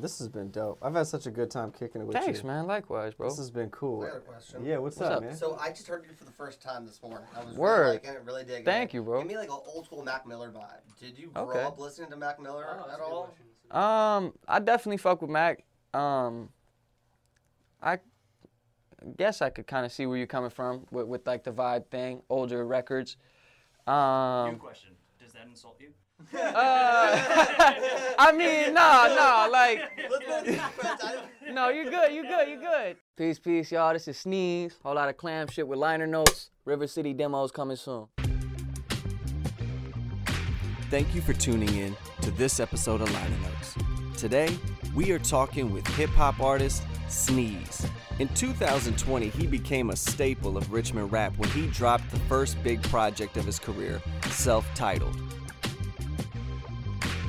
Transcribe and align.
this 0.00 0.18
has 0.18 0.28
been 0.28 0.50
dope. 0.50 0.78
I've 0.82 0.94
had 0.94 1.06
such 1.06 1.26
a 1.26 1.30
good 1.30 1.50
time 1.50 1.70
kicking 1.72 2.00
it 2.00 2.04
with 2.06 2.16
Thanks, 2.16 2.42
you. 2.42 2.46
man. 2.48 2.66
Likewise, 2.66 3.14
bro. 3.14 3.28
This 3.28 3.38
has 3.38 3.50
been 3.50 3.70
cool. 3.70 4.02
I 4.02 4.08
got 4.08 4.16
a 4.16 4.20
question. 4.20 4.64
Yeah, 4.64 4.78
what's, 4.78 4.96
What's 4.96 5.10
up, 5.10 5.16
up? 5.18 5.22
man? 5.22 5.36
So 5.36 5.56
I 5.60 5.70
just 5.70 5.86
heard 5.86 6.04
you 6.08 6.14
for 6.14 6.24
the 6.24 6.30
first 6.32 6.60
time 6.60 6.86
this 6.86 7.00
morning. 7.02 7.20
I 7.36 7.44
was 7.44 7.56
Word. 7.56 7.80
really 7.80 7.92
liking 7.94 8.10
it, 8.10 8.22
really 8.24 8.44
digging 8.44 8.64
Thank 8.64 8.90
it. 8.90 8.94
you, 8.98 9.02
bro. 9.02 9.20
Give 9.20 9.28
me 9.28 9.36
like 9.36 9.48
an 9.50 9.58
old 9.66 9.84
school 9.86 10.02
Mac 10.04 10.26
Miller 10.26 10.50
vibe. 10.50 10.80
Did 10.98 11.18
you 11.18 11.28
grow 11.30 11.48
Okay. 11.50 11.62
up 11.62 11.78
listening 11.78 12.10
to 12.10 12.16
Mac 12.16 12.40
Miller 12.40 12.66
Oh, 12.84 12.90
at 12.92 13.00
all? 13.00 13.34
Um, 13.70 14.32
I 14.48 14.58
definitely 14.58 14.96
fuck 14.96 15.20
with 15.22 15.30
Mac. 15.30 15.64
Um, 15.94 16.48
I 17.82 17.98
guess 19.16 19.40
I 19.42 19.50
could 19.50 19.66
kind 19.66 19.86
of 19.86 19.92
see 19.92 20.06
where 20.06 20.16
you're 20.18 20.26
coming 20.26 20.50
from 20.50 20.86
with, 20.90 21.06
with 21.06 21.26
like 21.26 21.44
the 21.44 21.52
vibe 21.52 21.86
thing, 21.86 22.22
older 22.28 22.66
records. 22.66 23.16
Um, 23.86 23.94
New 23.94 24.50
Um, 24.52 24.58
question. 24.58 24.90
Does 25.22 25.32
that 25.32 25.46
insult 25.46 25.76
you? 25.80 25.92
Uh, 26.34 27.74
I 28.18 28.32
mean, 28.32 28.74
nah, 28.74 29.06
nah, 29.14 29.46
like, 29.50 29.80
Let's 30.10 30.26
go 30.26 30.44
to 30.44 30.50
the 30.50 30.56
friends. 30.58 31.00
I 31.02 31.12
don't- 31.14 31.54
no, 31.54 31.68
you're 31.68 31.90
good, 31.90 32.12
you're 32.14 32.24
good, 32.24 32.48
you're 32.48 32.60
good. 32.60 32.96
Peace, 33.16 33.38
peace, 33.40 33.72
y'all. 33.72 33.92
This 33.92 34.06
is 34.06 34.16
Sneeze. 34.18 34.76
Whole 34.84 34.94
lot 34.94 35.08
of 35.08 35.16
clam 35.16 35.48
shit 35.48 35.66
with 35.66 35.78
liner 35.80 36.06
notes. 36.06 36.50
River 36.64 36.86
City 36.86 37.12
demos 37.12 37.50
coming 37.50 37.76
soon. 37.76 38.06
Thank 40.90 41.14
you 41.14 41.20
for 41.20 41.32
tuning 41.32 41.74
in 41.76 41.96
to 42.22 42.30
this 42.32 42.60
episode 42.60 43.00
of 43.00 43.12
Liner 43.12 43.36
Notes. 43.42 43.74
Today, 44.20 44.56
we 44.94 45.12
are 45.12 45.18
talking 45.18 45.72
with 45.72 45.86
hip 45.88 46.10
hop 46.10 46.40
artist 46.40 46.82
Sneeze. 47.08 47.86
In 48.18 48.28
2020, 48.28 49.28
he 49.30 49.46
became 49.46 49.90
a 49.90 49.96
staple 49.96 50.56
of 50.56 50.72
Richmond 50.72 51.10
rap 51.10 51.36
when 51.38 51.48
he 51.50 51.66
dropped 51.68 52.10
the 52.10 52.18
first 52.20 52.62
big 52.62 52.82
project 52.84 53.36
of 53.36 53.44
his 53.44 53.58
career, 53.58 54.00
self 54.30 54.66
titled. 54.74 55.16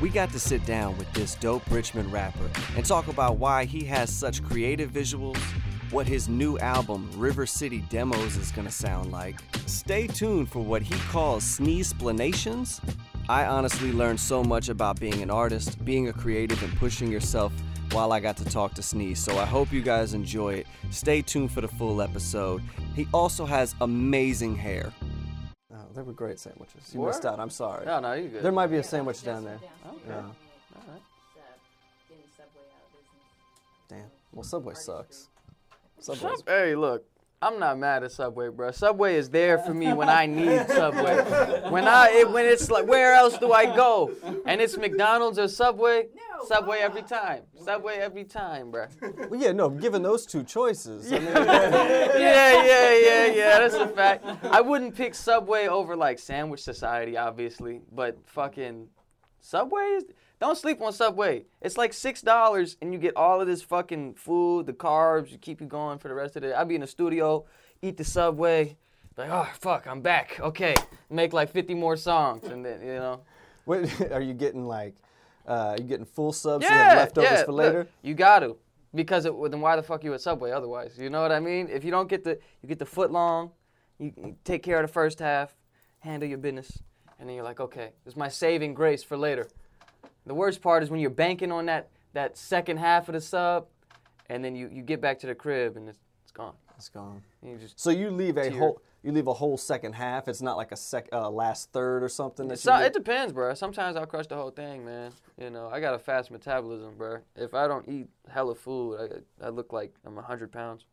We 0.02 0.10
got 0.10 0.32
to 0.32 0.40
sit 0.40 0.66
down 0.66 0.98
with 0.98 1.14
this 1.14 1.36
dope 1.36 1.62
Richmond 1.70 2.12
rapper 2.12 2.50
and 2.76 2.84
talk 2.84 3.08
about 3.08 3.38
why 3.38 3.66
he 3.66 3.84
has 3.86 4.12
such 4.12 4.44
creative 4.44 4.90
visuals, 4.90 5.38
what 5.92 6.08
his 6.08 6.28
new 6.28 6.58
album, 6.58 7.08
River 7.16 7.45
City 7.45 7.84
Demos, 7.88 8.36
is 8.36 8.52
gonna 8.52 8.72
sound 8.72 9.12
like. 9.12 9.40
Stay 9.67 10.08
tuned 10.08 10.50
for 10.50 10.64
what 10.64 10.81
he 10.81 10.95
calls 11.12 11.44
sneeze 11.44 11.92
explanations. 11.92 12.81
I 13.30 13.45
honestly 13.45 13.92
learned 13.92 14.20
so 14.20 14.44
much 14.44 14.70
about 14.70 15.00
being 15.00 15.22
an 15.22 15.30
artist, 15.30 15.86
being 15.86 16.09
a 16.09 16.14
creative, 16.14 16.64
and 16.64 16.75
pushing 16.78 17.12
yourself 17.12 17.53
while 17.92 18.12
I 18.12 18.20
got 18.20 18.38
to 18.38 18.45
talk 18.45 18.73
to 18.75 18.81
Sneeze. 18.81 19.20
So 19.20 19.38
I 19.38 19.45
hope 19.45 19.72
you 19.72 19.84
guys 19.84 20.16
enjoy 20.16 20.56
it. 20.56 20.68
Stay 20.90 21.22
tuned 21.22 21.52
for 21.52 21.62
the 21.62 21.68
full 21.68 22.02
episode. 22.02 22.64
He 22.95 23.08
also 23.14 23.45
has 23.45 23.75
amazing 23.81 24.56
hair. 24.56 24.92
They 25.95 26.02
were 26.02 26.14
great 26.14 26.39
sandwiches. 26.39 26.94
You 26.94 27.02
Were? 27.02 27.08
missed 27.08 27.25
out. 27.25 27.39
I'm 27.39 27.50
sorry. 27.50 27.86
No, 27.86 28.00
no, 28.00 28.14
you 28.14 28.30
good. 28.30 28.44
There 28.44 28.52
might 28.52 28.67
be 28.67 28.78
a 28.78 28.84
sandwich 28.84 29.23
down 29.23 29.44
there. 29.44 29.59
Okay. 29.88 29.97
Yeah. 30.08 30.16
All 30.16 30.23
right. 30.88 31.02
Subway 32.38 32.61
out 32.75 32.86
of 32.86 32.92
business. 32.94 33.89
Damn. 33.89 34.12
Well, 34.34 34.44
Subway 34.44 34.73
sucks. 34.75 35.28
Subway's 36.00 36.39
Sub- 36.39 36.47
hey, 36.47 36.75
look, 36.75 37.06
I'm 37.44 37.58
not 37.58 37.80
mad 37.80 38.03
at 38.03 38.11
Subway, 38.11 38.50
bro. 38.50 38.70
Subway 38.70 39.16
is 39.16 39.31
there 39.31 39.58
for 39.58 39.73
me 39.73 39.94
when 39.94 40.09
I 40.09 40.28
need 40.28 40.67
Subway. 40.67 41.16
When 41.72 41.88
I 41.88 42.09
it, 42.09 42.30
when 42.30 42.45
it's 42.45 42.70
like, 42.70 42.86
where 42.86 43.16
else 43.16 43.36
do 43.39 43.52
I 43.52 43.66
go? 43.66 44.11
And 44.45 44.61
it's 44.61 44.78
McDonald's 44.78 45.39
or 45.39 45.47
Subway. 45.47 46.03
No, 46.16 46.45
Subway 46.45 46.81
uh-uh. 46.81 46.86
every 46.86 47.02
time. 47.02 47.42
Subway 47.64 47.95
every 47.95 48.25
time, 48.25 48.69
bro. 48.69 48.86
Well, 49.30 49.42
yeah, 49.42 49.53
no. 49.53 49.72
Given 49.72 50.03
those 50.03 50.28
two 50.28 50.44
choices, 50.44 51.12
I 51.12 51.17
mean, 51.17 51.28
yeah, 51.34 52.64
yeah, 52.64 52.97
yeah, 53.00 53.25
yeah. 53.25 53.59
That's 53.59 53.73
a 53.73 53.88
fact. 53.88 54.23
I 54.44 54.62
wouldn't 54.62 54.95
pick 54.95 55.16
Subway 55.16 55.66
over 55.66 55.95
like 55.95 56.19
Sandwich 56.19 56.62
Society, 56.62 57.17
obviously, 57.17 57.81
but 57.92 58.19
fucking 58.28 58.88
Subway 59.39 59.81
is. 59.97 60.03
Don't 60.42 60.58
sleep 60.58 60.81
on 60.81 60.92
Subway. 60.92 61.45
It's 61.61 61.78
like 61.78 61.94
six 61.94 62.22
dollars, 62.22 62.75
and 62.81 62.92
you 62.92 63.00
get 63.00 63.16
all 63.16 63.39
of 63.39 63.47
this 63.47 63.61
fucking 63.61 64.16
food, 64.16 64.66
the 64.66 64.73
carbs, 64.73 65.31
you 65.31 65.38
keep 65.38 65.61
you 65.61 65.67
going 65.67 66.00
for 66.00 66.09
the 66.09 66.16
rest 66.16 66.36
of 66.36 66.42
the 66.42 66.50
day. 66.50 66.53
I'd 66.53 66.67
be 66.67 66.75
in 66.75 66.81
the 66.81 66.88
studio, 66.88 67.45
eat 67.81 67.95
the 67.95 68.03
Subway, 68.03 68.75
like, 69.17 69.30
oh 69.30 69.47
fuck, 69.59 69.86
I'm 69.88 70.02
back. 70.02 70.39
Okay, 70.39 70.74
make 71.09 71.31
like 71.31 71.52
50 71.52 71.75
more 71.75 71.96
songs, 71.96 72.46
and 72.46 72.66
then 72.66 72.81
you 72.81 72.96
know. 72.96 73.22
what, 73.66 74.12
are 74.12 74.22
you 74.22 74.34
getting 74.34 74.66
like? 74.66 74.96
Uh, 75.46 75.75
you 75.78 75.84
getting 75.84 76.06
full 76.06 76.34
subs? 76.34 76.63
you 76.63 76.72
have 76.72 76.97
leftovers 76.97 77.29
yeah, 77.31 77.44
for 77.44 77.52
look, 77.52 77.66
later. 77.66 77.88
you 78.02 78.16
got 78.16 78.40
to, 78.40 78.58
because 78.96 79.25
it, 79.25 79.34
then 79.52 79.62
why 79.62 79.75
the 79.75 79.84
fuck 79.84 80.03
you 80.03 80.13
at 80.13 80.22
Subway 80.22 80.52
otherwise? 80.52 80.97
You 80.97 81.12
know 81.12 81.22
what 81.22 81.31
I 81.31 81.40
mean? 81.40 81.68
If 81.69 81.84
you 81.84 81.91
don't 81.91 82.09
get 82.09 82.23
the, 82.23 82.40
you 82.62 82.69
get 82.69 82.79
the 82.79 82.85
foot 82.85 83.12
long, 83.12 83.52
you, 84.00 84.12
you 84.18 84.35
take 84.44 84.63
care 84.63 84.79
of 84.79 84.88
the 84.88 84.94
first 84.94 85.19
half, 85.19 85.56
handle 86.00 86.28
your 86.28 86.38
business, 86.38 86.81
and 87.19 87.29
then 87.29 87.35
you're 87.35 87.44
like, 87.44 87.59
okay, 87.59 87.91
this 88.03 88.13
is 88.13 88.18
my 88.18 88.28
saving 88.28 88.73
grace 88.73 89.03
for 89.03 89.18
later. 89.18 89.47
The 90.26 90.34
worst 90.34 90.62
part 90.62 90.84
is 90.84 90.90
when 90.90 91.00
you're 91.00 91.09
banking 91.09 91.52
on 91.52 91.66
that 91.66 91.90
that 92.14 92.38
second 92.38 92.78
half 92.78 93.08
of 93.09 93.14
the 93.14 93.22
sub, 93.22 93.68
and 94.30 94.44
then 94.44 94.56
you, 94.56 94.70
you 94.72 94.82
get 94.82 95.00
back 95.02 95.20
to 95.20 95.28
the 95.28 95.36
crib 95.36 95.78
and 95.78 95.88
it's, 95.90 96.00
it's 96.24 96.32
gone. 96.32 96.54
It's 96.78 96.90
gone. 96.90 97.22
And 97.42 97.52
you 97.52 97.58
just 97.58 97.80
So 97.80 97.90
you 97.90 98.09
leave 98.12 98.38
a 98.38 98.50
Tier. 98.50 98.59
whole. 98.59 98.82
You 99.04 99.12
leave 99.12 99.26
a 99.28 99.34
whole 99.34 99.58
second 99.58 99.94
half. 99.94 100.28
It's 100.28 100.44
not 100.44 100.58
like 100.58 100.72
a 100.72 100.76
sec, 100.76 101.09
uh, 101.12 101.28
last 101.28 101.72
third 101.72 102.04
or 102.04 102.09
something. 102.09 102.48
That 102.48 102.59
So, 102.59 102.76
it 102.76 102.94
depends, 102.94 103.34
bro. 103.34 103.52
Sometimes 103.56 103.96
I'll 103.96 104.06
crush 104.06 104.28
the 104.28 104.36
whole 104.36 104.52
thing, 104.52 104.86
man. 104.86 105.12
You 105.40 105.50
know, 105.50 105.70
I 105.74 105.80
got 105.80 105.96
a 105.96 106.00
fast 106.00 106.30
metabolism, 106.30 106.94
bro. 106.98 107.18
If 107.36 107.56
I 107.56 107.68
don't 107.68 107.88
eat 107.90 108.09
hella 108.30 108.53
food, 108.53 109.24
I, 109.42 109.48
I 109.48 109.50
look 109.50 109.74
like 109.74 109.96
I'm 110.06 110.14
100 110.16 110.52
pounds. 110.52 110.86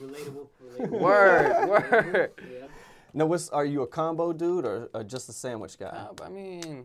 Relatable. 0.00 0.48
relatable. 0.62 0.88
Word, 1.00 1.68
word. 1.92 2.30
Yeah. 2.50 2.66
No, 3.14 3.24
what's 3.26 3.48
are 3.50 3.64
you 3.64 3.82
a 3.82 3.86
combo 3.86 4.32
dude 4.34 4.66
or, 4.66 4.90
or 4.92 5.02
just 5.02 5.28
a 5.30 5.32
sandwich 5.32 5.78
guy? 5.78 5.86
Uh, 5.86 6.24
I 6.24 6.28
mean, 6.28 6.84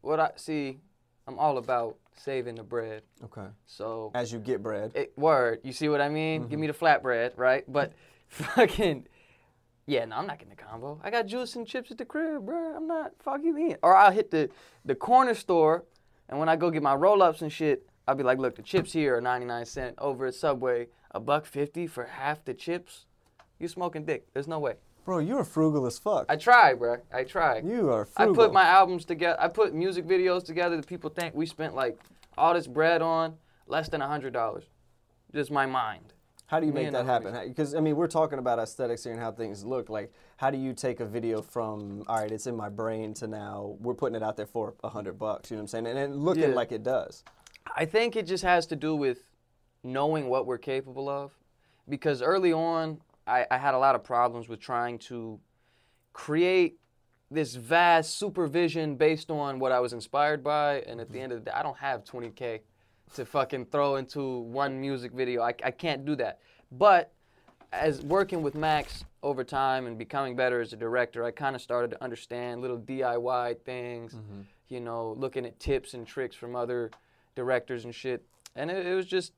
what 0.00 0.20
I 0.20 0.30
see, 0.36 0.78
I'm 1.26 1.38
all 1.38 1.58
about 1.58 1.96
saving 2.16 2.56
the 2.56 2.62
bread. 2.62 3.02
Okay. 3.24 3.46
So, 3.66 4.10
As 4.14 4.32
you 4.32 4.38
get 4.38 4.62
bread. 4.62 4.92
it, 4.94 5.12
word, 5.16 5.60
you 5.62 5.72
see 5.72 5.88
what 5.88 6.00
I 6.00 6.08
mean? 6.08 6.42
Give 6.42 6.50
mm-hmm. 6.50 6.60
me 6.60 6.66
the 6.68 6.72
flatbread, 6.72 7.32
right? 7.36 7.64
But 7.70 7.92
fucking, 8.28 9.06
yeah, 9.86 10.04
no, 10.04 10.16
I'm 10.16 10.26
not 10.26 10.38
getting 10.38 10.54
the 10.54 10.62
combo. 10.62 11.00
I 11.02 11.10
got 11.10 11.26
juice 11.26 11.56
and 11.56 11.66
chips 11.66 11.90
at 11.90 11.98
the 11.98 12.04
crib, 12.04 12.46
bro. 12.46 12.76
I'm 12.76 12.86
not 12.86 13.12
fucking 13.20 13.58
in. 13.58 13.76
Or 13.82 13.96
I'll 13.96 14.12
hit 14.12 14.30
the 14.30 14.50
the 14.84 14.94
corner 14.94 15.34
store, 15.34 15.84
and 16.28 16.38
when 16.38 16.48
I 16.48 16.56
go 16.56 16.70
get 16.70 16.82
my 16.82 16.94
roll 16.94 17.22
ups 17.22 17.42
and 17.42 17.52
shit, 17.52 17.88
I'll 18.06 18.14
be 18.14 18.24
like, 18.24 18.38
look, 18.38 18.56
the 18.56 18.62
chips 18.62 18.92
here 18.92 19.16
are 19.16 19.20
99 19.20 19.66
cent 19.66 19.94
over 19.98 20.26
at 20.26 20.34
Subway, 20.34 20.88
a 21.10 21.20
buck 21.20 21.46
fifty 21.46 21.86
for 21.86 22.04
half 22.04 22.44
the 22.44 22.54
chips. 22.54 23.06
You 23.58 23.68
smoking 23.68 24.04
dick? 24.04 24.26
There's 24.32 24.48
no 24.48 24.58
way. 24.58 24.74
Bro, 25.04 25.20
you're 25.20 25.44
frugal 25.44 25.86
as 25.86 25.98
fuck. 25.98 26.26
I 26.28 26.36
try, 26.36 26.74
bro. 26.74 26.98
I 27.12 27.24
try. 27.24 27.60
you 27.60 27.90
are 27.90 28.04
frugal. 28.04 28.34
I 28.34 28.36
put 28.46 28.52
my 28.52 28.64
albums 28.64 29.04
together. 29.04 29.40
I 29.40 29.48
put 29.48 29.74
music 29.74 30.06
videos 30.06 30.44
together 30.44 30.76
that 30.76 30.86
people 30.86 31.10
think 31.10 31.34
we 31.34 31.46
spent 31.46 31.74
like 31.74 31.98
all 32.36 32.54
this 32.54 32.66
bread 32.66 33.02
on 33.02 33.34
less 33.66 33.88
than 33.88 34.02
a 34.02 34.06
hundred 34.06 34.32
dollars. 34.32 34.64
Just 35.34 35.50
my 35.50 35.66
mind. 35.66 36.12
How 36.46 36.58
do 36.58 36.66
you 36.66 36.72
Me 36.72 36.82
make 36.82 36.92
that 36.92 37.06
happen? 37.06 37.36
Because 37.48 37.74
I 37.76 37.80
mean, 37.80 37.94
we're 37.94 38.08
talking 38.08 38.40
about 38.40 38.58
aesthetics 38.58 39.04
here 39.04 39.12
and 39.12 39.22
how 39.22 39.30
things 39.30 39.64
look. 39.64 39.88
Like, 39.88 40.12
how 40.36 40.50
do 40.50 40.58
you 40.58 40.72
take 40.72 40.98
a 40.98 41.06
video 41.06 41.40
from 41.42 42.02
all 42.08 42.16
right, 42.20 42.30
it's 42.30 42.46
in 42.48 42.56
my 42.56 42.68
brain 42.68 43.14
to 43.14 43.28
now 43.28 43.76
we're 43.80 43.94
putting 43.94 44.16
it 44.16 44.22
out 44.22 44.36
there 44.36 44.46
for 44.46 44.74
a 44.82 44.88
hundred 44.88 45.18
bucks? 45.18 45.50
You 45.50 45.56
know 45.56 45.60
what 45.60 45.74
I'm 45.74 45.84
saying? 45.84 45.86
And, 45.86 45.98
and 45.98 46.16
looking 46.16 46.42
Yeah. 46.42 46.48
like 46.48 46.72
it 46.72 46.82
does. 46.82 47.22
I 47.76 47.84
think 47.84 48.16
it 48.16 48.26
just 48.26 48.42
has 48.42 48.66
to 48.66 48.76
do 48.76 48.96
with 48.96 49.18
knowing 49.84 50.28
what 50.28 50.46
we're 50.46 50.58
capable 50.58 51.08
of. 51.08 51.32
Because 51.88 52.20
early 52.20 52.52
on, 52.52 53.00
I, 53.30 53.46
I 53.50 53.58
had 53.58 53.74
a 53.74 53.78
lot 53.78 53.94
of 53.94 54.02
problems 54.02 54.48
with 54.48 54.60
trying 54.60 54.98
to 54.98 55.38
create 56.12 56.78
this 57.30 57.54
vast 57.54 58.18
supervision 58.18 58.96
based 58.96 59.30
on 59.30 59.60
what 59.60 59.70
I 59.70 59.78
was 59.78 59.92
inspired 59.92 60.42
by. 60.42 60.80
And 60.80 61.00
at 61.00 61.08
the 61.08 61.14
mm-hmm. 61.14 61.22
end 61.24 61.32
of 61.32 61.44
the 61.44 61.50
day, 61.50 61.56
I 61.56 61.62
don't 61.62 61.78
have 61.78 62.04
20K 62.04 62.60
to 63.14 63.24
fucking 63.24 63.66
throw 63.66 63.96
into 63.96 64.40
one 64.40 64.80
music 64.80 65.12
video. 65.12 65.42
I, 65.42 65.54
I 65.64 65.70
can't 65.70 66.04
do 66.04 66.16
that. 66.16 66.40
But 66.72 67.12
as 67.72 68.02
working 68.02 68.42
with 68.42 68.56
Max 68.56 69.04
over 69.22 69.44
time 69.44 69.86
and 69.86 69.96
becoming 69.96 70.34
better 70.34 70.60
as 70.60 70.72
a 70.72 70.76
director, 70.76 71.24
I 71.24 71.30
kind 71.30 71.54
of 71.54 71.62
started 71.62 71.92
to 71.92 72.02
understand 72.02 72.62
little 72.62 72.78
DIY 72.78 73.60
things, 73.60 74.14
mm-hmm. 74.14 74.40
you 74.68 74.80
know, 74.80 75.14
looking 75.18 75.46
at 75.46 75.58
tips 75.60 75.94
and 75.94 76.06
tricks 76.06 76.34
from 76.34 76.56
other 76.56 76.90
directors 77.36 77.84
and 77.84 77.94
shit. 77.94 78.24
And 78.56 78.70
it, 78.70 78.86
it 78.86 78.94
was 78.94 79.06
just 79.06 79.32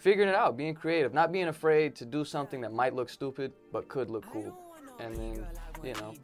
figuring 0.00 0.28
it 0.28 0.34
out, 0.34 0.56
being 0.56 0.74
creative, 0.74 1.12
not 1.14 1.30
being 1.30 1.48
afraid 1.48 1.94
to 1.94 2.06
do 2.06 2.24
something 2.24 2.60
that 2.62 2.72
might 2.72 2.94
look 2.94 3.08
stupid 3.08 3.52
but 3.72 3.88
could 3.88 4.10
look 4.10 4.26
cool. 4.32 4.58
And 4.98 5.14
then, 5.14 5.46
you 5.84 5.94
know, 5.94 6.14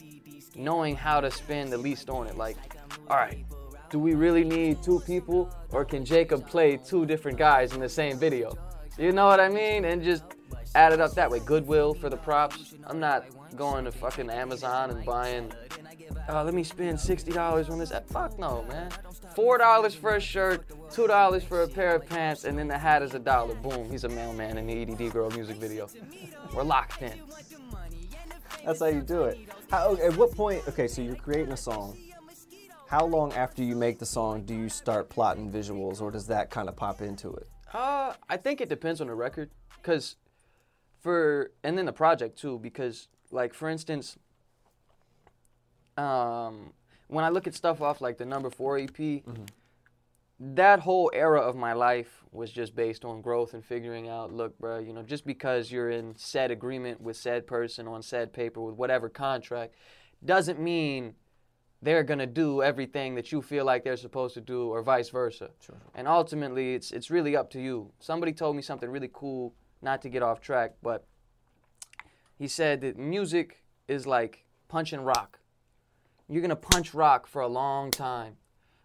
knowing 0.55 0.97
how 0.97 1.21
to 1.21 1.31
spend 1.31 1.73
the 1.73 1.79
least 1.79 2.11
on 2.11 2.27
it. 2.27 2.37
Like, 2.37 2.57
all 3.09 3.17
right, 3.17 3.45
do 3.91 3.99
we 3.99 4.15
really 4.15 4.45
need 4.45 4.83
two 4.83 5.01
people 5.01 5.55
or 5.73 5.85
can 5.85 6.05
Jacob 6.05 6.47
play 6.47 6.79
two 6.79 7.07
different 7.07 7.39
guys 7.39 7.75
in 7.75 7.81
the 7.81 7.89
same 7.89 8.19
video? 8.19 8.57
You 8.99 9.13
know 9.13 9.27
what 9.27 9.41
I 9.41 9.49
mean? 9.49 9.85
And 9.85 10.03
just 10.03 10.25
add 10.75 10.93
it 10.93 11.01
up 11.01 11.13
that 11.13 11.31
way. 11.31 11.41
Goodwill 11.41 11.95
for 11.95 12.09
the 12.09 12.17
props. 12.17 12.75
I'm 12.87 12.99
not 12.99 13.27
going 13.57 13.85
to 13.85 13.93
fucking 13.93 14.31
Amazon 14.31 14.91
and 14.91 15.05
buying, 15.05 15.53
oh, 16.29 16.43
let 16.43 16.55
me 16.55 16.63
spend 16.63 16.99
$60 16.99 17.71
on 17.71 17.79
this. 17.79 17.93
Uh, 17.93 18.01
Fuck 18.01 18.39
no, 18.39 18.65
man. 18.69 18.91
$4 19.37 19.95
for 19.95 20.17
a 20.17 20.21
shirt, 20.21 20.67
$2 20.91 21.43
for 21.45 21.63
a 21.63 21.69
pair 21.69 21.95
of 21.95 22.07
pants, 22.07 22.45
and 22.45 22.59
then 22.59 22.69
the 22.69 22.79
hat 22.79 23.03
is 23.03 23.15
a 23.15 23.19
dollar. 23.19 23.55
Boom, 23.55 23.91
he's 23.91 24.05
a 24.05 24.09
mailman 24.09 24.59
in 24.59 24.67
the 24.67 24.83
EDD 24.83 25.13
Girl 25.13 25.31
music 25.31 25.57
video. 25.57 25.89
We're 26.55 26.63
locked 26.63 27.03
in. 27.03 27.21
That's 28.65 28.81
how 28.81 28.87
you 28.87 29.03
do 29.03 29.25
it. 29.25 29.39
How, 29.71 29.95
at 29.97 30.17
what 30.17 30.33
point? 30.33 30.67
Okay, 30.69 30.89
so 30.89 31.03
you're 31.03 31.15
creating 31.15 31.53
a 31.53 31.57
song. 31.57 31.97
How 32.89 33.05
long 33.05 33.33
after 33.33 33.63
you 33.63 33.75
make 33.75 33.99
the 33.99 34.07
song 34.07 34.45
do 34.45 34.55
you 34.55 34.69
start 34.69 35.09
plotting 35.09 35.51
visuals, 35.51 36.01
or 36.01 36.11
does 36.11 36.27
that 36.29 36.51
kind 36.51 36.69
of 36.69 36.77
pop 36.77 37.03
into 37.03 37.35
it? 37.35 37.49
Uh, 37.73 38.15
I 38.29 38.37
think 38.37 38.61
it 38.61 38.69
depends 38.69 39.01
on 39.01 39.09
the 39.09 39.15
record, 39.15 39.51
cause 39.83 40.17
for 41.01 41.51
and 41.63 41.77
then 41.77 41.87
the 41.87 41.93
project 41.93 42.39
too, 42.39 42.59
because 42.61 43.09
like 43.31 43.55
for 43.55 43.69
instance, 43.69 44.17
um, 45.97 46.73
when 47.09 47.25
I 47.25 47.29
look 47.29 47.47
at 47.47 47.55
stuff 47.55 47.81
off 47.81 48.01
like 48.01 48.19
the 48.19 48.25
number 48.25 48.51
four 48.51 48.79
EP, 48.79 49.23
that 50.39 50.81
whole 50.81 51.11
era 51.15 51.41
of 51.41 51.57
my 51.57 51.73
life 51.73 52.25
was 52.33 52.51
just 52.51 52.77
based 52.77 53.05
on 53.05 53.23
growth 53.23 53.55
and 53.55 53.65
figuring 53.65 54.09
out, 54.09 54.33
look, 54.33 54.59
bro, 54.59 54.79
you 54.79 54.93
know, 54.93 55.03
just 55.03 55.27
because 55.27 55.71
you're 55.73 55.91
in 55.91 56.15
said 56.17 56.51
agreement 56.51 57.01
with 57.01 57.17
said 57.17 57.47
person 57.47 57.89
on 57.89 58.03
said 58.03 58.33
paper 58.33 58.61
with 58.61 58.75
whatever 58.75 59.09
contract, 59.09 59.75
doesn't 60.25 60.61
mean 60.61 61.15
they're 61.81 62.03
gonna 62.03 62.27
do 62.27 62.63
everything 62.63 63.15
that 63.15 63.33
you 63.33 63.41
feel 63.41 63.65
like 63.65 63.85
they're 63.85 63.97
supposed 63.97 64.35
to 64.35 64.41
do, 64.41 64.69
or 64.69 64.83
vice 64.83 65.09
versa. 65.09 65.51
And 65.95 66.09
ultimately, 66.09 66.75
it's 66.75 66.91
it's 66.91 67.11
really 67.11 67.37
up 67.37 67.51
to 67.51 67.61
you. 67.61 67.93
Somebody 68.01 68.33
told 68.33 68.57
me 68.57 68.63
something 68.63 68.91
really 68.91 69.11
cool, 69.13 69.55
not 69.83 70.03
to 70.03 70.09
get 70.09 70.23
off 70.23 70.41
track, 70.41 70.75
but 70.83 71.07
he 72.39 72.49
said 72.49 72.81
that 72.81 72.99
music 72.99 73.63
is 73.89 74.07
like 74.07 74.45
punching 74.69 75.01
rock. 75.01 75.39
You're 76.29 76.43
gonna 76.43 76.57
punch 76.57 76.93
rock 76.95 77.27
for 77.27 77.41
a 77.43 77.49
long 77.49 77.91
time, 77.91 78.37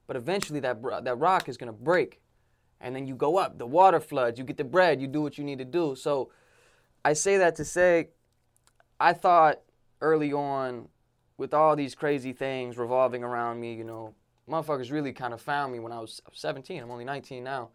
but 0.07 0.15
eventually 0.15 0.59
that 0.59 0.81
that 1.03 1.17
rock 1.17 1.49
is 1.49 1.57
gonna 1.57 1.73
break, 1.73 2.21
and 2.79 2.95
then 2.95 3.07
you 3.07 3.15
go 3.15 3.37
up. 3.37 3.57
The 3.57 3.65
water 3.65 3.99
floods. 3.99 4.37
You 4.37 4.45
get 4.45 4.57
the 4.57 4.63
bread. 4.63 5.01
You 5.01 5.07
do 5.07 5.21
what 5.21 5.37
you 5.37 5.43
need 5.43 5.57
to 5.59 5.65
do. 5.65 5.95
So, 5.95 6.31
I 7.03 7.13
say 7.13 7.37
that 7.37 7.55
to 7.55 7.65
say, 7.65 8.09
I 8.99 9.13
thought 9.13 9.61
early 10.01 10.31
on, 10.33 10.89
with 11.37 11.53
all 11.55 11.75
these 11.75 11.95
crazy 11.95 12.33
things 12.33 12.77
revolving 12.77 13.23
around 13.23 13.59
me, 13.59 13.73
you 13.73 13.83
know, 13.83 14.13
motherfuckers 14.47 14.91
really 14.91 15.11
kind 15.11 15.33
of 15.33 15.41
found 15.41 15.73
me 15.73 15.79
when 15.79 15.91
I 15.91 15.99
was 15.99 16.21
17. 16.33 16.81
I'm 16.81 16.91
only 16.91 17.05
19 17.05 17.43
now, 17.43 17.69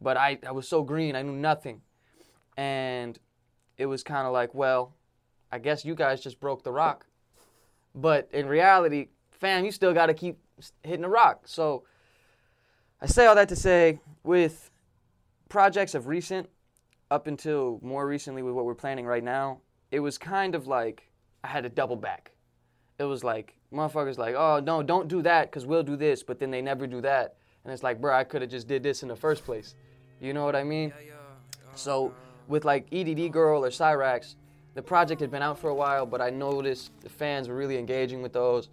but 0.00 0.16
I 0.16 0.38
I 0.44 0.50
was 0.50 0.66
so 0.66 0.82
green. 0.82 1.14
I 1.14 1.22
knew 1.22 1.36
nothing, 1.36 1.82
and 2.56 3.16
it 3.78 3.86
was 3.86 4.02
kind 4.02 4.26
of 4.26 4.32
like, 4.32 4.54
well, 4.54 4.94
I 5.52 5.58
guess 5.58 5.84
you 5.84 5.94
guys 5.94 6.20
just 6.20 6.40
broke 6.40 6.64
the 6.64 6.72
rock. 6.72 7.06
But 7.96 8.28
in 8.32 8.46
reality, 8.46 9.08
fam, 9.32 9.64
you 9.64 9.72
still 9.72 9.94
got 9.94 10.06
to 10.06 10.14
keep 10.14 10.38
hitting 10.82 11.02
the 11.02 11.08
rock. 11.08 11.42
So 11.46 11.84
I 13.00 13.06
say 13.06 13.26
all 13.26 13.34
that 13.34 13.48
to 13.48 13.56
say, 13.56 13.98
with 14.22 14.70
projects 15.48 15.94
of 15.94 16.06
recent, 16.06 16.48
up 17.10 17.26
until 17.26 17.78
more 17.82 18.06
recently 18.06 18.42
with 18.42 18.54
what 18.54 18.64
we're 18.64 18.74
planning 18.74 19.06
right 19.06 19.24
now, 19.24 19.60
it 19.90 20.00
was 20.00 20.18
kind 20.18 20.54
of 20.54 20.66
like 20.66 21.08
I 21.44 21.48
had 21.48 21.62
to 21.62 21.68
double 21.68 21.96
back. 21.96 22.32
It 22.98 23.04
was 23.04 23.22
like 23.22 23.54
motherfuckers 23.72 24.18
like, 24.18 24.34
oh 24.34 24.60
no, 24.60 24.82
don't 24.82 25.08
do 25.08 25.22
that 25.22 25.50
because 25.50 25.66
we'll 25.66 25.82
do 25.82 25.96
this, 25.96 26.22
but 26.22 26.38
then 26.38 26.50
they 26.50 26.62
never 26.62 26.86
do 26.86 27.00
that, 27.02 27.36
and 27.64 27.72
it's 27.72 27.82
like, 27.82 28.00
bro, 28.00 28.14
I 28.14 28.24
could 28.24 28.42
have 28.42 28.50
just 28.50 28.66
did 28.66 28.82
this 28.82 29.02
in 29.02 29.08
the 29.08 29.16
first 29.16 29.44
place. 29.44 29.74
You 30.20 30.32
know 30.32 30.44
what 30.44 30.56
I 30.56 30.64
mean? 30.64 30.92
So 31.74 32.08
uh, 32.08 32.10
with 32.48 32.64
like 32.64 32.86
EDD 32.92 33.32
Girl 33.32 33.64
or 33.64 33.68
Cyrax, 33.68 34.34
the 34.76 34.82
project 34.82 35.22
had 35.22 35.30
been 35.30 35.42
out 35.42 35.58
for 35.58 35.70
a 35.70 35.74
while, 35.74 36.04
but 36.04 36.20
I 36.20 36.28
noticed 36.28 36.92
the 37.00 37.08
fans 37.08 37.48
were 37.48 37.56
really 37.56 37.78
engaging 37.78 38.20
with 38.20 38.34
those. 38.34 38.68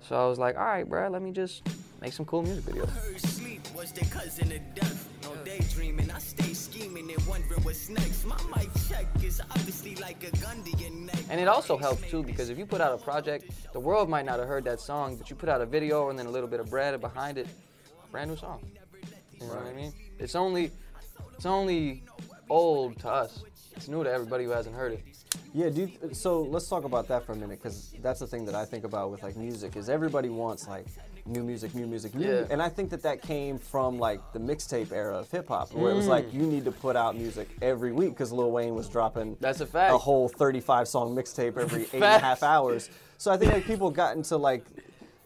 So 0.00 0.16
I 0.16 0.28
was 0.28 0.36
like, 0.36 0.56
all 0.58 0.64
right, 0.64 0.86
bro, 0.86 1.08
let 1.08 1.22
me 1.22 1.30
just 1.30 1.62
make 2.02 2.12
some 2.12 2.26
cool 2.26 2.42
music 2.42 2.64
videos. 2.64 2.90
Heard 2.90 3.20
sleep 3.20 3.62
was 3.74 3.92
their 3.92 4.10
cousin 4.10 4.50
of 4.50 4.74
death. 4.74 5.08
No 5.22 5.32
daydreaming, 5.44 6.10
I 6.10 6.18
stay 6.18 6.52
scheming 6.52 7.08
and 7.08 7.26
wondering 7.28 7.62
what's 7.62 7.88
next. 7.88 8.26
My 8.26 8.36
mic 8.56 8.68
check 8.88 9.06
is 9.22 9.40
obviously 9.40 9.94
like 9.94 10.24
a 10.24 10.36
gun 10.38 10.62
to 10.64 10.90
neck. 10.90 11.16
And 11.30 11.40
it 11.40 11.46
also 11.46 11.78
helps 11.78 12.02
too 12.10 12.24
because 12.24 12.50
if 12.50 12.58
you 12.58 12.66
put 12.66 12.80
out 12.80 12.92
a 12.92 13.02
project, 13.02 13.48
the 13.72 13.80
world 13.80 14.10
might 14.10 14.26
not 14.26 14.40
have 14.40 14.48
heard 14.48 14.64
that 14.64 14.80
song, 14.80 15.16
but 15.16 15.30
you 15.30 15.36
put 15.36 15.48
out 15.48 15.60
a 15.60 15.66
video 15.66 16.10
and 16.10 16.18
then 16.18 16.26
a 16.26 16.30
little 16.30 16.48
bit 16.48 16.58
of 16.58 16.68
bread 16.68 17.00
behind 17.00 17.38
it, 17.38 17.46
brand 18.10 18.28
new 18.28 18.36
song. 18.36 18.60
You 19.40 19.46
know 19.46 19.54
what 19.54 19.66
I 19.66 19.72
mean? 19.72 19.92
It's 20.18 20.34
only, 20.34 20.72
it's 21.36 21.46
only 21.46 22.02
old 22.50 22.98
to 23.00 23.08
us. 23.08 23.44
It's 23.76 23.86
new 23.86 24.02
to 24.02 24.10
everybody 24.10 24.44
who 24.44 24.50
hasn't 24.50 24.74
heard 24.74 24.92
it. 24.92 25.04
Yeah, 25.54 25.70
dude. 25.70 26.16
So 26.16 26.42
let's 26.42 26.68
talk 26.68 26.82
about 26.82 27.06
that 27.08 27.24
for 27.24 27.30
a 27.30 27.36
minute, 27.36 27.62
because 27.62 27.94
that's 28.02 28.18
the 28.18 28.26
thing 28.26 28.44
that 28.46 28.56
I 28.56 28.64
think 28.64 28.82
about 28.82 29.12
with 29.12 29.22
like 29.22 29.36
music 29.36 29.76
is 29.76 29.88
everybody 29.88 30.28
wants 30.28 30.66
like 30.66 30.84
new 31.26 31.44
music, 31.44 31.76
new 31.76 31.86
music, 31.86 32.12
new. 32.16 32.26
Yeah. 32.26 32.46
And 32.50 32.60
I 32.60 32.68
think 32.68 32.90
that 32.90 33.02
that 33.02 33.22
came 33.22 33.58
from 33.58 33.96
like 33.96 34.32
the 34.32 34.40
mixtape 34.40 34.90
era 34.90 35.16
of 35.16 35.30
hip 35.30 35.46
hop, 35.46 35.72
where 35.72 35.92
it 35.92 35.94
was 35.94 36.08
like 36.08 36.34
you 36.34 36.42
need 36.42 36.64
to 36.64 36.72
put 36.72 36.96
out 36.96 37.16
music 37.16 37.48
every 37.62 37.92
week 37.92 38.10
because 38.10 38.32
Lil 38.32 38.50
Wayne 38.50 38.74
was 38.74 38.88
dropping 38.88 39.36
That's 39.40 39.60
a 39.60 39.66
fact. 39.66 39.94
a 39.94 39.98
whole 39.98 40.28
35 40.28 40.88
song 40.88 41.14
mixtape 41.14 41.56
every 41.56 41.82
eight 41.84 41.94
and 41.94 42.04
a 42.04 42.18
half 42.18 42.42
hours. 42.42 42.90
So 43.16 43.30
I 43.30 43.36
think 43.36 43.52
like 43.52 43.64
people 43.64 43.90
got 44.02 44.16
into 44.16 44.36
like 44.36 44.66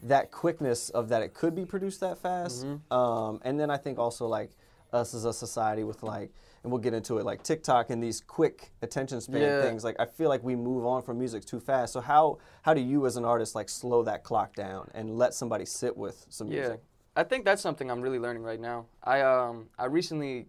that 0.03 0.31
quickness 0.31 0.91
of 0.91 1.09
that 1.09 1.23
it 1.23 1.33
could 1.33 1.55
be 1.55 1.65
produced 1.65 2.01
that 2.01 2.19
fast. 2.19 2.67
Mm-hmm. 2.67 2.93
Um, 2.93 3.41
and 3.45 3.59
then 3.59 3.71
I 3.71 3.79
think 3.79 3.99
also 3.99 4.27
like 4.27 4.51
us 4.93 5.15
as 5.15 5.25
a 5.25 5.33
society 5.33 5.85
with 5.85 6.03
like, 6.03 6.31
and 6.63 6.73
we'll 6.73 6.81
get 6.81 6.95
into 6.95 7.19
it 7.19 7.25
like 7.25 7.43
TikTok 7.43 7.91
and 7.91 8.03
these 8.03 8.21
quick 8.21 8.73
attention 8.83 9.21
span 9.21 9.41
Yeah. 9.41 9.61
things. 9.63 9.85
Like 9.85 9.97
I 9.99 10.07
feel 10.07 10.29
like 10.29 10.43
we 10.43 10.57
move 10.57 10.85
on 10.85 11.03
from 11.03 11.19
music 11.19 11.45
too 11.45 11.61
fast. 11.61 11.93
So 11.93 12.01
how 12.01 12.39
how 12.63 12.75
do 12.75 12.81
you 12.81 13.07
as 13.07 13.17
an 13.17 13.25
artist 13.25 13.55
like 13.55 13.69
slow 13.69 14.03
that 14.05 14.25
clock 14.25 14.55
down 14.55 14.91
and 14.95 15.17
let 15.17 15.35
somebody 15.35 15.65
sit 15.65 15.97
with 15.97 16.27
some 16.29 16.49
Yeah, 16.49 16.61
music? 16.61 16.81
I 17.17 17.25
think 17.25 17.45
that's 17.45 17.63
something 17.63 17.91
I'm 17.91 18.01
really 18.01 18.19
learning 18.19 18.43
right 18.43 18.61
now. 18.61 18.87
I 19.03 19.21
um 19.23 19.69
I 19.79 19.87
recently 19.87 20.47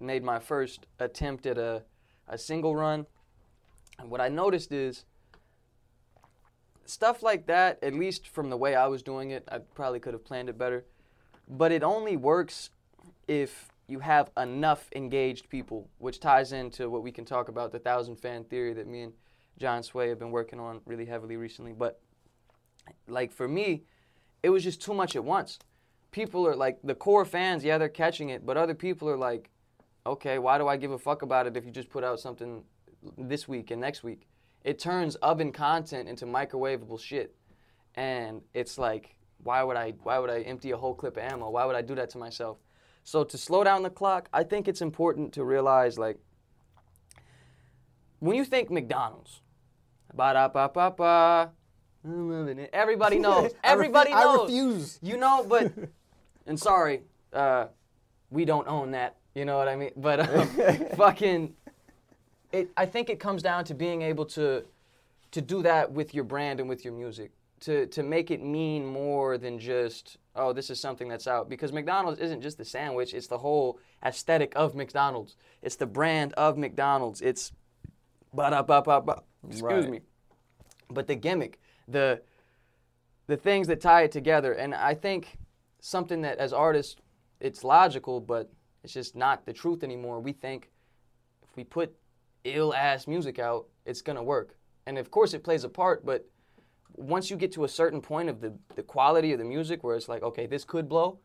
made 0.00 0.22
my 0.22 0.38
first 0.38 0.86
attempt 0.98 1.46
at 1.46 1.58
a 1.58 1.82
a 2.28 2.36
single 2.38 2.76
run, 2.76 3.06
and 3.98 4.10
what 4.10 4.20
I 4.20 4.28
noticed 4.28 4.70
is 4.72 5.04
stuff 6.84 7.22
like 7.22 7.46
that. 7.46 7.78
At 7.82 7.94
least 7.94 8.28
from 8.28 8.50
the 8.50 8.56
way 8.56 8.74
I 8.74 8.86
was 8.86 9.02
doing 9.02 9.30
it, 9.30 9.44
I 9.50 9.58
probably 9.58 10.00
could 10.00 10.12
have 10.14 10.24
planned 10.24 10.48
it 10.48 10.58
better, 10.58 10.84
but 11.48 11.72
it 11.72 11.82
only 11.82 12.16
works 12.16 12.70
if 13.26 13.67
you 13.88 13.98
have 14.00 14.30
enough 14.36 14.88
engaged 14.94 15.48
people, 15.48 15.88
which 15.98 16.20
ties 16.20 16.52
into 16.52 16.90
what 16.90 17.02
we 17.02 17.10
can 17.10 17.24
talk 17.24 17.48
about 17.48 17.72
the 17.72 17.78
thousand 17.78 18.16
fan 18.16 18.44
theory 18.44 18.74
that 18.74 18.86
me 18.86 19.02
and 19.02 19.12
John 19.58 19.82
Sway 19.82 20.10
have 20.10 20.18
been 20.18 20.30
working 20.30 20.60
on 20.60 20.82
really 20.84 21.06
heavily 21.06 21.36
recently. 21.36 21.72
But 21.72 22.00
like 23.08 23.32
for 23.32 23.48
me, 23.48 23.84
it 24.42 24.50
was 24.50 24.62
just 24.62 24.82
too 24.82 24.94
much 24.94 25.16
at 25.16 25.24
once. 25.24 25.58
People 26.10 26.46
are 26.46 26.54
like 26.54 26.78
the 26.84 26.94
core 26.94 27.24
fans, 27.24 27.64
yeah, 27.64 27.78
they're 27.78 27.88
catching 27.88 28.28
it, 28.28 28.44
but 28.44 28.56
other 28.56 28.74
people 28.74 29.08
are 29.08 29.16
like, 29.16 29.50
okay, 30.06 30.38
why 30.38 30.58
do 30.58 30.68
I 30.68 30.76
give 30.76 30.90
a 30.90 30.98
fuck 30.98 31.22
about 31.22 31.46
it 31.46 31.56
if 31.56 31.64
you 31.64 31.70
just 31.70 31.90
put 31.90 32.04
out 32.04 32.20
something 32.20 32.62
this 33.16 33.48
week 33.48 33.70
and 33.70 33.80
next 33.80 34.02
week? 34.02 34.28
It 34.64 34.78
turns 34.78 35.16
oven 35.16 35.52
content 35.52 36.08
into 36.08 36.26
microwavable 36.26 37.00
shit, 37.00 37.34
and 37.94 38.42
it's 38.54 38.78
like, 38.78 39.16
why 39.42 39.62
would 39.62 39.76
I? 39.76 39.94
Why 40.02 40.18
would 40.18 40.30
I 40.30 40.40
empty 40.40 40.72
a 40.72 40.76
whole 40.76 40.94
clip 40.94 41.16
of 41.16 41.22
ammo? 41.22 41.50
Why 41.50 41.64
would 41.64 41.76
I 41.76 41.82
do 41.82 41.94
that 41.94 42.10
to 42.10 42.18
myself? 42.18 42.58
So 43.08 43.24
to 43.24 43.38
slow 43.38 43.64
down 43.64 43.84
the 43.84 43.88
clock, 43.88 44.28
I 44.34 44.42
think 44.42 44.68
it's 44.68 44.82
important 44.82 45.32
to 45.32 45.42
realize 45.42 45.98
like, 45.98 46.18
when 48.18 48.36
you 48.36 48.44
think 48.44 48.70
McDonald's, 48.70 49.40
ba 50.12 50.34
da 50.34 50.48
ba 50.48 50.68
ba 50.68 50.90
ba. 50.94 51.50
Everybody 52.70 53.18
knows. 53.18 53.52
Everybody 53.64 54.12
I 54.12 54.20
knows. 54.22 54.40
I 54.40 54.42
refuse. 54.42 54.98
You 55.00 55.16
know, 55.16 55.42
but 55.48 55.72
and 56.46 56.60
sorry, 56.60 57.00
uh, 57.32 57.68
we 58.28 58.44
don't 58.44 58.68
own 58.68 58.90
that. 58.90 59.16
You 59.34 59.46
know 59.46 59.56
what 59.56 59.68
I 59.68 59.76
mean? 59.76 59.92
But 59.96 60.28
um, 60.28 60.46
fucking, 60.96 61.54
it. 62.52 62.68
I 62.76 62.84
think 62.84 63.08
it 63.08 63.18
comes 63.18 63.42
down 63.42 63.64
to 63.64 63.74
being 63.74 64.02
able 64.02 64.26
to 64.36 64.66
to 65.30 65.40
do 65.40 65.62
that 65.62 65.90
with 65.90 66.12
your 66.14 66.24
brand 66.24 66.60
and 66.60 66.68
with 66.68 66.84
your 66.84 66.92
music. 66.92 67.30
To 67.60 67.86
to 67.86 68.02
make 68.02 68.30
it 68.30 68.42
mean 68.42 68.86
more 68.86 69.36
than 69.36 69.58
just 69.58 70.16
oh 70.36 70.52
this 70.52 70.70
is 70.70 70.78
something 70.78 71.08
that's 71.08 71.26
out 71.26 71.48
because 71.48 71.72
McDonald's 71.72 72.20
isn't 72.20 72.40
just 72.40 72.56
the 72.58 72.64
sandwich. 72.64 73.14
It's 73.14 73.26
the 73.26 73.38
whole 73.38 73.80
aesthetic 74.04 74.52
of 74.54 74.74
McDonald's. 74.74 75.36
It's 75.62 75.76
the 75.76 75.86
brand 75.86 76.32
of 76.34 76.56
McDonald's. 76.56 77.20
It's 77.20 77.52
ba 78.32 78.50
da 78.50 78.62
ba 78.62 78.82
ba 78.82 79.00
ba. 79.00 79.22
Excuse 79.44 79.62
Right. 79.62 79.90
me 79.90 80.00
but 80.90 81.06
the 81.06 81.14
gimmick, 81.14 81.60
the 81.86 82.20
the 83.26 83.36
things 83.36 83.66
that 83.68 83.80
tie 83.80 84.02
it 84.02 84.12
together. 84.12 84.54
And 84.54 84.74
I 84.74 84.94
think 84.94 85.36
something 85.80 86.22
that 86.22 86.38
as 86.38 86.52
artists, 86.52 86.96
it's 87.40 87.62
logical, 87.62 88.20
but 88.20 88.50
it's 88.82 88.94
just 88.94 89.14
not 89.14 89.44
the 89.44 89.52
truth 89.52 89.82
anymore. 89.84 90.20
We 90.20 90.32
think 90.32 90.70
if 91.42 91.54
we 91.56 91.64
put 91.64 91.94
ill 92.44 92.72
ass 92.74 93.06
music 93.06 93.38
out, 93.38 93.66
it's 93.84 94.00
gonna 94.00 94.22
work. 94.22 94.56
And 94.86 94.96
of 94.96 95.10
course 95.10 95.34
it 95.34 95.44
plays 95.44 95.64
a 95.64 95.68
part, 95.68 96.06
but 96.06 96.26
once 96.98 97.30
you 97.30 97.36
get 97.36 97.52
to 97.52 97.64
a 97.64 97.68
certain 97.68 98.00
point 98.00 98.28
of 98.28 98.40
the, 98.40 98.52
the 98.74 98.82
quality 98.82 99.32
of 99.32 99.38
the 99.38 99.44
music 99.44 99.84
where 99.84 99.96
it's 99.96 100.08
like, 100.08 100.22
okay, 100.22 100.46
this 100.46 100.64
could 100.64 100.88
blow, 100.88 101.18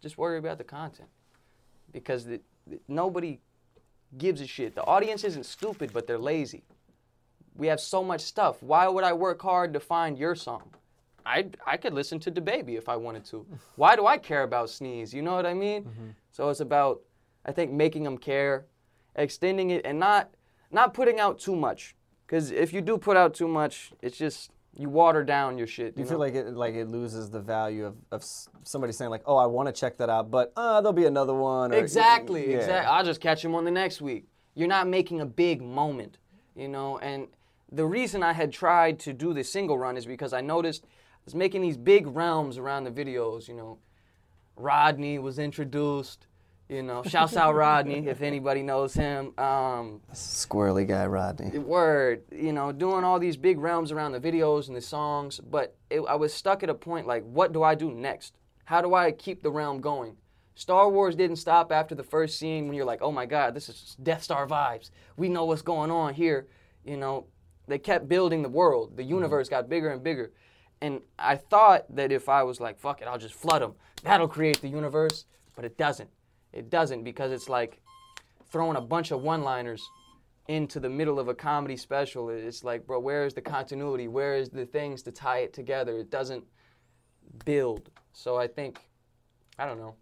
just 0.00 0.16
worry 0.18 0.38
about 0.38 0.58
the 0.58 0.64
content. 0.64 1.08
Because 1.92 2.24
the, 2.24 2.40
the- 2.66 2.80
nobody 2.88 3.40
gives 4.16 4.40
a 4.40 4.46
shit. 4.46 4.74
The 4.74 4.84
audience 4.84 5.24
isn't 5.24 5.44
stupid, 5.46 5.90
but 5.92 6.06
they're 6.06 6.18
lazy. 6.18 6.64
We 7.54 7.66
have 7.68 7.80
so 7.80 8.02
much 8.02 8.20
stuff. 8.22 8.62
Why 8.62 8.88
would 8.88 9.04
I 9.04 9.12
work 9.12 9.40
hard 9.42 9.72
to 9.74 9.80
find 9.80 10.18
your 10.18 10.34
song? 10.34 10.62
I 11.24 11.46
I 11.66 11.76
could 11.76 11.92
listen 11.92 12.20
to 12.20 12.30
DaBaby 12.30 12.76
if 12.78 12.88
I 12.88 12.96
wanted 12.96 13.24
to. 13.26 13.44
Why 13.76 13.96
do 13.96 14.06
I 14.06 14.16
care 14.18 14.42
about 14.44 14.70
Sneeze? 14.70 15.12
You 15.12 15.22
know 15.22 15.34
what 15.34 15.46
I 15.46 15.54
mean? 15.54 15.84
Mm-hmm. 15.84 16.08
So 16.30 16.48
it's 16.50 16.60
about 16.60 17.00
I 17.44 17.52
think 17.52 17.72
making 17.72 18.04
them 18.04 18.18
care, 18.18 18.66
extending 19.16 19.70
it, 19.70 19.84
and 19.84 19.98
not 19.98 20.30
not 20.70 20.94
putting 20.94 21.18
out 21.18 21.38
too 21.40 21.56
much. 21.56 21.96
Because 22.26 22.50
if 22.50 22.72
you 22.72 22.80
do 22.80 22.98
put 22.98 23.16
out 23.16 23.34
too 23.34 23.48
much, 23.48 23.92
it's 24.02 24.16
just 24.18 24.50
you 24.78 24.88
water 24.90 25.24
down 25.24 25.56
your 25.56 25.66
shit. 25.66 25.94
Do 25.96 26.00
you 26.00 26.04
know? 26.04 26.10
feel 26.10 26.18
like 26.18 26.34
it 26.34 26.54
like 26.54 26.74
it 26.74 26.88
loses 26.88 27.30
the 27.30 27.40
value 27.40 27.86
of, 27.86 27.96
of 28.12 28.24
somebody 28.64 28.92
saying 28.92 29.10
like, 29.10 29.22
oh, 29.26 29.36
I 29.36 29.46
want 29.46 29.66
to 29.68 29.72
check 29.72 29.96
that 29.98 30.10
out, 30.10 30.30
but 30.30 30.52
uh, 30.56 30.80
there'll 30.80 30.92
be 30.92 31.06
another 31.06 31.34
one. 31.34 31.72
Or, 31.72 31.76
Exactly, 31.76 32.50
Yeah. 32.50 32.58
exactly. 32.58 32.92
I'll 32.92 33.04
just 33.04 33.20
catch 33.20 33.44
him 33.44 33.54
on 33.54 33.64
the 33.64 33.70
next 33.70 34.00
week. 34.02 34.26
You're 34.54 34.68
not 34.68 34.86
making 34.86 35.20
a 35.20 35.26
big 35.26 35.62
moment, 35.62 36.18
you 36.54 36.68
know. 36.68 36.98
And 36.98 37.28
the 37.72 37.86
reason 37.86 38.22
I 38.22 38.32
had 38.32 38.52
tried 38.52 38.98
to 39.00 39.12
do 39.12 39.32
the 39.32 39.44
single 39.44 39.78
run 39.78 39.96
is 39.96 40.06
because 40.06 40.32
I 40.32 40.40
noticed 40.40 40.84
I 40.84 40.88
was 41.24 41.34
making 41.34 41.62
these 41.62 41.76
big 41.76 42.06
realms 42.06 42.58
around 42.58 42.84
the 42.84 42.90
videos. 42.90 43.48
You 43.48 43.54
know, 43.54 43.78
Rodney 44.56 45.18
was 45.18 45.38
introduced. 45.38 46.26
You 46.68 46.82
know, 46.82 47.04
shouts 47.04 47.36
out 47.36 47.54
Rodney 47.54 48.08
if 48.08 48.22
anybody 48.22 48.62
knows 48.62 48.92
him. 48.92 49.38
Um, 49.38 50.00
Squirrely 50.12 50.86
guy, 50.86 51.06
Rodney. 51.06 51.50
The 51.50 51.60
word, 51.60 52.22
you 52.32 52.52
know, 52.52 52.72
doing 52.72 53.04
all 53.04 53.20
these 53.20 53.36
big 53.36 53.58
realms 53.58 53.92
around 53.92 54.12
the 54.12 54.20
videos 54.20 54.66
and 54.66 54.76
the 54.76 54.80
songs, 54.80 55.38
but 55.38 55.76
it, 55.90 56.00
I 56.00 56.16
was 56.16 56.34
stuck 56.34 56.64
at 56.64 56.70
a 56.70 56.74
point 56.74 57.06
like, 57.06 57.22
what 57.24 57.52
do 57.52 57.62
I 57.62 57.76
do 57.76 57.92
next? 57.92 58.34
How 58.64 58.82
do 58.82 58.94
I 58.94 59.12
keep 59.12 59.42
the 59.42 59.50
realm 59.50 59.80
going? 59.80 60.16
Star 60.56 60.90
Wars 60.90 61.14
didn't 61.14 61.36
stop 61.36 61.70
after 61.70 61.94
the 61.94 62.02
first 62.02 62.38
scene 62.38 62.66
when 62.66 62.74
you're 62.74 62.86
like, 62.86 63.02
oh 63.02 63.12
my 63.12 63.26
God, 63.26 63.54
this 63.54 63.68
is 63.68 63.96
Death 64.02 64.24
Star 64.24 64.46
vibes. 64.46 64.90
We 65.16 65.28
know 65.28 65.44
what's 65.44 65.62
going 65.62 65.92
on 65.92 66.14
here. 66.14 66.48
You 66.84 66.96
know, 66.96 67.26
they 67.68 67.78
kept 67.78 68.08
building 68.08 68.42
the 68.42 68.48
world. 68.48 68.96
The 68.96 69.04
universe 69.04 69.48
got 69.48 69.68
bigger 69.68 69.90
and 69.90 70.02
bigger. 70.02 70.32
And 70.80 71.02
I 71.16 71.36
thought 71.36 71.84
that 71.94 72.10
if 72.10 72.28
I 72.28 72.42
was 72.42 72.58
like, 72.58 72.80
fuck 72.80 73.02
it, 73.02 73.06
I'll 73.06 73.18
just 73.18 73.34
flood 73.34 73.62
them, 73.62 73.74
that'll 74.02 74.28
create 74.28 74.60
the 74.60 74.68
universe. 74.68 75.26
But 75.54 75.64
it 75.64 75.78
doesn't. 75.78 76.10
It 76.56 76.70
doesn't 76.70 77.04
because 77.04 77.32
it's 77.32 77.50
like 77.50 77.82
throwing 78.50 78.76
a 78.76 78.80
bunch 78.80 79.10
of 79.10 79.20
one 79.20 79.42
liners 79.42 79.86
into 80.48 80.80
the 80.80 80.88
middle 80.88 81.18
of 81.18 81.28
a 81.28 81.34
comedy 81.34 81.76
special. 81.76 82.30
It's 82.30 82.64
like, 82.64 82.86
bro, 82.86 82.98
where 82.98 83.26
is 83.26 83.34
the 83.34 83.42
continuity? 83.42 84.08
Where 84.08 84.34
is 84.36 84.48
the 84.48 84.64
things 84.64 85.02
to 85.02 85.12
tie 85.12 85.38
it 85.38 85.52
together? 85.52 85.98
It 85.98 86.10
doesn't 86.10 86.44
build. 87.44 87.90
So 88.12 88.36
I 88.36 88.46
think, 88.46 88.80
I 89.58 89.66
don't 89.66 89.78
know. 89.78 89.96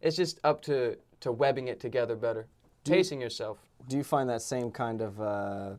It's 0.00 0.16
just 0.16 0.40
up 0.44 0.62
to, 0.62 0.96
to 1.20 1.30
webbing 1.30 1.68
it 1.68 1.78
together 1.78 2.16
better, 2.16 2.48
pacing 2.84 3.20
yourself. 3.20 3.58
Do 3.88 3.96
you 3.98 4.04
find 4.04 4.30
that 4.30 4.40
same 4.40 4.70
kind 4.70 5.02
of, 5.02 5.20
uh, 5.20 5.70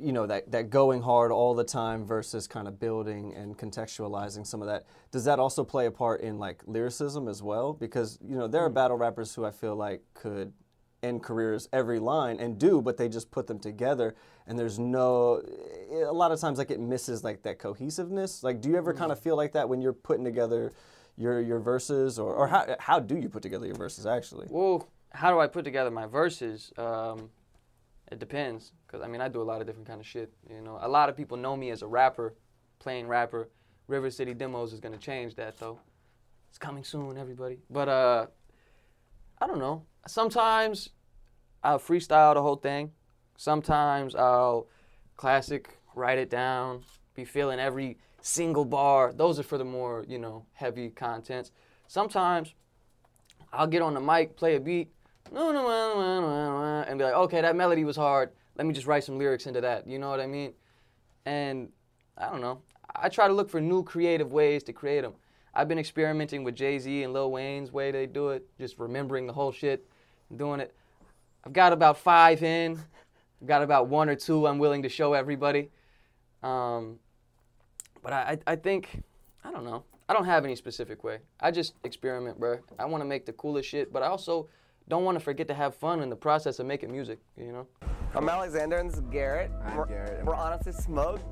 you 0.00 0.12
know, 0.12 0.26
that, 0.26 0.50
that 0.50 0.70
going 0.70 1.02
hard 1.02 1.32
all 1.32 1.54
the 1.54 1.64
time 1.64 2.04
versus 2.04 2.46
kind 2.46 2.68
of 2.68 2.78
building 2.78 3.34
and 3.34 3.56
contextualizing 3.56 4.46
some 4.46 4.62
of 4.62 4.68
that? 4.68 4.86
Does 5.10 5.24
that 5.24 5.38
also 5.38 5.64
play 5.64 5.86
a 5.86 5.90
part 5.90 6.20
in 6.20 6.38
like 6.38 6.62
lyricism 6.66 7.28
as 7.28 7.42
well? 7.42 7.72
Because, 7.72 8.18
you 8.22 8.36
know, 8.36 8.46
there 8.46 8.62
are 8.62 8.70
battle 8.70 8.96
rappers 8.96 9.34
who 9.34 9.44
I 9.44 9.50
feel 9.50 9.76
like 9.76 10.02
could 10.14 10.52
end 11.02 11.22
careers 11.22 11.68
every 11.72 11.98
line 11.98 12.40
and 12.40 12.58
do, 12.58 12.82
but 12.82 12.96
they 12.96 13.08
just 13.08 13.30
put 13.30 13.46
them 13.46 13.58
together 13.58 14.16
and 14.46 14.58
there's 14.58 14.78
no, 14.78 15.42
a 15.90 16.12
lot 16.12 16.32
of 16.32 16.40
times 16.40 16.58
like 16.58 16.70
it 16.70 16.80
misses 16.80 17.22
like 17.22 17.42
that 17.42 17.58
cohesiveness. 17.58 18.42
Like, 18.42 18.60
do 18.60 18.68
you 18.68 18.76
ever 18.76 18.92
kind 18.92 19.12
of 19.12 19.20
feel 19.20 19.36
like 19.36 19.52
that 19.52 19.68
when 19.68 19.80
you're 19.80 19.92
putting 19.92 20.24
together 20.24 20.72
your, 21.16 21.40
your 21.40 21.58
verses 21.58 22.18
or, 22.18 22.34
or 22.34 22.48
how, 22.48 22.76
how 22.80 22.98
do 22.98 23.16
you 23.16 23.28
put 23.28 23.42
together 23.42 23.66
your 23.66 23.76
verses 23.76 24.06
actually? 24.06 24.46
Well, 24.50 24.88
how 25.10 25.30
do 25.30 25.40
I 25.40 25.46
put 25.46 25.64
together 25.64 25.90
my 25.90 26.06
verses? 26.06 26.72
Um, 26.76 27.30
it 28.10 28.18
depends, 28.18 28.72
cause 28.86 29.00
I 29.02 29.08
mean 29.08 29.20
I 29.20 29.28
do 29.28 29.42
a 29.42 29.44
lot 29.44 29.60
of 29.60 29.66
different 29.66 29.86
kind 29.86 30.00
of 30.00 30.06
shit. 30.06 30.32
You 30.48 30.60
know, 30.60 30.78
a 30.80 30.88
lot 30.88 31.08
of 31.08 31.16
people 31.16 31.36
know 31.36 31.56
me 31.56 31.70
as 31.70 31.82
a 31.82 31.86
rapper, 31.86 32.34
playing 32.78 33.08
rapper. 33.08 33.48
River 33.86 34.10
City 34.10 34.34
Demos 34.34 34.72
is 34.72 34.80
gonna 34.80 34.98
change 34.98 35.34
that 35.36 35.58
though. 35.58 35.78
It's 36.48 36.58
coming 36.58 36.84
soon, 36.84 37.18
everybody. 37.18 37.58
But 37.70 37.88
uh, 37.88 38.26
I 39.40 39.46
don't 39.46 39.58
know. 39.58 39.84
Sometimes 40.06 40.90
I'll 41.62 41.78
freestyle 41.78 42.34
the 42.34 42.42
whole 42.42 42.56
thing. 42.56 42.92
Sometimes 43.36 44.14
I'll 44.14 44.68
classic, 45.16 45.78
write 45.94 46.18
it 46.18 46.30
down, 46.30 46.84
be 47.14 47.24
feeling 47.24 47.58
every 47.58 47.98
single 48.20 48.64
bar. 48.64 49.12
Those 49.12 49.38
are 49.38 49.42
for 49.42 49.58
the 49.58 49.64
more 49.64 50.04
you 50.08 50.18
know 50.18 50.46
heavy 50.54 50.90
contents. 50.90 51.50
Sometimes 51.86 52.54
I'll 53.52 53.66
get 53.66 53.82
on 53.82 53.94
the 53.94 54.00
mic, 54.00 54.36
play 54.36 54.56
a 54.56 54.60
beat, 54.60 54.92
and 56.88 56.98
be 56.98 57.04
like, 57.04 57.14
okay, 57.14 57.40
that 57.40 57.56
melody 57.56 57.84
was 57.84 57.96
hard. 57.96 58.30
Let 58.56 58.66
me 58.66 58.74
just 58.74 58.86
write 58.86 59.04
some 59.04 59.18
lyrics 59.18 59.46
into 59.46 59.60
that. 59.60 59.86
You 59.86 59.98
know 59.98 60.10
what 60.10 60.20
I 60.20 60.26
mean? 60.26 60.52
And 61.26 61.68
I 62.16 62.30
don't 62.30 62.40
know. 62.40 62.62
I 62.94 63.08
try 63.08 63.28
to 63.28 63.34
look 63.34 63.48
for 63.48 63.60
new 63.60 63.84
creative 63.84 64.32
ways 64.32 64.62
to 64.64 64.72
create 64.72 65.02
them. 65.02 65.14
I've 65.54 65.68
been 65.68 65.78
experimenting 65.78 66.44
with 66.44 66.54
Jay 66.56 66.78
Z 66.78 67.02
and 67.02 67.12
Lil 67.12 67.30
Wayne's 67.30 67.72
way 67.72 67.90
they 67.90 68.06
do 68.06 68.30
it, 68.30 68.46
just 68.58 68.78
remembering 68.78 69.26
the 69.26 69.32
whole 69.32 69.52
shit, 69.52 69.86
doing 70.36 70.60
it. 70.60 70.74
I've 71.44 71.52
got 71.52 71.72
about 71.72 71.98
five 71.98 72.42
in. 72.42 72.78
I've 73.40 73.48
got 73.48 73.62
about 73.62 73.88
one 73.88 74.08
or 74.08 74.14
two 74.14 74.46
I'm 74.46 74.58
willing 74.58 74.82
to 74.82 74.88
show 74.88 75.12
everybody. 75.12 75.70
Um, 76.42 76.98
but 78.02 78.12
I, 78.12 78.38
I 78.46 78.56
think, 78.56 79.02
I 79.44 79.50
don't 79.50 79.64
know. 79.64 79.84
I 80.08 80.14
don't 80.14 80.24
have 80.24 80.44
any 80.44 80.56
specific 80.56 81.04
way. 81.04 81.18
I 81.40 81.50
just 81.50 81.74
experiment, 81.84 82.40
bro. 82.40 82.58
I 82.78 82.86
want 82.86 83.02
to 83.02 83.06
make 83.06 83.26
the 83.26 83.32
coolest 83.32 83.68
shit, 83.68 83.92
but 83.92 84.02
I 84.02 84.06
also 84.06 84.48
don't 84.88 85.04
want 85.04 85.18
to 85.18 85.24
forget 85.24 85.46
to 85.48 85.54
have 85.54 85.74
fun 85.74 86.00
in 86.00 86.08
the 86.08 86.16
process 86.16 86.58
of 86.58 86.66
making 86.66 86.90
music, 86.90 87.18
you 87.36 87.52
know? 87.52 87.66
I'm 88.14 88.28
Alexander 88.28 88.78
and 88.78 88.88
this 88.88 88.96
is 88.96 89.04
Garrett. 89.10 89.50
I'm 89.64 89.76
we're, 89.76 89.86
Garrett. 89.86 90.24
We're 90.24 90.34
honestly 90.34 90.72
smoked. 90.72 91.22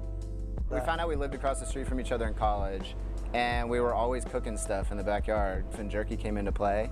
We 0.71 0.79
found 0.81 1.01
out 1.01 1.09
we 1.09 1.17
lived 1.17 1.35
across 1.35 1.61
the 1.61 1.67
street 1.67 1.87
from 1.87 2.01
each 2.01 2.11
other 2.11 2.27
in 2.27 2.35
college, 2.35 2.97
and 3.35 3.71
we 3.71 3.79
were 3.79 3.95
always 3.95 4.25
cooking 4.25 4.57
stuff 4.57 4.91
in 4.91 4.97
the 4.97 5.05
backyard. 5.05 5.65
When 5.77 5.89
jerky 5.89 6.17
came 6.17 6.37
into 6.37 6.51
play, 6.51 6.91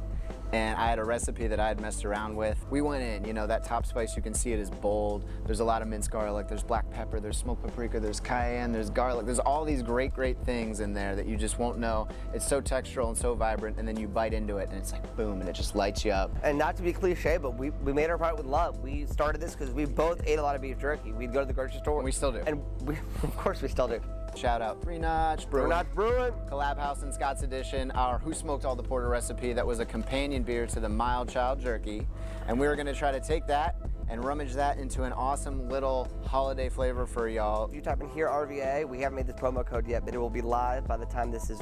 and 0.55 0.79
I 0.79 0.87
had 0.89 1.01
a 1.01 1.05
recipe 1.05 1.49
that 1.49 1.59
I 1.59 1.67
had 1.67 1.81
messed 1.81 2.05
around 2.05 2.37
with. 2.37 2.65
We 2.71 2.81
went 2.81 3.03
in, 3.03 3.25
you 3.25 3.33
know, 3.33 3.45
that 3.49 3.65
top 3.65 3.85
spice, 3.85 4.15
you 4.15 4.23
can 4.23 4.33
see 4.33 4.53
it 4.53 4.61
is 4.61 4.71
bold. 4.71 5.25
There's 5.47 5.59
a 5.59 5.65
lot 5.65 5.83
of 5.83 5.89
minced 5.89 6.13
garlic, 6.13 6.47
there's 6.47 6.63
black 6.63 6.89
pepper, 6.93 7.19
there's 7.19 7.37
smoked 7.37 7.65
paprika, 7.65 7.99
there's 7.99 8.21
cayenne, 8.21 8.71
there's 8.71 8.89
garlic. 8.89 9.27
There's 9.27 9.41
all 9.41 9.65
these 9.65 9.83
great, 9.83 10.15
great 10.15 10.39
things 10.45 10.79
in 10.79 10.93
there 10.95 11.17
that 11.17 11.27
you 11.27 11.37
just 11.37 11.59
won't 11.59 11.79
know. 11.79 12.07
It's 12.33 12.47
so 12.47 12.63
textural 12.63 13.09
and 13.09 13.19
so 13.19 13.35
vibrant, 13.35 13.79
and 13.79 13.89
then 13.89 13.99
you 13.99 14.07
bite 14.07 14.33
into 14.33 14.59
it, 14.59 14.69
and 14.69 14.79
it's 14.79 14.93
like 14.93 15.17
boom, 15.17 15.41
and 15.41 15.49
it 15.49 15.55
just 15.55 15.75
lights 15.75 16.05
you 16.05 16.13
up. 16.13 16.31
And 16.45 16.57
not 16.57 16.77
to 16.77 16.83
be 16.83 16.93
cliche, 16.93 17.37
but 17.37 17.59
we, 17.59 17.71
we 17.71 17.93
made 17.93 18.09
our 18.09 18.17
product 18.17 18.39
with 18.39 18.47
love. 18.47 18.79
We 18.79 19.07
started 19.07 19.41
this 19.41 19.57
because 19.57 19.75
we 19.75 19.87
both 19.87 20.23
ate 20.25 20.39
a 20.39 20.43
lot 20.43 20.55
of 20.55 20.63
beef 20.63 20.79
jerky. 20.79 21.11
We'd 21.11 21.33
go 21.33 21.41
to 21.41 21.47
the 21.47 21.53
grocery 21.53 21.81
store. 21.81 21.97
And 21.97 22.05
we 22.05 22.13
still 22.13 22.31
do. 22.31 22.45
And 22.47 22.63
we, 22.83 22.95
of 23.25 23.37
course 23.37 23.61
we 23.61 23.69
still 23.69 23.89
do. 23.89 24.01
Shout 24.37 24.61
out 24.63 24.83
Three 24.83 24.99
Notch'd 24.99 25.49
Brewing. 25.49 25.69
We're 25.69 25.75
not 25.75 25.95
brewing. 25.95 26.33
Collab 26.51 26.77
House 26.79 27.03
and 27.03 27.15
Scott's 27.15 27.43
Addition, 27.43 27.91
our 27.93 28.19
Who 28.19 28.35
Smoked 28.35 28.65
All 28.65 28.75
the 28.77 28.83
Porter 28.83 29.09
recipe 29.09 29.53
that 29.53 29.67
was 29.67 29.79
a 29.79 29.87
companion 29.87 30.43
beer 30.43 30.67
to 30.67 30.81
the 30.81 30.89
Mild 30.89 31.29
Child 31.29 31.61
Jerky. 31.61 32.07
And 32.49 32.59
we 32.59 32.67
were 32.67 32.77
gonna 32.77 32.95
try 32.95 33.13
to 33.13 33.21
take 33.21 33.47
that 33.47 33.77
and 34.11 34.23
rummage 34.25 34.53
that 34.55 34.77
into 34.79 35.05
an 35.05 35.13
awesome 35.13 35.69
little 35.69 36.09
holiday 36.27 36.69
flavor 36.69 37.07
for 37.07 37.29
y'all. 37.29 37.65
If 37.67 37.75
you 37.75 37.81
type 37.81 38.01
in 38.03 38.09
HearRVA, 38.11 38.87
we 38.89 39.01
haven't 39.01 39.17
made 39.17 39.27
this 39.29 39.37
promo 39.37 39.65
code 39.65 39.87
yet, 39.87 40.05
but 40.05 40.15
it 40.15 40.19
will 40.19 40.29
be 40.31 40.43
live 40.43 40.87
by 40.87 40.97
the 40.97 41.07
time 41.07 41.31
this 41.31 41.49
is 41.49 41.61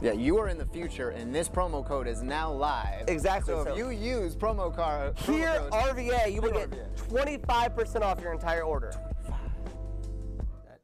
Yeah, 0.00 0.12
you 0.12 0.38
are 0.38 0.48
in 0.48 0.58
the 0.58 0.66
future 0.66 1.10
and 1.10 1.34
this 1.34 1.48
promo 1.48 1.84
code 1.86 2.06
is 2.06 2.22
now 2.22 2.50
live. 2.52 3.08
Exactly, 3.08 3.52
So, 3.52 3.64
so- 3.64 3.72
if 3.72 3.76
you 3.78 3.90
use 3.90 4.34
promo 4.36 4.74
card 4.74 5.14
promo 5.16 5.34
here 5.34 5.56
code- 5.70 5.72
RVA, 5.72 6.28
you 6.32 6.40
will 6.40 6.52
get 6.52 6.70
25% 6.96 8.02
off 8.02 8.20
your 8.20 8.32
entire 8.32 8.62
order. 8.62 8.92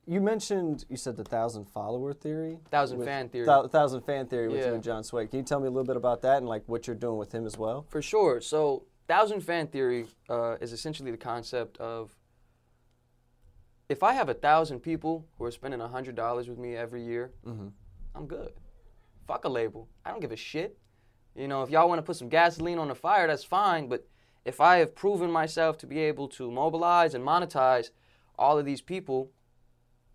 You 0.07 0.21
mentioned 0.21 0.85
you 0.89 0.97
said 0.97 1.17
the 1.17 1.25
thousand 1.25 1.65
follower 1.67 2.13
theory, 2.13 2.59
Thousand 2.71 2.99
With- 2.99 3.09
fan 3.09 3.29
theory. 3.31 3.47
thou- 3.47 3.67
thousand 3.69 4.03
fan 4.03 4.27
theory 4.27 4.49
with 4.49 4.59
Yeah. 4.61 4.69
you 4.69 4.75
and 4.75 4.83
John 4.83 5.03
Sway. 5.03 5.27
Can 5.27 5.39
you 5.39 5.45
tell 5.45 5.61
me 5.61 5.67
a 5.67 5.71
little 5.71 5.87
bit 5.87 5.97
about 5.97 6.21
that 6.23 6.39
and 6.39 6.49
like 6.49 6.63
what 6.67 6.87
you're 6.87 6.97
doing 6.97 7.17
with 7.17 7.33
him 7.33 7.47
as 7.47 7.57
well? 7.57 7.87
For 7.89 8.03
sure. 8.03 8.41
So, 8.41 8.85
thousand 9.09 9.41
fan 9.41 9.67
theory 9.69 10.07
uh, 10.29 10.57
is 10.61 10.73
essentially 10.73 11.11
the 11.11 11.17
concept 11.17 11.79
of 11.79 12.15
if 13.89 14.03
I 14.03 14.13
have 14.13 14.29
a 14.29 14.35
thousand 14.35 14.81
people 14.81 15.27
who 15.39 15.45
are 15.45 15.51
spending 15.51 15.81
a 15.81 15.89
hundred 15.89 16.15
dollars 16.17 16.49
with 16.49 16.59
me 16.59 16.75
every 16.77 17.03
year, 17.03 17.33
I'm 18.15 18.27
good. 18.27 18.53
Fuck 19.27 19.45
a 19.45 19.49
label. 19.49 19.89
I 20.05 20.11
don't 20.11 20.21
give 20.21 20.33
a 20.33 20.37
shit. 20.37 20.79
You 21.35 21.49
know, 21.49 21.63
if 21.63 21.71
y'all 21.71 21.89
want 21.89 21.99
to 21.99 22.03
put 22.03 22.17
some 22.17 22.29
gasoline 22.29 22.79
on 22.79 22.89
the 22.89 22.95
fire, 22.95 23.27
that's 23.27 23.43
fine. 23.45 23.89
But 23.89 24.07
if 24.45 24.61
I 24.61 24.77
have 24.79 24.95
proven 24.95 25.31
myself 25.31 25.79
to 25.79 25.87
be 25.87 25.99
able 25.99 26.29
to 26.29 26.51
mobilize 26.51 27.15
and 27.15 27.25
monetize 27.27 27.91
all 28.39 28.59
of 28.59 28.65
these 28.67 28.81
people, 28.83 29.31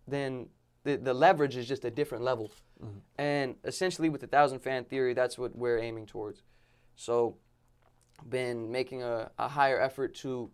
then 0.10 0.48
the, 0.84 0.98
the 0.98 1.14
leverage 1.14 1.56
is 1.58 1.68
just 1.68 1.86
a 1.86 1.92
different 1.92 2.24
level. 2.24 2.52
And 3.18 3.56
essentially, 3.66 4.10
with 4.10 4.22
the 4.22 4.28
thousand 4.28 4.60
fan 4.60 4.86
theory, 4.86 5.14
that's 5.14 5.38
what 5.38 5.56
we're 5.56 5.80
aiming 5.80 6.06
towards. 6.06 6.44
So, 6.96 7.36
been 8.30 8.72
making 8.72 9.04
a, 9.04 9.32
a 9.38 9.48
higher 9.48 9.80
effort 9.80 10.16
to 10.16 10.52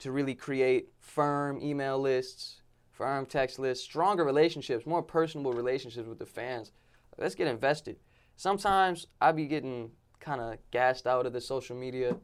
to 0.00 0.12
really 0.12 0.34
create 0.34 0.88
firm 1.00 1.60
email 1.60 1.98
lists, 1.98 2.62
firm 2.90 3.26
text 3.26 3.58
lists, 3.58 3.84
stronger 3.84 4.24
relationships, 4.24 4.86
more 4.86 5.02
personable 5.02 5.52
relationships 5.52 6.08
with 6.08 6.18
the 6.18 6.26
fans. 6.26 6.72
Let's 7.16 7.34
get 7.34 7.48
invested. 7.48 7.96
Sometimes 8.36 9.06
I 9.20 9.32
be 9.32 9.46
getting 9.46 9.90
kind 10.20 10.40
of 10.40 10.58
gassed 10.70 11.06
out 11.06 11.26
of 11.26 11.32
the 11.32 11.40
social 11.40 11.76
media, 11.76 12.16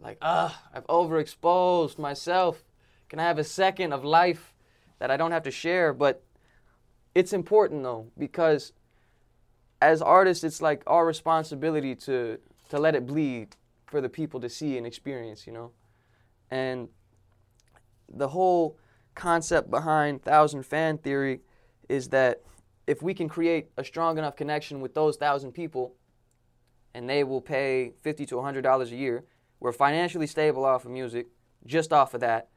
like, 0.00 0.18
ah, 0.20 0.62
I've 0.74 0.86
overexposed 0.88 1.98
myself. 1.98 2.64
Can 3.08 3.20
I 3.20 3.24
have 3.24 3.38
a 3.38 3.44
second 3.44 3.92
of 3.92 4.04
life 4.04 4.51
that 5.02 5.10
I 5.10 5.16
don't 5.16 5.32
have 5.32 5.42
to 5.42 5.50
share? 5.50 5.92
But 5.92 6.22
it's 7.12 7.32
important 7.32 7.82
though 7.82 8.06
because 8.16 8.72
as 9.80 10.00
artists, 10.00 10.44
it's 10.44 10.62
like 10.62 10.84
our 10.86 11.04
responsibility 11.04 11.96
to 11.96 12.38
to 12.68 12.78
let 12.78 12.94
it 12.94 13.04
bleed 13.04 13.56
for 13.86 14.00
the 14.00 14.08
people 14.08 14.38
to 14.38 14.48
see 14.48 14.78
and 14.78 14.86
experience, 14.86 15.44
you 15.44 15.52
know. 15.52 15.72
And 16.52 16.88
the 18.08 18.28
whole 18.28 18.78
concept 19.16 19.72
behind 19.72 20.22
thousand 20.22 20.62
fan 20.62 20.98
theory 20.98 21.40
is 21.88 22.10
that 22.10 22.42
if 22.86 23.02
we 23.02 23.12
can 23.12 23.28
create 23.28 23.70
a 23.76 23.84
strong 23.84 24.18
enough 24.18 24.36
connection 24.36 24.80
with 24.80 24.94
those 24.94 25.16
thousand 25.16 25.50
people, 25.50 25.96
and 26.94 27.10
they 27.10 27.24
will 27.24 27.40
pay 27.40 27.94
fifty 28.02 28.24
to 28.26 28.40
hundred 28.40 28.62
dollars 28.62 28.92
a 28.92 28.96
year, 28.96 29.24
we're 29.58 29.72
financially 29.72 30.28
stable 30.28 30.64
off 30.64 30.84
of 30.84 30.92
music, 30.92 31.26
just 31.66 31.92
off 31.92 32.14
of 32.14 32.20
that, 32.20 32.50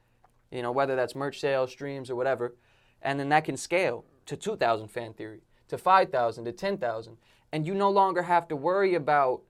you 0.55 0.62
know, 0.62 0.71
whether 0.71 0.95
that's 0.95 1.15
merch 1.15 1.39
sales, 1.39 1.71
streams, 1.71 2.09
or 2.09 2.15
whatever, 2.15 2.55
and 3.01 3.19
then 3.19 3.29
that 3.29 3.45
can 3.45 3.57
scale 3.57 4.05
to 4.25 4.35
two 4.35 4.55
thousand 4.55 4.88
fan 4.88 5.13
theory, 5.13 5.41
to 5.67 5.77
five 5.77 6.09
thousand, 6.09 6.45
to 6.45 6.51
ten 6.51 6.77
thousand, 6.77 7.17
and 7.51 7.67
you 7.67 7.74
no 7.74 7.89
longer 7.89 8.24
have 8.24 8.47
to 8.47 8.55
worry 8.55 8.95
about, 8.95 9.41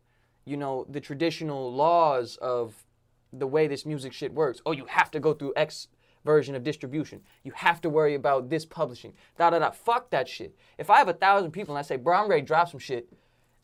you 0.46 0.58
know, 0.58 0.86
the 0.90 1.00
traditional 1.00 1.74
laws 1.74 2.38
of 2.38 2.86
the 3.32 3.48
way 3.48 3.68
this 3.68 3.86
music 3.86 4.14
shit 4.14 4.34
works. 4.34 4.62
Oh, 4.66 4.72
you 4.72 4.86
have 4.86 5.12
to 5.12 5.20
go 5.20 5.34
through 5.34 5.54
X 5.56 5.88
version 6.24 6.56
of 6.56 6.64
distribution. 6.64 7.22
You 7.44 7.52
have 7.56 7.82
to 7.82 7.90
worry 7.90 8.16
about 8.16 8.50
this 8.50 8.66
publishing. 8.66 9.14
Da 9.38 9.52
da 9.52 9.60
da. 9.60 9.72
Fuck 9.72 10.10
that 10.10 10.28
shit. 10.28 10.56
If 10.78 10.90
I 10.90 10.98
have 10.98 11.08
a 11.08 11.14
thousand 11.14 11.52
people 11.52 11.76
and 11.76 11.80
I 11.80 11.88
say, 11.88 11.98
bro, 11.98 12.18
I'm 12.18 12.30
ready 12.30 12.42
to 12.42 12.48
drop 12.48 12.70
some 12.70 12.80
shit, 12.80 13.14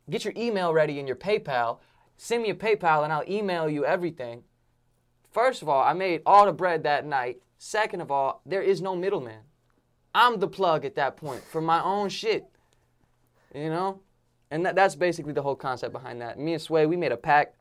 get 0.10 0.24
your 0.24 0.34
email 0.38 0.72
ready 0.72 1.00
and 1.00 1.08
your 1.08 1.18
PayPal. 1.18 1.80
Send 2.18 2.44
me 2.44 2.52
a 2.52 2.56
PayPal 2.56 3.04
and 3.04 3.12
I'll 3.12 3.28
email 3.28 3.68
you 3.68 3.84
everything. 3.84 4.44
First 5.32 5.62
of 5.62 5.70
all, 5.70 5.82
I 5.82 5.94
made 5.94 6.22
all 6.26 6.46
the 6.46 6.52
bread 6.52 6.84
that 6.84 7.06
night. 7.06 7.42
Second 7.58 8.02
of 8.02 8.12
all, 8.12 8.42
there 8.46 8.62
is 8.62 8.82
no 8.82 8.96
middleman. 8.96 9.40
I'm 10.14 10.40
the 10.40 10.48
plug 10.48 10.84
at 10.84 10.96
that 10.96 11.16
point 11.16 11.42
for 11.44 11.62
my 11.62 11.82
own 11.82 12.10
shit. 12.10 12.46
You 13.56 13.70
know? 13.70 14.02
And 14.50 14.66
that, 14.66 14.76
that's 14.76 14.96
basically 14.96 15.32
the 15.32 15.42
whole 15.42 15.56
concept 15.56 15.94
behind 15.94 16.22
that. 16.22 16.38
Me 16.38 16.54
and 16.54 16.62
Sway, 16.62 16.86
we 16.86 16.98
made 16.98 17.14
a 17.14 17.18
pact 17.18 17.56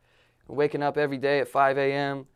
waking 0.48 0.82
up 0.82 0.98
every 0.98 1.18
day 1.18 1.38
at 1.38 1.48
5 1.48 1.78
a.m., 1.78 2.26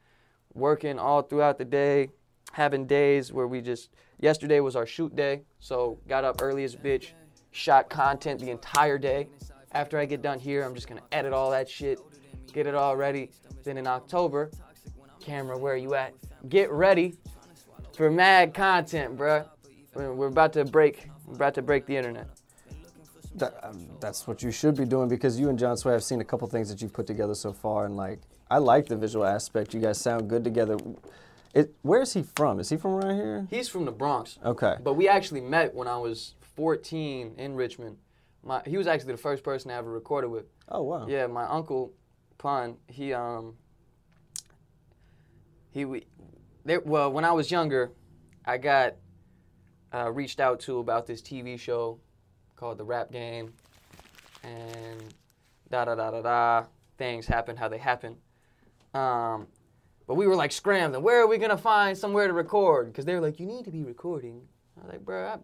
working 0.55 1.01
all 1.01 1.23
throughout 1.23 1.59
the 1.59 1.65
day, 1.65 2.11
having 2.53 2.87
days 2.87 3.33
where 3.33 3.49
we 3.49 3.61
just. 3.61 3.91
Yesterday 4.21 4.61
was 4.61 4.77
our 4.77 4.87
shoot 4.87 5.15
day, 5.17 5.43
so 5.59 5.99
got 6.09 6.25
up 6.25 6.41
early 6.41 6.63
as 6.63 6.75
a 6.75 6.79
bitch, 6.79 7.11
shot 7.51 7.91
content 7.91 8.41
the 8.41 8.51
entire 8.51 8.97
day. 8.97 9.29
After 9.73 9.99
I 9.99 10.05
get 10.05 10.23
done 10.23 10.39
here, 10.39 10.63
I'm 10.63 10.75
just 10.75 10.87
gonna 10.87 11.03
edit 11.11 11.33
all 11.33 11.51
that 11.51 11.69
shit, 11.69 11.99
get 12.53 12.69
it 12.69 12.77
all 12.77 12.97
ready. 12.97 13.33
Then 13.65 13.77
in 13.77 13.89
October, 13.89 14.53
camera, 15.25 15.59
where 15.59 15.75
are 15.75 15.79
you 15.79 15.95
at? 15.95 16.15
Get 16.49 16.71
ready 16.71 17.15
for 17.95 18.11
mad 18.11 18.55
content, 18.55 19.17
bruh. 19.17 19.47
We're 19.95 20.27
about 20.27 20.53
to 20.55 20.65
break. 20.65 21.09
We're 21.27 21.35
about 21.35 21.55
to 21.55 21.63
break 21.63 21.87
the 21.87 21.97
internet. 21.97 22.29
That, 23.37 23.59
um, 23.65 23.89
that's 24.01 24.27
what 24.27 24.43
you 24.43 24.51
should 24.53 24.77
be 24.77 24.85
doing 24.85 25.09
because 25.09 25.41
you 25.41 25.49
and 25.49 25.59
John 25.59 25.77
Sway, 25.77 25.95
I've 25.95 26.05
seen 26.05 26.21
a 26.21 26.25
couple 26.25 26.47
things 26.47 26.69
that 26.69 26.81
you've 26.83 26.93
put 26.93 27.07
together 27.07 27.35
so 27.35 27.53
far, 27.53 27.87
and 27.87 27.97
like 27.97 28.21
I 28.51 28.59
like 28.59 28.87
the 28.87 28.97
visual 28.97 29.25
aspect. 29.25 29.75
You 29.75 29.81
guys 29.81 29.99
sound 29.99 30.29
good 30.29 30.45
together. 30.45 30.77
It, 31.55 31.75
where 31.83 32.03
is 32.03 32.13
he 32.13 32.23
from? 32.23 32.61
Is 32.61 32.69
he 32.69 32.77
from 32.77 32.93
around 32.93 33.17
here? 33.17 33.47
He's 33.49 33.69
from 33.69 33.85
the 33.85 33.93
Bronx. 33.93 34.39
Okay. 34.45 34.77
But 34.83 34.95
we 34.95 35.09
actually 35.09 35.41
met 35.41 35.73
when 35.73 35.89
I 35.89 35.97
was 35.97 36.35
14 36.57 37.35
in 37.39 37.55
Richmond. 37.55 37.97
My, 38.43 38.61
he 38.67 38.77
was 38.77 38.87
actually 38.87 39.13
the 39.13 39.19
first 39.19 39.43
person 39.43 39.71
I 39.71 39.75
ever 39.75 39.91
recorded 39.91 40.29
with. 40.29 40.47
Oh 40.69 40.83
wow. 40.83 41.07
Yeah, 41.09 41.27
my 41.27 41.45
uncle 41.45 41.93
Pun. 42.39 42.77
He 42.89 43.13
um. 43.13 43.55
He 45.75 45.85
well 45.85 47.13
when 47.13 47.25
I 47.25 47.33
was 47.33 47.51
younger, 47.51 47.91
I 48.47 48.59
got 48.59 48.95
uh, 49.93 50.11
reached 50.13 50.39
out 50.39 50.61
to 50.61 50.79
about 50.79 51.05
this 51.05 51.21
TV 51.21 51.59
show 51.59 51.99
called 52.55 52.79
The 52.79 52.85
Rap 52.85 53.11
Game, 53.11 53.53
and 54.45 55.03
da 55.71 55.85
da 55.85 55.97
da 55.97 56.13
da 56.13 56.23
da. 56.23 56.67
Things 56.97 57.27
happen 57.27 57.57
how 57.57 57.67
they 57.69 57.79
happen. 57.79 58.17
Um, 58.95 59.49
but 60.07 60.15
we 60.15 60.29
were 60.29 60.37
like 60.37 60.53
scrambling. 60.53 61.03
Where 61.03 61.21
are 61.21 61.27
we 61.27 61.39
gonna 61.39 61.59
find 61.59 61.99
somewhere 61.99 62.29
to 62.29 62.33
record? 62.33 62.87
Because 62.87 63.05
they 63.05 63.17
were 63.17 63.21
like, 63.21 63.41
you 63.41 63.47
need 63.47 63.65
to 63.65 63.73
be 63.73 63.83
recording. 63.83 64.43
I 64.77 64.85
was 64.85 64.93
like, 64.93 65.05
bro, 65.05 65.27
I, 65.27 65.39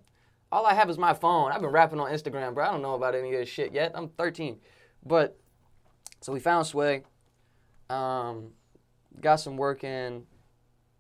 all 0.53 0.65
I 0.65 0.75
have 0.75 0.89
is 0.89 0.97
my 0.97 1.13
phone. 1.13 1.51
I've 1.51 1.61
been 1.61 1.71
rapping 1.71 1.99
on 1.99 2.09
Instagram, 2.09 2.55
bro. 2.55 2.67
I 2.67 2.71
don't 2.71 2.83
know 2.83 2.95
about 2.95 3.17
any 3.17 3.35
of 3.35 3.41
this 3.41 3.49
shit 3.49 3.73
yet. 3.73 3.91
I'm 3.97 4.11
13. 4.11 4.61
But 5.05 5.37
so 6.21 6.33
we 6.33 6.39
found 6.39 6.69
Sway, 6.69 7.03
um, 7.89 8.53
got 9.21 9.37
some 9.37 9.57
work 9.57 9.85
in. 9.85 10.25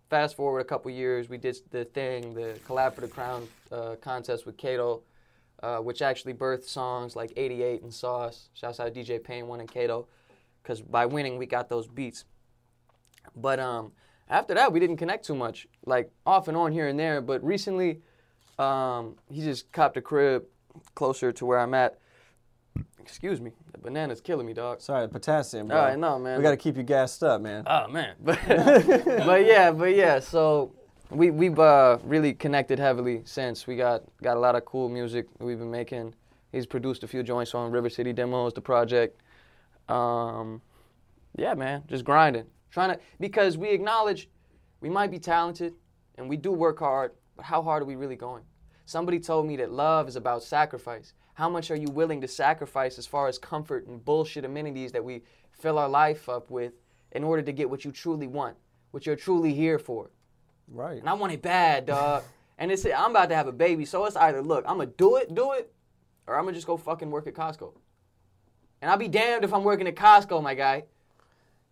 Fast 0.09 0.37
forward 0.37 0.61
a 0.61 0.65
couple 0.65 0.91
years, 0.91 1.29
we 1.29 1.39
did 1.39 1.57
the 1.71 1.85
thing, 1.85 2.35
the 2.35 2.59
Collab 2.67 2.95
for 2.95 3.01
the 3.01 3.09
Crown 3.09 3.47
uh, 3.71 3.95
contest 4.01 4.45
with 4.45 4.57
Cato, 4.57 5.03
uh, 5.63 5.79
which 5.79 6.03
actually 6.03 6.35
birthed 6.35 6.65
songs 6.65 7.15
like 7.15 7.33
88 7.37 7.83
and 7.83 7.95
Sauce. 7.95 8.49
Shouts 8.55 8.81
out 8.81 8.93
DJ 8.93 9.23
Payne, 9.23 9.47
one 9.47 9.61
and 9.61 9.71
Cato, 9.71 10.09
because 10.63 10.81
by 10.81 11.07
winning 11.07 11.39
we 11.39 11.47
got 11.47 11.69
those 11.69 11.87
beats. 11.87 12.25
But 13.37 13.61
um, 13.61 13.93
after 14.29 14.53
that, 14.55 14.73
we 14.73 14.81
didn't 14.81 14.97
connect 14.97 15.25
too 15.25 15.37
much, 15.37 15.69
like 15.87 16.11
off 16.27 16.49
and 16.49 16.57
on 16.57 16.73
here 16.73 16.89
and 16.89 16.99
there. 16.99 17.21
But 17.21 17.45
recently, 17.45 18.01
um, 18.59 19.15
he 19.31 19.43
just 19.43 19.71
copped 19.71 19.97
a 19.97 20.03
crib 20.03 20.45
closer 20.97 21.31
to 21.31 21.47
where 21.47 21.61
I'm 21.61 21.75
at. 21.75 22.00
Excuse 23.03 23.41
me, 23.41 23.53
the 23.73 23.79
banana's 23.79 24.21
killing 24.21 24.47
me, 24.47 24.53
dog. 24.53 24.81
Sorry, 24.81 25.09
potassium. 25.09 25.69
Bro. 25.69 25.77
All 25.77 25.85
right, 25.85 25.99
no, 25.99 26.19
man. 26.19 26.39
We 26.39 26.43
got 26.43 26.51
to 26.51 26.57
keep 26.57 26.77
you 26.77 26.83
gassed 26.83 27.23
up, 27.23 27.41
man. 27.41 27.65
Oh 27.67 27.89
man, 27.89 28.15
but 28.21 28.39
but 28.47 29.45
yeah, 29.45 29.73
but 29.73 29.95
yeah. 29.95 30.21
So 30.21 30.73
we 31.11 31.31
we've 31.31 31.59
uh, 31.59 31.99
really 32.05 32.33
connected 32.33 32.79
heavily 32.79 33.23
since 33.25 33.67
we 33.67 33.77
got 33.77 34.03
got 34.23 34.37
a 34.37 34.41
lot 34.41 34.55
of 34.55 34.65
cool 34.65 34.89
music 34.89 35.27
we've 35.39 35.59
been 35.59 35.71
making. 35.71 36.15
He's 36.53 36.67
produced 36.67 37.05
a 37.05 37.09
few 37.09 37.23
joints 37.23 37.55
on 37.55 37.71
River 37.71 37.91
City 37.91 38.13
Demos, 38.13 38.53
the 38.53 38.61
project. 38.61 39.21
Um, 39.89 40.61
yeah, 41.37 41.55
man, 41.55 41.85
just 41.89 42.05
grinding, 42.05 42.47
trying 42.71 42.91
to 42.91 43.01
because 43.19 43.57
we 43.57 43.71
acknowledge 43.71 44.29
we 44.81 44.89
might 44.89 45.11
be 45.11 45.19
talented 45.19 45.75
and 46.17 46.29
we 46.29 46.37
do 46.37 46.53
work 46.53 46.79
hard, 46.79 47.13
but 47.37 47.45
how 47.45 47.63
hard 47.63 47.83
are 47.83 47.87
we 47.87 47.97
really 47.97 48.17
going? 48.17 48.43
Somebody 48.85 49.21
told 49.21 49.47
me 49.47 49.57
that 49.57 49.71
love 49.71 50.09
is 50.09 50.17
about 50.17 50.43
sacrifice. 50.43 51.13
How 51.41 51.49
much 51.49 51.71
are 51.71 51.77
you 51.77 51.89
willing 51.89 52.21
to 52.21 52.29
sacrifice 52.29 52.99
as 52.99 53.07
far 53.07 53.27
as 53.27 53.39
comfort 53.39 53.87
and 53.87 54.05
bullshit 54.05 54.45
amenities 54.45 54.93
that 54.93 55.03
we 55.03 55.23
fill 55.59 55.79
our 55.79 55.89
life 55.89 56.29
up 56.29 56.51
with 56.51 56.75
in 57.13 57.25
order 57.25 57.41
to 57.41 57.51
get 57.51 57.71
what 57.71 57.83
you 57.83 57.93
truly 57.93 58.27
want, 58.27 58.59
what 58.91 59.07
you're 59.07 59.17
truly 59.17 59.55
here 59.55 59.79
for? 59.79 60.11
Right. 60.69 60.99
And 60.99 61.09
I 61.09 61.15
want 61.15 61.33
it 61.33 61.41
bad, 61.41 61.87
dog. 61.87 62.25
and 62.59 62.71
it's 62.71 62.85
I'm 62.85 63.13
about 63.13 63.31
to 63.31 63.35
have 63.37 63.47
a 63.47 63.53
baby, 63.53 63.87
so 63.87 64.05
it's 64.05 64.17
either 64.17 64.43
look, 64.43 64.67
I'm 64.69 64.77
gonna 64.77 64.91
do 64.99 65.17
it, 65.17 65.35
do 65.35 65.53
it, 65.53 65.73
or 66.27 66.37
I'm 66.37 66.45
gonna 66.45 66.53
just 66.55 66.67
go 66.67 66.77
fucking 66.77 67.11
work 67.11 67.27
at 67.27 67.33
Costco. 67.33 67.73
And 68.83 68.91
I'll 68.91 68.99
be 68.99 69.09
damned 69.09 69.43
if 69.43 69.55
I'm 69.55 69.65
working 69.65 69.87
at 69.87 69.97
Costco, 69.97 70.43
my 70.43 70.53
guy. 70.53 70.85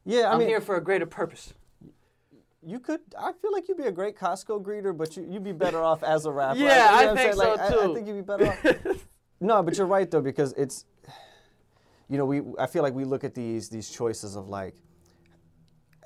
Yeah, 0.06 0.30
I 0.30 0.32
I'm 0.32 0.38
mean, 0.38 0.48
here 0.48 0.62
for 0.62 0.76
a 0.76 0.82
greater 0.82 1.04
purpose. 1.04 1.52
you 2.62 2.80
could. 2.80 3.00
I 3.18 3.32
feel 3.32 3.52
like 3.52 3.68
you'd 3.68 3.76
be 3.76 3.84
a 3.84 3.92
great 3.92 4.16
Costco 4.16 4.62
greeter, 4.62 4.96
but 4.96 5.14
you, 5.14 5.26
you'd 5.30 5.44
be 5.44 5.52
better 5.52 5.82
off 5.82 6.02
as 6.02 6.24
a 6.24 6.32
rapper. 6.32 6.58
Yeah, 6.58 7.00
You 7.00 7.06
know 7.08 7.12
I 7.12 7.16
think? 7.16 7.36
Like, 7.36 7.58
so, 7.58 7.80
I- 7.80 7.90
I, 7.90 7.94
think 7.94 8.06
you'd 8.06 8.14
be 8.14 8.22
better 8.22 8.46
off. 8.46 9.04
no, 9.40 9.62
but 9.62 9.76
you're 9.76 9.86
right 9.86 10.10
though 10.10 10.20
because 10.22 10.52
it's. 10.54 10.84
You 12.10 12.16
know, 12.16 12.24
we. 12.24 12.42
I 12.58 12.66
feel 12.66 12.82
like 12.82 12.94
we 12.94 13.04
look 13.04 13.22
at 13.24 13.34
these 13.34 13.68
these 13.68 13.90
choices 13.90 14.36
of 14.36 14.48
like. 14.48 14.74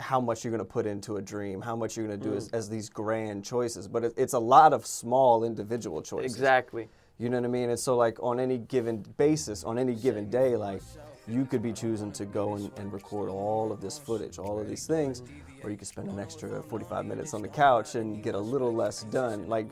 How 0.00 0.20
much 0.20 0.42
you're 0.42 0.50
going 0.50 0.58
to 0.58 0.64
put 0.64 0.84
into 0.84 1.18
a 1.18 1.22
dream, 1.22 1.60
how 1.60 1.76
much 1.76 1.96
you're 1.96 2.08
going 2.08 2.18
to 2.18 2.24
do 2.28 2.32
Mm. 2.32 2.38
as, 2.38 2.48
as 2.48 2.68
these 2.68 2.88
grand 2.88 3.44
choices, 3.44 3.86
but 3.86 4.02
it, 4.02 4.14
it's 4.16 4.32
a 4.32 4.38
lot 4.38 4.72
of 4.72 4.84
small 4.84 5.44
individual 5.44 6.02
choices. 6.02 6.32
Exactly. 6.34 6.88
You 7.18 7.28
know 7.28 7.36
what 7.36 7.44
I 7.44 7.48
mean? 7.48 7.70
And 7.70 7.78
so, 7.78 7.96
like, 7.96 8.20
on 8.20 8.40
any 8.40 8.58
given 8.58 9.04
basis, 9.16 9.62
on 9.62 9.78
any 9.78 9.94
given 9.94 10.28
day, 10.28 10.56
like, 10.56 10.82
you 11.28 11.44
could 11.44 11.62
be 11.62 11.72
choosing 11.72 12.10
to 12.12 12.24
go 12.24 12.54
and, 12.54 12.72
and 12.78 12.92
record 12.92 13.28
all 13.28 13.70
of 13.70 13.80
this 13.80 13.96
footage, 13.96 14.38
all 14.40 14.58
of 14.58 14.66
these 14.66 14.88
things, 14.88 15.22
or 15.62 15.70
you 15.70 15.76
could 15.76 15.86
spend 15.86 16.08
an 16.08 16.18
extra 16.18 16.60
45 16.64 17.06
minutes 17.06 17.32
on 17.32 17.40
the 17.42 17.46
couch 17.48 17.94
and 17.94 18.24
get 18.24 18.34
a 18.34 18.40
little 18.40 18.74
less 18.74 19.04
done. 19.04 19.46
Like, 19.48 19.68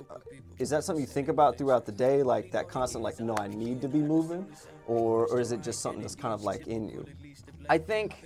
is 0.61 0.69
that 0.69 0.85
something 0.85 1.01
you 1.01 1.09
think 1.09 1.29
about 1.29 1.57
throughout 1.57 1.87
the 1.87 1.93
day? 1.93 2.23
Like, 2.23 2.53
that 2.53 2.69
constant, 2.69 3.03
like, 3.03 3.19
no, 3.19 3.35
I 3.39 3.49
need 3.49 3.81
to 3.81 3.89
be 3.89 3.99
moving? 3.99 4.47
Or, 4.87 5.27
or 5.29 5.41
is 5.41 5.53
it 5.53 5.63
just 5.63 5.81
something 5.81 6.03
that's 6.03 6.15
kind 6.15 6.35
of 6.35 6.43
like 6.43 6.67
in 6.67 6.89
you? 6.89 7.07
I 7.69 7.79
think 7.79 8.25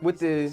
with 0.00 0.18
the 0.18 0.52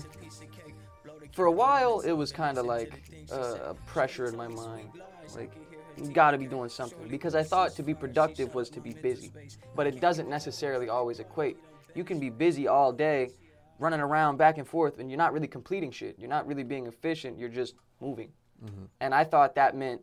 for 1.34 1.46
a 1.46 1.52
while 1.52 2.02
it 2.02 2.12
was 2.12 2.32
kind 2.32 2.58
of 2.58 2.66
like 2.66 3.02
uh, 3.32 3.70
a 3.70 3.74
pressure 3.86 4.26
in 4.26 4.36
my 4.36 4.48
mind, 4.48 4.90
like 5.36 5.54
you 5.98 6.12
got 6.12 6.32
to 6.32 6.38
be 6.38 6.46
doing 6.46 6.70
something 6.70 7.08
because 7.08 7.34
I 7.34 7.44
thought 7.44 7.76
to 7.76 7.84
be 7.84 7.94
productive 7.94 8.54
was 8.54 8.70
to 8.72 8.82
be 8.82 8.94
busy, 8.94 9.32
but 9.76 9.88
it 9.88 10.00
doesn't 10.00 10.30
necessarily 10.30 10.90
always 10.90 11.20
equate. 11.20 11.58
You 11.96 12.04
can 12.04 12.20
be 12.20 12.30
busy 12.30 12.68
all 12.68 12.92
day, 12.92 13.32
running 13.80 14.02
around 14.02 14.38
back 14.38 14.58
and 14.58 14.68
forth, 14.68 15.00
and 15.00 15.10
you're 15.10 15.18
not 15.18 15.34
really 15.34 15.48
completing 15.48 15.92
shit. 15.92 16.20
You're 16.20 16.30
not 16.30 16.46
really 16.46 16.64
being 16.64 16.86
efficient. 16.86 17.40
You're 17.40 17.50
just 17.50 17.76
moving. 18.02 18.32
Mm-hmm. 18.64 18.86
And 19.00 19.14
I 19.14 19.24
thought 19.24 19.56
that 19.56 19.76
meant, 19.76 20.02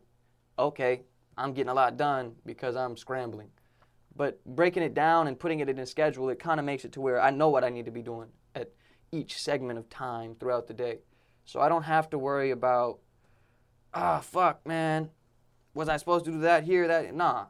okay, 0.57 1.01
I'm 1.37 1.53
getting 1.53 1.69
a 1.69 1.73
lot 1.73 1.97
done 1.97 2.33
because 2.45 2.75
I'm 2.75 2.97
scrambling. 2.97 3.49
But 4.15 4.43
breaking 4.45 4.83
it 4.83 4.93
down 4.93 5.27
and 5.27 5.39
putting 5.39 5.59
it 5.59 5.69
in 5.69 5.77
a 5.79 5.85
schedule, 5.85 6.29
it 6.29 6.39
kind 6.39 6.59
of 6.59 6.65
makes 6.65 6.85
it 6.85 6.91
to 6.93 7.01
where 7.01 7.21
I 7.21 7.29
know 7.29 7.49
what 7.49 7.63
I 7.63 7.69
need 7.69 7.85
to 7.85 7.91
be 7.91 8.01
doing 8.01 8.29
at 8.55 8.71
each 9.11 9.39
segment 9.39 9.77
of 9.77 9.89
time 9.89 10.35
throughout 10.39 10.67
the 10.67 10.73
day. 10.73 10.99
So 11.45 11.59
I 11.59 11.69
don't 11.69 11.83
have 11.83 12.09
to 12.09 12.17
worry 12.17 12.51
about, 12.51 12.99
ah, 13.93 14.17
oh, 14.17 14.21
fuck, 14.21 14.65
man, 14.65 15.09
was 15.73 15.87
I 15.87 15.97
supposed 15.97 16.25
to 16.25 16.31
do 16.31 16.39
that 16.41 16.63
here, 16.63 16.87
that? 16.87 17.13
Nah. 17.13 17.45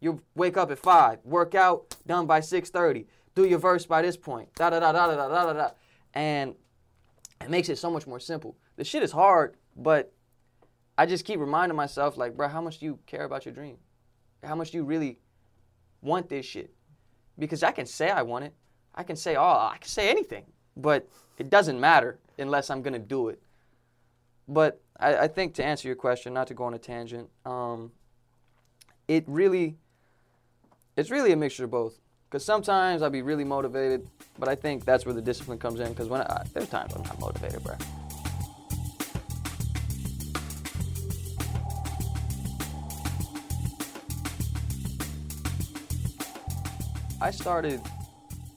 You 0.00 0.22
wake 0.34 0.56
up 0.56 0.70
at 0.70 0.78
five, 0.78 1.18
work 1.24 1.54
out, 1.54 1.96
done 2.06 2.26
by 2.26 2.40
six 2.40 2.70
thirty. 2.70 3.06
Do 3.34 3.44
your 3.44 3.58
verse 3.58 3.84
by 3.86 4.02
this 4.02 4.16
point. 4.16 4.54
Da 4.54 4.70
da 4.70 4.78
da 4.78 4.92
da 4.92 5.06
da 5.08 5.28
da 5.28 5.44
da 5.44 5.52
da. 5.52 5.70
And 6.14 6.54
it 7.40 7.50
makes 7.50 7.68
it 7.68 7.78
so 7.78 7.90
much 7.90 8.06
more 8.06 8.20
simple. 8.20 8.56
The 8.76 8.84
shit 8.84 9.02
is 9.02 9.12
hard 9.12 9.56
but 9.78 10.12
I 10.98 11.06
just 11.06 11.24
keep 11.24 11.38
reminding 11.38 11.76
myself, 11.76 12.16
like, 12.18 12.36
bro, 12.36 12.48
how 12.48 12.60
much 12.60 12.78
do 12.78 12.86
you 12.86 12.98
care 13.06 13.24
about 13.24 13.46
your 13.46 13.54
dream? 13.54 13.76
How 14.42 14.56
much 14.56 14.72
do 14.72 14.78
you 14.78 14.84
really 14.84 15.20
want 16.02 16.28
this 16.28 16.44
shit? 16.44 16.74
Because 17.38 17.62
I 17.62 17.70
can 17.70 17.86
say 17.86 18.10
I 18.10 18.22
want 18.22 18.44
it. 18.44 18.54
I 18.94 19.04
can 19.04 19.14
say, 19.14 19.36
oh, 19.36 19.70
I 19.72 19.76
can 19.80 19.88
say 19.88 20.10
anything, 20.10 20.44
but 20.76 21.08
it 21.38 21.50
doesn't 21.50 21.78
matter 21.78 22.18
unless 22.36 22.68
I'm 22.68 22.82
gonna 22.82 22.98
do 22.98 23.28
it. 23.28 23.40
But 24.48 24.80
I, 24.98 25.16
I 25.16 25.28
think 25.28 25.54
to 25.54 25.64
answer 25.64 25.86
your 25.86 25.96
question, 25.96 26.34
not 26.34 26.48
to 26.48 26.54
go 26.54 26.64
on 26.64 26.74
a 26.74 26.78
tangent, 26.78 27.28
um, 27.44 27.92
it 29.06 29.24
really, 29.28 29.76
it's 30.96 31.10
really 31.10 31.30
a 31.30 31.36
mixture 31.36 31.64
of 31.64 31.70
both. 31.70 32.00
Because 32.28 32.44
sometimes 32.44 33.02
I'll 33.02 33.08
be 33.08 33.22
really 33.22 33.44
motivated, 33.44 34.06
but 34.38 34.48
I 34.48 34.54
think 34.54 34.84
that's 34.84 35.06
where 35.06 35.14
the 35.14 35.22
discipline 35.22 35.58
comes 35.58 35.80
in. 35.80 35.88
Because 35.88 36.08
when 36.08 36.22
I, 36.22 36.44
there's 36.52 36.68
times 36.68 36.92
I'm 36.94 37.02
not 37.02 37.20
motivated, 37.20 37.62
bro. 37.62 37.76
I 47.20 47.32
started 47.32 47.80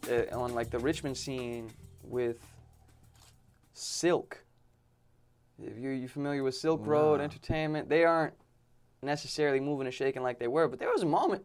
uh, 0.08 0.38
on 0.38 0.54
like 0.54 0.70
the 0.70 0.78
Richmond 0.78 1.18
scene 1.18 1.72
with 2.04 2.38
Silk. 3.74 4.44
If 5.58 5.80
you're 5.80 5.94
you 5.94 6.08
familiar 6.08 6.44
with 6.44 6.54
Silk 6.54 6.86
Road. 6.86 7.22
Entertainment, 7.22 7.90
they 7.90 8.04
aren't 8.04 8.36
necessarily 9.02 9.60
moving 9.60 9.88
and 9.88 9.94
shaking 9.94 10.22
like 10.22 10.38
they 10.38 10.48
were, 10.48 10.68
but 10.68 10.78
there 10.78 10.92
was 10.92 11.02
a 11.02 11.08
moment 11.08 11.44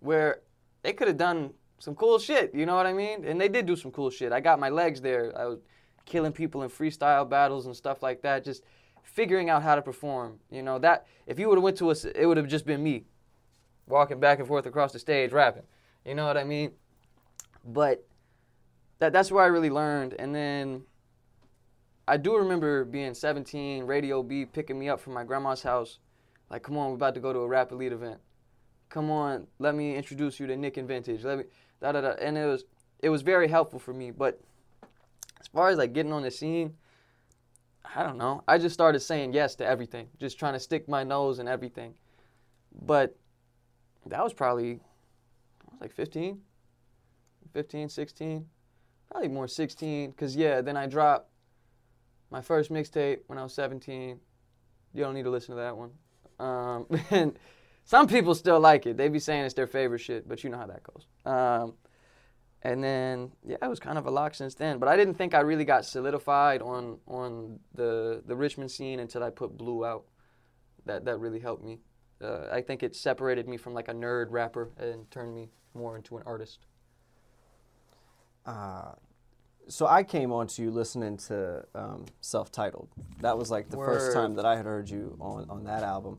where 0.00 0.42
they 0.82 0.92
could 0.92 1.08
have 1.08 1.16
done 1.16 1.54
some 1.78 1.94
cool 1.94 2.18
shit. 2.18 2.54
You 2.54 2.66
know 2.66 2.76
what 2.76 2.84
I 2.84 2.92
mean? 2.92 3.24
And 3.24 3.40
they 3.40 3.48
did 3.48 3.64
do 3.64 3.74
some 3.74 3.90
cool 3.90 4.10
shit. 4.10 4.30
I 4.30 4.40
got 4.40 4.60
my 4.60 4.68
legs 4.68 5.00
there. 5.00 5.32
I 5.38 5.46
was 5.46 5.60
killing 6.04 6.32
people 6.32 6.64
in 6.64 6.68
freestyle 6.68 7.26
battles 7.26 7.64
and 7.64 7.74
stuff 7.74 8.02
like 8.02 8.20
that. 8.22 8.44
Just 8.44 8.62
figuring 9.02 9.48
out 9.48 9.62
how 9.62 9.74
to 9.74 9.80
perform. 9.80 10.38
You 10.50 10.62
know 10.62 10.78
that 10.80 11.06
if 11.26 11.38
you 11.38 11.48
would 11.48 11.56
have 11.56 11.64
went 11.64 11.78
to 11.78 11.90
us, 11.90 12.04
it 12.04 12.26
would 12.26 12.36
have 12.36 12.48
just 12.48 12.66
been 12.66 12.82
me 12.82 13.04
walking 13.86 14.20
back 14.20 14.38
and 14.38 14.46
forth 14.46 14.66
across 14.66 14.92
the 14.92 14.98
stage 14.98 15.32
rapping. 15.32 15.62
You 16.04 16.14
know 16.14 16.26
what 16.26 16.36
I 16.36 16.44
mean? 16.44 16.72
But 17.64 18.06
that 18.98 19.12
that's 19.12 19.30
where 19.30 19.44
I 19.44 19.48
really 19.48 19.70
learned. 19.70 20.14
And 20.18 20.34
then 20.34 20.82
I 22.06 22.16
do 22.16 22.36
remember 22.36 22.84
being 22.84 23.14
17, 23.14 23.84
Radio 23.84 24.22
B 24.22 24.44
picking 24.46 24.78
me 24.78 24.88
up 24.88 25.00
from 25.00 25.12
my 25.14 25.24
grandma's 25.24 25.62
house. 25.62 25.98
Like, 26.50 26.62
come 26.62 26.78
on, 26.78 26.88
we're 26.88 26.94
about 26.94 27.14
to 27.14 27.20
go 27.20 27.32
to 27.32 27.40
a 27.40 27.48
rap 27.48 27.72
elite 27.72 27.92
event. 27.92 28.18
Come 28.88 29.10
on, 29.10 29.46
let 29.58 29.74
me 29.74 29.94
introduce 29.94 30.40
you 30.40 30.46
to 30.46 30.56
Nick 30.56 30.78
and 30.78 30.88
Vintage. 30.88 31.22
Let 31.22 31.38
me 31.38 31.44
da 31.80 31.92
da 31.92 32.00
da. 32.00 32.10
And 32.20 32.38
it 32.38 32.46
was 32.46 32.64
it 33.00 33.10
was 33.10 33.22
very 33.22 33.48
helpful 33.48 33.78
for 33.78 33.92
me. 33.92 34.10
But 34.10 34.40
as 35.40 35.46
far 35.48 35.68
as 35.68 35.76
like 35.76 35.92
getting 35.92 36.12
on 36.12 36.22
the 36.22 36.30
scene, 36.30 36.74
I 37.94 38.02
don't 38.02 38.18
know. 38.18 38.42
I 38.48 38.58
just 38.58 38.74
started 38.74 39.00
saying 39.00 39.34
yes 39.34 39.54
to 39.56 39.66
everything, 39.66 40.08
just 40.18 40.38
trying 40.38 40.54
to 40.54 40.60
stick 40.60 40.88
my 40.88 41.04
nose 41.04 41.38
in 41.38 41.48
everything. 41.48 41.94
But 42.82 43.16
that 44.06 44.22
was 44.22 44.32
probably 44.32 44.80
was 45.78 45.82
like 45.82 45.94
15, 45.94 46.40
15, 47.52 47.88
16, 47.88 48.46
probably 49.10 49.28
more 49.28 49.48
16. 49.48 50.12
Cause 50.12 50.36
yeah, 50.36 50.60
then 50.60 50.76
I 50.76 50.86
dropped 50.86 51.30
my 52.30 52.40
first 52.40 52.70
mixtape 52.70 53.20
when 53.26 53.38
I 53.38 53.42
was 53.42 53.54
17. 53.54 54.18
You 54.94 55.02
don't 55.02 55.14
need 55.14 55.24
to 55.24 55.30
listen 55.30 55.54
to 55.54 55.60
that 55.60 55.76
one. 55.76 55.90
Um, 56.38 56.86
and 57.10 57.38
some 57.84 58.06
people 58.06 58.34
still 58.34 58.60
like 58.60 58.86
it. 58.86 58.96
They 58.96 59.08
be 59.08 59.18
saying 59.18 59.44
it's 59.44 59.54
their 59.54 59.66
favorite 59.66 60.00
shit, 60.00 60.28
but 60.28 60.44
you 60.44 60.50
know 60.50 60.58
how 60.58 60.66
that 60.66 60.82
goes. 60.82 61.06
Um, 61.24 61.74
and 62.62 62.82
then 62.82 63.32
yeah, 63.46 63.56
it 63.62 63.68
was 63.68 63.78
kind 63.78 63.98
of 63.98 64.06
a 64.06 64.10
lock 64.10 64.34
since 64.34 64.54
then. 64.54 64.78
But 64.78 64.88
I 64.88 64.96
didn't 64.96 65.14
think 65.14 65.34
I 65.34 65.40
really 65.40 65.64
got 65.64 65.84
solidified 65.84 66.60
on 66.60 66.98
on 67.06 67.60
the 67.74 68.22
the 68.26 68.34
Richmond 68.34 68.70
scene 68.70 68.98
until 68.98 69.22
I 69.22 69.30
put 69.30 69.56
Blue 69.56 69.84
out. 69.84 70.04
That 70.86 71.04
that 71.04 71.18
really 71.18 71.38
helped 71.38 71.64
me. 71.64 71.78
Uh, 72.20 72.48
I 72.50 72.62
think 72.62 72.82
it 72.82 72.96
separated 72.96 73.46
me 73.46 73.56
from 73.56 73.74
like 73.74 73.88
a 73.88 73.94
nerd 73.94 74.26
rapper 74.30 74.70
and 74.76 75.08
turned 75.10 75.34
me 75.34 75.50
more 75.78 75.96
into 75.96 76.16
an 76.16 76.22
artist. 76.26 76.66
Uh, 78.44 78.92
so 79.68 79.86
I 79.86 80.02
came 80.02 80.32
onto 80.32 80.62
you 80.62 80.70
listening 80.70 81.16
to 81.28 81.64
um, 81.74 82.06
self-titled. 82.20 82.88
That 83.20 83.36
was 83.36 83.50
like 83.50 83.68
the 83.68 83.76
first 83.76 84.12
time 84.12 84.34
that 84.36 84.46
I 84.46 84.56
had 84.56 84.64
heard 84.64 84.88
you 84.88 85.16
on, 85.20 85.46
on 85.50 85.64
that 85.64 85.82
album, 85.82 86.18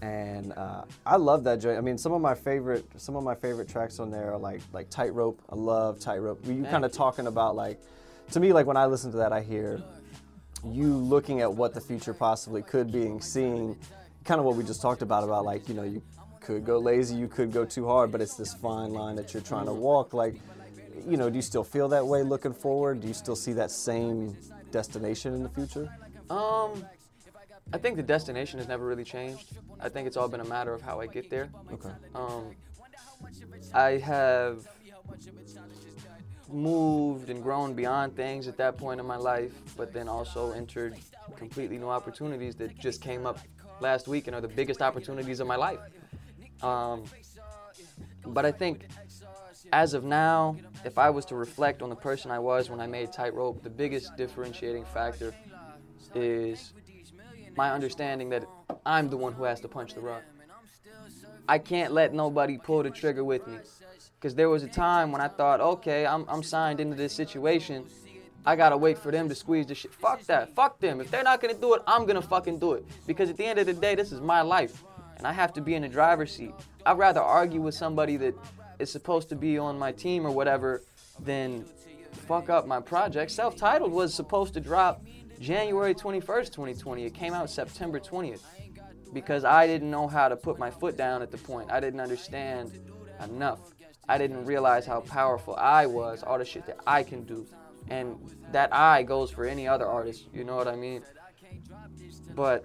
and 0.00 0.52
uh, 0.54 0.84
I 1.04 1.16
love 1.16 1.44
that 1.44 1.60
joint. 1.60 1.76
I 1.76 1.82
mean, 1.82 1.98
some 1.98 2.12
of 2.12 2.22
my 2.22 2.34
favorite 2.34 2.84
some 2.96 3.16
of 3.16 3.22
my 3.22 3.34
favorite 3.34 3.68
tracks 3.68 4.00
on 4.00 4.10
there 4.10 4.32
are 4.32 4.38
like 4.38 4.62
like 4.72 4.88
Tightrope. 4.88 5.40
I 5.50 5.54
love 5.54 6.00
Tightrope. 6.00 6.44
Were 6.46 6.52
you 6.52 6.64
kind 6.64 6.84
of 6.84 6.92
talking 6.92 7.26
about 7.26 7.54
like, 7.54 7.78
to 8.32 8.40
me, 8.40 8.52
like 8.52 8.66
when 8.66 8.78
I 8.78 8.86
listen 8.86 9.10
to 9.12 9.18
that, 9.18 9.32
I 9.32 9.42
hear 9.42 9.82
you 10.64 10.94
looking 10.96 11.42
at 11.42 11.52
what 11.52 11.74
the 11.74 11.80
future 11.80 12.14
possibly 12.14 12.62
could 12.62 12.90
be 12.90 13.02
and 13.02 13.22
seeing 13.22 13.76
kind 14.24 14.40
of 14.40 14.46
what 14.46 14.56
we 14.56 14.64
just 14.64 14.82
talked 14.82 15.02
about 15.02 15.22
about 15.22 15.44
like 15.44 15.68
you 15.68 15.74
know 15.74 15.84
you 15.84 16.02
could 16.46 16.64
go 16.64 16.78
lazy, 16.78 17.16
you 17.16 17.26
could 17.26 17.52
go 17.52 17.64
too 17.64 17.86
hard, 17.86 18.12
but 18.12 18.20
it's 18.20 18.36
this 18.36 18.54
fine 18.54 18.92
line 18.92 19.16
that 19.16 19.34
you're 19.34 19.42
trying 19.42 19.66
to 19.66 19.72
walk. 19.72 20.14
Like, 20.14 20.36
you 21.06 21.16
know, 21.16 21.28
do 21.28 21.34
you 21.34 21.42
still 21.42 21.64
feel 21.64 21.88
that 21.88 22.06
way 22.06 22.22
looking 22.22 22.54
forward? 22.54 23.00
Do 23.00 23.08
you 23.08 23.14
still 23.14 23.34
see 23.34 23.52
that 23.54 23.72
same 23.72 24.36
destination 24.70 25.34
in 25.34 25.42
the 25.42 25.48
future? 25.48 25.92
Um, 26.30 26.84
I 27.72 27.78
think 27.78 27.96
the 27.96 28.02
destination 28.02 28.58
has 28.60 28.68
never 28.68 28.86
really 28.86 29.02
changed. 29.02 29.56
I 29.80 29.88
think 29.88 30.06
it's 30.06 30.16
all 30.16 30.28
been 30.28 30.40
a 30.40 30.44
matter 30.44 30.72
of 30.72 30.80
how 30.80 31.00
I 31.00 31.08
get 31.08 31.28
there. 31.30 31.48
Okay. 31.72 31.90
Um, 32.14 32.54
I 33.74 33.98
have 33.98 34.68
moved 36.48 37.28
and 37.28 37.42
grown 37.42 37.74
beyond 37.74 38.14
things 38.14 38.46
at 38.46 38.56
that 38.58 38.78
point 38.78 39.00
in 39.00 39.06
my 39.06 39.16
life, 39.16 39.52
but 39.76 39.92
then 39.92 40.08
also 40.08 40.52
entered 40.52 40.96
completely 41.36 41.76
new 41.76 41.88
opportunities 41.88 42.54
that 42.56 42.78
just 42.78 43.02
came 43.02 43.26
up 43.26 43.40
last 43.80 44.06
week 44.06 44.28
and 44.28 44.36
are 44.36 44.40
the 44.40 44.48
biggest 44.48 44.80
opportunities 44.80 45.40
of 45.40 45.48
my 45.48 45.56
life. 45.56 45.80
Um, 46.62 47.04
but 48.26 48.44
I 48.44 48.52
think 48.52 48.86
as 49.72 49.94
of 49.94 50.04
now, 50.04 50.56
if 50.84 50.98
I 50.98 51.10
was 51.10 51.24
to 51.26 51.34
reflect 51.34 51.82
on 51.82 51.90
the 51.90 51.96
person 51.96 52.30
I 52.30 52.38
was 52.38 52.70
when 52.70 52.80
I 52.80 52.86
made 52.86 53.12
Tightrope, 53.12 53.62
the 53.62 53.70
biggest 53.70 54.16
differentiating 54.16 54.84
factor 54.84 55.34
is 56.14 56.72
my 57.56 57.70
understanding 57.72 58.28
that 58.30 58.44
I'm 58.84 59.08
the 59.08 59.16
one 59.16 59.32
who 59.32 59.44
has 59.44 59.60
to 59.60 59.68
punch 59.68 59.94
the 59.94 60.00
rock. 60.00 60.22
I 61.48 61.58
can't 61.58 61.92
let 61.92 62.12
nobody 62.12 62.58
pull 62.58 62.82
the 62.82 62.90
trigger 62.90 63.24
with 63.24 63.46
me. 63.46 63.58
Because 64.18 64.34
there 64.34 64.48
was 64.48 64.62
a 64.62 64.68
time 64.68 65.12
when 65.12 65.20
I 65.20 65.28
thought, 65.28 65.60
okay, 65.60 66.06
I'm, 66.06 66.24
I'm 66.28 66.42
signed 66.42 66.80
into 66.80 66.96
this 66.96 67.12
situation. 67.12 67.86
I 68.44 68.56
gotta 68.56 68.76
wait 68.76 68.98
for 68.98 69.10
them 69.10 69.28
to 69.28 69.34
squeeze 69.34 69.66
the 69.66 69.74
shit. 69.74 69.92
Fuck 69.92 70.22
that. 70.22 70.54
Fuck 70.54 70.80
them. 70.80 71.00
If 71.00 71.10
they're 71.10 71.22
not 71.22 71.40
gonna 71.40 71.54
do 71.54 71.74
it, 71.74 71.82
I'm 71.86 72.06
gonna 72.06 72.22
fucking 72.22 72.58
do 72.58 72.72
it. 72.72 72.84
Because 73.06 73.30
at 73.30 73.36
the 73.36 73.44
end 73.44 73.58
of 73.58 73.66
the 73.66 73.74
day, 73.74 73.94
this 73.94 74.12
is 74.12 74.20
my 74.20 74.42
life. 74.42 74.84
And 75.16 75.26
I 75.26 75.32
have 75.32 75.52
to 75.54 75.60
be 75.60 75.74
in 75.74 75.82
the 75.82 75.88
driver's 75.88 76.32
seat. 76.32 76.52
I'd 76.84 76.98
rather 76.98 77.20
argue 77.20 77.60
with 77.60 77.74
somebody 77.74 78.16
that 78.18 78.34
is 78.78 78.90
supposed 78.90 79.28
to 79.30 79.36
be 79.36 79.58
on 79.58 79.78
my 79.78 79.92
team 79.92 80.26
or 80.26 80.30
whatever 80.30 80.82
than 81.20 81.64
fuck 82.12 82.48
up 82.50 82.66
my 82.66 82.80
project. 82.80 83.30
Self 83.30 83.56
titled 83.56 83.92
was 83.92 84.12
supposed 84.14 84.54
to 84.54 84.60
drop 84.60 85.02
January 85.40 85.94
21st, 85.94 86.52
2020. 86.52 87.04
It 87.04 87.14
came 87.14 87.34
out 87.34 87.50
September 87.50 88.00
20th 88.00 88.42
because 89.12 89.44
I 89.44 89.66
didn't 89.66 89.90
know 89.90 90.06
how 90.06 90.28
to 90.28 90.36
put 90.36 90.58
my 90.58 90.70
foot 90.70 90.96
down 90.96 91.22
at 91.22 91.30
the 91.30 91.38
point. 91.38 91.70
I 91.70 91.80
didn't 91.80 92.00
understand 92.00 92.78
enough. 93.24 93.60
I 94.08 94.18
didn't 94.18 94.44
realize 94.44 94.86
how 94.86 95.00
powerful 95.00 95.56
I 95.56 95.86
was, 95.86 96.22
all 96.22 96.38
the 96.38 96.44
shit 96.44 96.66
that 96.66 96.78
I 96.86 97.02
can 97.02 97.24
do. 97.24 97.46
And 97.88 98.16
that 98.52 98.72
I 98.74 99.02
goes 99.02 99.30
for 99.30 99.44
any 99.44 99.66
other 99.66 99.86
artist, 99.86 100.26
you 100.32 100.44
know 100.44 100.56
what 100.56 100.68
I 100.68 100.76
mean? 100.76 101.02
But 102.34 102.64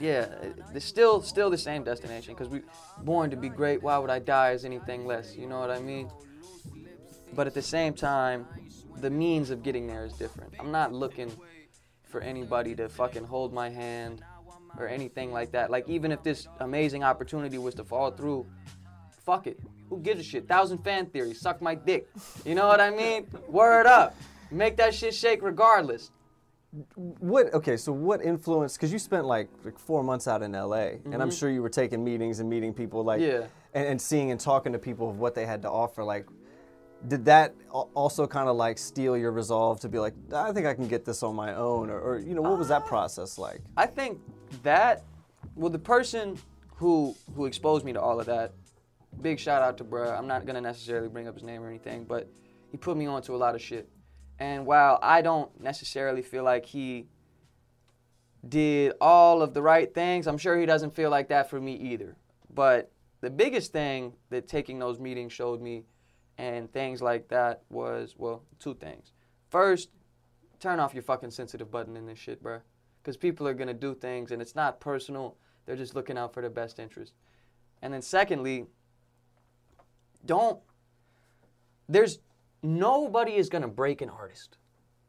yeah, 0.00 0.26
it's 0.74 0.84
still 0.84 1.22
still 1.22 1.50
the 1.50 1.58
same 1.58 1.84
destination 1.84 2.34
because 2.34 2.48
we 2.48 2.62
born 3.02 3.30
to 3.30 3.36
be 3.36 3.48
great. 3.48 3.82
Why 3.82 3.98
would 3.98 4.10
I 4.10 4.18
die 4.18 4.50
as 4.50 4.64
anything 4.64 5.06
less? 5.06 5.36
You 5.36 5.46
know 5.46 5.60
what 5.60 5.70
I 5.70 5.80
mean? 5.80 6.10
But 7.34 7.46
at 7.46 7.54
the 7.54 7.62
same 7.62 7.94
time, 7.94 8.46
the 8.96 9.10
means 9.10 9.50
of 9.50 9.62
getting 9.62 9.86
there 9.86 10.04
is 10.04 10.12
different. 10.14 10.54
I'm 10.58 10.72
not 10.72 10.92
looking 10.92 11.30
for 12.04 12.20
anybody 12.20 12.74
to 12.76 12.88
fucking 12.88 13.24
hold 13.24 13.52
my 13.52 13.68
hand 13.68 14.22
or 14.78 14.88
anything 14.88 15.32
like 15.32 15.52
that. 15.52 15.70
Like 15.70 15.88
even 15.88 16.12
if 16.12 16.22
this 16.22 16.48
amazing 16.60 17.04
opportunity 17.04 17.58
was 17.58 17.74
to 17.74 17.84
fall 17.84 18.10
through, 18.10 18.46
fuck 19.24 19.46
it. 19.46 19.60
Who 19.88 20.00
gives 20.00 20.20
a 20.20 20.24
shit? 20.24 20.48
Thousand 20.48 20.78
fan 20.78 21.06
theory. 21.06 21.34
Suck 21.34 21.62
my 21.62 21.74
dick. 21.74 22.08
You 22.44 22.54
know 22.54 22.66
what 22.66 22.80
I 22.80 22.90
mean? 22.90 23.26
Word 23.46 23.86
up. 23.86 24.14
Make 24.50 24.76
that 24.78 24.94
shit 24.94 25.14
shake 25.14 25.42
regardless. 25.42 26.10
What? 26.94 27.52
Okay, 27.54 27.76
so 27.76 27.92
what 27.92 28.22
influence? 28.22 28.76
Because 28.76 28.92
you 28.92 28.98
spent 28.98 29.24
like, 29.24 29.48
like 29.64 29.78
four 29.78 30.02
months 30.04 30.28
out 30.28 30.42
in 30.42 30.52
LA, 30.52 30.98
and 31.06 31.22
I'm 31.22 31.30
Mhm. 31.30 31.38
sure 31.38 31.50
you 31.50 31.62
were 31.62 31.70
taking 31.70 32.04
meetings 32.04 32.40
and 32.40 32.48
meeting 32.50 32.74
people, 32.74 33.02
like, 33.02 33.20
Yeah. 33.20 33.46
and, 33.72 33.86
and 33.86 34.00
seeing 34.02 34.30
and 34.30 34.38
talking 34.38 34.72
to 34.72 34.78
people 34.78 35.08
of 35.08 35.18
what 35.18 35.34
they 35.34 35.46
had 35.46 35.62
to 35.62 35.70
offer. 35.70 36.04
Like, 36.04 36.26
did 37.06 37.24
that 37.24 37.54
also 37.94 38.26
kind 38.26 38.48
of 38.48 38.56
like 38.56 38.76
steal 38.76 39.16
your 39.16 39.30
resolve 39.30 39.80
to 39.80 39.88
be 39.88 39.98
like, 39.98 40.14
I 40.34 40.52
think 40.52 40.66
I 40.66 40.74
can 40.74 40.88
get 40.88 41.04
this 41.06 41.22
on 41.22 41.34
my 41.34 41.54
own, 41.54 41.88
or, 41.90 42.00
or 42.00 42.18
you 42.18 42.34
know, 42.34 42.42
what 42.42 42.58
was 42.58 42.68
that 42.68 42.84
process 42.84 43.38
like? 43.38 43.62
I 43.76 43.86
think 43.86 44.20
that, 44.62 45.04
well, 45.56 45.70
the 45.70 45.78
person 45.78 46.36
who 46.76 47.14
who 47.34 47.46
exposed 47.46 47.84
me 47.84 47.92
to 47.94 48.00
all 48.00 48.20
of 48.20 48.26
that, 48.26 48.52
big 49.22 49.38
shout 49.38 49.62
out 49.62 49.78
to 49.78 49.84
bruh. 49.84 50.16
I'm 50.16 50.26
not 50.26 50.44
gonna 50.44 50.60
necessarily 50.60 51.08
bring 51.08 51.28
up 51.28 51.34
his 51.34 51.44
name 51.44 51.62
or 51.62 51.68
anything, 51.68 52.04
but 52.04 52.28
he 52.70 52.76
put 52.76 52.96
me 52.96 53.06
onto 53.06 53.34
a 53.34 53.38
lot 53.38 53.54
of 53.54 53.62
shit. 53.62 53.88
And 54.38 54.66
while 54.66 54.98
I 55.02 55.22
don't 55.22 55.60
necessarily 55.60 56.22
feel 56.22 56.44
like 56.44 56.66
he 56.66 57.06
did 58.46 58.92
all 59.00 59.42
of 59.42 59.54
the 59.54 59.62
right 59.62 59.92
things. 59.92 60.26
I'm 60.26 60.38
sure 60.38 60.58
he 60.58 60.66
doesn't 60.66 60.94
feel 60.94 61.10
like 61.10 61.28
that 61.28 61.50
for 61.50 61.60
me 61.60 61.74
either. 61.74 62.16
But 62.52 62.92
the 63.20 63.30
biggest 63.30 63.72
thing 63.72 64.14
that 64.30 64.48
taking 64.48 64.78
those 64.78 64.98
meetings 64.98 65.32
showed 65.32 65.60
me 65.60 65.84
and 66.36 66.72
things 66.72 67.02
like 67.02 67.28
that 67.28 67.62
was, 67.68 68.14
well, 68.16 68.42
two 68.60 68.74
things. 68.74 69.12
First, 69.50 69.90
turn 70.60 70.78
off 70.78 70.94
your 70.94 71.02
fucking 71.02 71.32
sensitive 71.32 71.70
button 71.70 71.96
in 71.96 72.06
this 72.06 72.18
shit, 72.18 72.42
bruh. 72.42 72.60
Because 73.02 73.16
people 73.16 73.46
are 73.48 73.54
going 73.54 73.68
to 73.68 73.74
do 73.74 73.94
things 73.94 74.30
and 74.30 74.40
it's 74.40 74.54
not 74.54 74.80
personal. 74.80 75.36
They're 75.66 75.76
just 75.76 75.94
looking 75.94 76.18
out 76.18 76.32
for 76.32 76.40
their 76.40 76.50
best 76.50 76.78
interest. 76.78 77.14
And 77.82 77.92
then 77.92 78.02
secondly, 78.02 78.66
don't, 80.24 80.60
there's, 81.88 82.18
nobody 82.62 83.36
is 83.36 83.48
going 83.48 83.62
to 83.62 83.68
break 83.68 84.00
an 84.02 84.10
artist. 84.10 84.58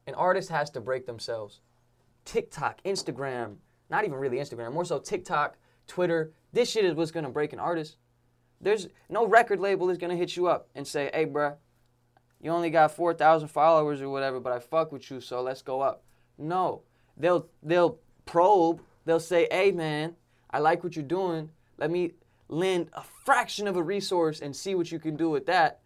An 0.08 0.14
artist 0.16 0.50
has 0.50 0.70
to 0.72 0.82
break 0.82 1.06
themselves. 1.06 1.62
TikTok, 2.26 2.82
Instagram, 2.84 3.56
not 3.90 4.06
even 4.06 4.18
really 4.18 4.38
Instagram, 4.38 4.74
more 4.74 4.86
so 4.86 5.00
TikTok, 5.00 5.58
Twitter. 5.88 6.32
This 6.54 6.70
shit 6.70 6.86
is 6.86 6.94
what's 6.94 7.12
gonna 7.12 7.30
break 7.30 7.54
an 7.54 7.60
artist. 7.60 7.98
There's 8.62 8.88
no 9.10 9.26
record 9.26 9.60
label 9.60 9.90
is 9.90 9.98
gonna 9.98 10.16
hit 10.16 10.36
you 10.36 10.48
up 10.48 10.70
and 10.76 10.88
say, 10.88 11.10
hey, 11.14 11.26
bruh, 11.26 11.56
you 12.42 12.52
only 12.52 12.70
got 12.70 12.96
4,000 12.96 13.48
followers 13.48 14.02
or 14.02 14.10
whatever, 14.10 14.40
but 14.40 14.54
I 14.54 14.60
fuck 14.60 14.92
with 14.92 15.10
you, 15.10 15.20
so 15.20 15.42
let's 15.42 15.62
go 15.62 15.82
up. 15.82 16.04
No. 16.38 16.84
They'll, 17.18 17.48
they'll 17.62 18.00
probe, 18.26 18.82
they'll 19.06 19.20
say, 19.20 19.48
hey, 19.52 19.72
man, 19.72 20.16
I 20.52 20.60
like 20.60 20.84
what 20.84 20.96
you're 20.96 21.04
doing. 21.04 21.50
Let 21.78 21.92
me 21.92 22.14
lend 22.48 22.90
a 22.94 23.04
fraction 23.26 23.68
of 23.68 23.76
a 23.76 23.84
resource 23.84 24.40
and 24.40 24.56
see 24.56 24.76
what 24.76 24.92
you 24.92 25.00
can 25.00 25.18
do 25.18 25.30
with 25.30 25.46
that. 25.48 25.80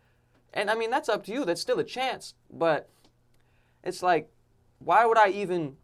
And 0.53 0.69
I 0.69 0.75
mean, 0.75 0.91
that's 0.91 1.09
up 1.09 1.23
to 1.25 1.31
you. 1.31 1.45
That's 1.45 1.61
still 1.61 1.79
a 1.79 1.83
chance, 1.83 2.35
but 2.51 2.89
it's 3.83 4.03
like, 4.03 4.31
why 4.79 5.05
would 5.05 5.17
I 5.17 5.29
even 5.29 5.77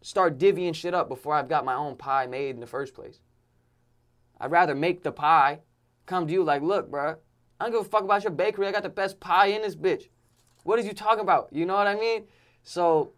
start 0.00 0.38
divvying 0.38 0.74
shit 0.74 0.94
up 0.94 1.08
before 1.08 1.34
I've 1.34 1.48
got 1.48 1.64
my 1.64 1.74
own 1.74 1.96
pie 1.96 2.26
made 2.26 2.54
in 2.54 2.60
the 2.60 2.66
first 2.66 2.94
place? 2.94 3.20
I'd 4.40 4.50
rather 4.50 4.74
make 4.74 5.02
the 5.02 5.12
pie, 5.12 5.60
come 6.04 6.26
to 6.26 6.32
you 6.32 6.44
like, 6.44 6.62
look, 6.62 6.90
bruh, 6.90 7.16
I 7.58 7.64
don't 7.64 7.72
give 7.72 7.80
a 7.80 7.88
fuck 7.88 8.04
about 8.04 8.22
your 8.22 8.32
bakery. 8.32 8.66
I 8.66 8.72
got 8.72 8.82
the 8.82 8.88
best 8.88 9.18
pie 9.18 9.46
in 9.46 9.62
this 9.62 9.74
bitch. 9.74 10.08
What 10.62 10.78
are 10.78 10.82
you 10.82 10.92
talking 10.92 11.20
about? 11.20 11.48
You 11.52 11.64
know 11.64 11.74
what 11.74 11.86
I 11.86 11.94
mean? 11.94 12.24
So, 12.62 13.12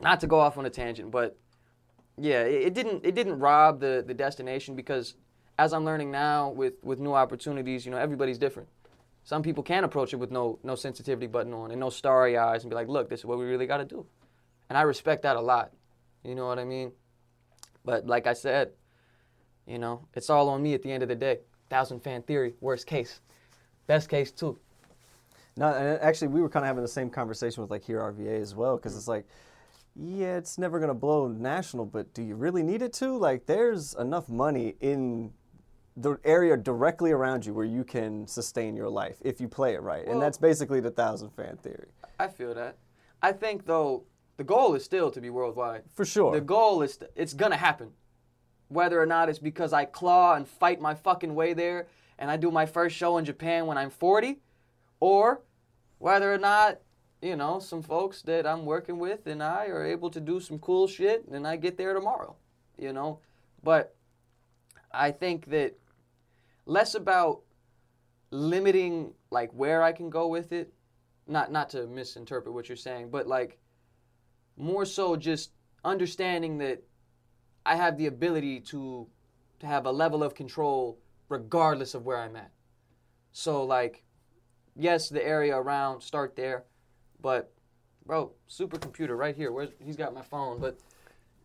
not 0.00 0.20
to 0.20 0.26
go 0.26 0.40
off 0.40 0.58
on 0.58 0.66
a 0.66 0.70
tangent, 0.70 1.10
but 1.10 1.38
yeah, 2.18 2.42
it, 2.42 2.68
it 2.68 2.74
didn't 2.74 3.04
it 3.04 3.14
didn't 3.14 3.38
rob 3.38 3.80
the 3.80 4.02
the 4.06 4.14
destination 4.14 4.74
because 4.74 5.14
as 5.58 5.72
I'm 5.72 5.84
learning 5.84 6.10
now 6.10 6.50
with 6.50 6.74
with 6.82 6.98
new 6.98 7.12
opportunities, 7.12 7.84
you 7.84 7.92
know, 7.92 7.98
everybody's 7.98 8.38
different. 8.38 8.68
Some 9.30 9.44
people 9.44 9.62
can 9.62 9.84
approach 9.84 10.12
it 10.12 10.16
with 10.16 10.32
no 10.32 10.58
no 10.64 10.74
sensitivity 10.74 11.28
button 11.28 11.54
on 11.54 11.70
and 11.70 11.78
no 11.78 11.88
starry 11.88 12.36
eyes 12.36 12.64
and 12.64 12.68
be 12.68 12.74
like, 12.74 12.88
look, 12.88 13.08
this 13.08 13.20
is 13.20 13.26
what 13.26 13.38
we 13.38 13.44
really 13.44 13.64
got 13.64 13.76
to 13.76 13.84
do. 13.84 14.04
And 14.68 14.76
I 14.76 14.82
respect 14.82 15.22
that 15.22 15.36
a 15.36 15.40
lot. 15.40 15.70
You 16.24 16.34
know 16.34 16.48
what 16.48 16.58
I 16.58 16.64
mean? 16.64 16.90
But 17.84 18.08
like 18.08 18.26
I 18.26 18.32
said, 18.32 18.72
you 19.68 19.78
know, 19.78 20.08
it's 20.14 20.30
all 20.30 20.48
on 20.48 20.60
me 20.60 20.74
at 20.74 20.82
the 20.82 20.90
end 20.90 21.04
of 21.04 21.08
the 21.08 21.14
day. 21.14 21.38
Thousand 21.68 22.00
fan 22.00 22.22
theory, 22.22 22.54
worst 22.60 22.88
case. 22.88 23.20
Best 23.86 24.08
case 24.08 24.32
too. 24.32 24.58
No, 25.56 25.66
and 25.74 26.00
actually, 26.02 26.26
we 26.26 26.40
were 26.40 26.48
kind 26.48 26.64
of 26.64 26.66
having 26.66 26.82
the 26.82 26.88
same 26.88 27.08
conversation 27.08 27.62
with 27.62 27.70
like 27.70 27.84
HearRVA 27.84 28.40
as 28.40 28.56
well, 28.56 28.78
because 28.78 28.96
it's 28.96 29.06
like, 29.06 29.28
yeah, 29.94 30.38
it's 30.38 30.58
never 30.58 30.80
gonna 30.80 30.92
blow 30.92 31.28
national, 31.28 31.86
but 31.86 32.12
do 32.14 32.22
you 32.24 32.34
really 32.34 32.64
need 32.64 32.82
it 32.82 32.92
to? 32.94 33.16
Like, 33.16 33.46
there's 33.46 33.94
enough 33.94 34.28
money 34.28 34.74
in 34.80 35.30
the 35.96 36.18
area 36.24 36.56
directly 36.56 37.10
around 37.12 37.44
you 37.44 37.52
where 37.52 37.64
you 37.64 37.84
can 37.84 38.26
sustain 38.26 38.76
your 38.76 38.88
life 38.88 39.18
if 39.22 39.40
you 39.40 39.48
play 39.48 39.74
it 39.74 39.82
right, 39.82 40.04
Well- 40.06 40.14
and 40.14 40.22
that's 40.22 40.38
basically 40.38 40.80
the 40.80 40.90
thousand 40.90 41.30
fan 41.30 41.56
theory. 41.58 41.88
I 42.18 42.28
feel 42.28 42.54
that. 42.54 42.76
I 43.22 43.32
think 43.32 43.66
though 43.66 44.04
the 44.36 44.44
goal 44.44 44.74
is 44.74 44.84
still 44.84 45.10
to 45.10 45.20
be 45.20 45.28
worldwide. 45.30 45.82
For 45.94 46.04
sure. 46.04 46.32
The 46.32 46.40
goal 46.40 46.82
is 46.82 46.98
it's 47.14 47.34
gonna 47.34 47.56
happen. 47.56 47.92
Whether 48.68 49.00
or 49.00 49.06
not 49.06 49.28
it's 49.28 49.38
because 49.38 49.72
I 49.72 49.84
claw 49.84 50.34
and 50.36 50.46
fight 50.46 50.80
my 50.80 50.94
fucking 50.94 51.34
way 51.34 51.52
there 51.54 51.88
and 52.18 52.30
I 52.30 52.36
do 52.36 52.50
my 52.50 52.66
first 52.66 52.94
show 52.96 53.18
in 53.18 53.24
Japan 53.24 53.66
when 53.66 53.76
I'm 53.76 53.90
40, 53.90 54.40
or 55.00 55.42
whether 55.98 56.32
or 56.32 56.38
not, 56.38 56.78
you 57.20 57.34
know, 57.36 57.58
some 57.58 57.82
folks 57.82 58.22
that 58.22 58.46
I'm 58.46 58.64
working 58.64 58.98
with 58.98 59.26
and 59.26 59.42
I 59.42 59.66
are 59.66 59.84
able 59.84 60.10
to 60.10 60.20
do 60.20 60.38
some 60.40 60.58
cool 60.58 60.86
shit 60.86 61.26
and 61.28 61.46
I 61.46 61.56
get 61.56 61.76
there 61.76 61.92
tomorrow, 61.94 62.36
you 62.78 62.92
know? 62.92 63.18
But 63.62 63.94
I 64.92 65.10
think 65.10 65.46
that 65.50 65.78
less 66.66 66.94
about 66.94 67.40
limiting 68.30 69.12
like 69.30 69.50
where 69.52 69.82
I 69.82 69.92
can 69.92 70.10
go 70.10 70.28
with 70.28 70.52
it, 70.52 70.72
not 71.26 71.52
not 71.52 71.70
to 71.70 71.86
misinterpret 71.86 72.54
what 72.54 72.68
you're 72.68 72.76
saying, 72.76 73.10
but 73.10 73.26
like 73.26 73.58
more 74.56 74.84
so 74.84 75.16
just 75.16 75.52
understanding 75.84 76.58
that 76.58 76.82
I 77.64 77.76
have 77.76 77.96
the 77.96 78.06
ability 78.06 78.60
to 78.60 79.06
to 79.60 79.66
have 79.66 79.86
a 79.86 79.92
level 79.92 80.22
of 80.22 80.34
control 80.34 80.98
regardless 81.28 81.94
of 81.94 82.04
where 82.04 82.18
I'm 82.18 82.36
at. 82.36 82.50
So 83.32 83.64
like 83.64 84.02
yes, 84.76 85.08
the 85.08 85.24
area 85.24 85.56
around 85.56 86.00
start 86.00 86.36
there, 86.36 86.64
but 87.20 87.52
bro, 88.06 88.32
supercomputer 88.48 89.16
right 89.16 89.36
here. 89.36 89.52
Where's 89.52 89.70
he's 89.84 89.96
got 89.96 90.14
my 90.14 90.22
phone, 90.22 90.58
but 90.60 90.78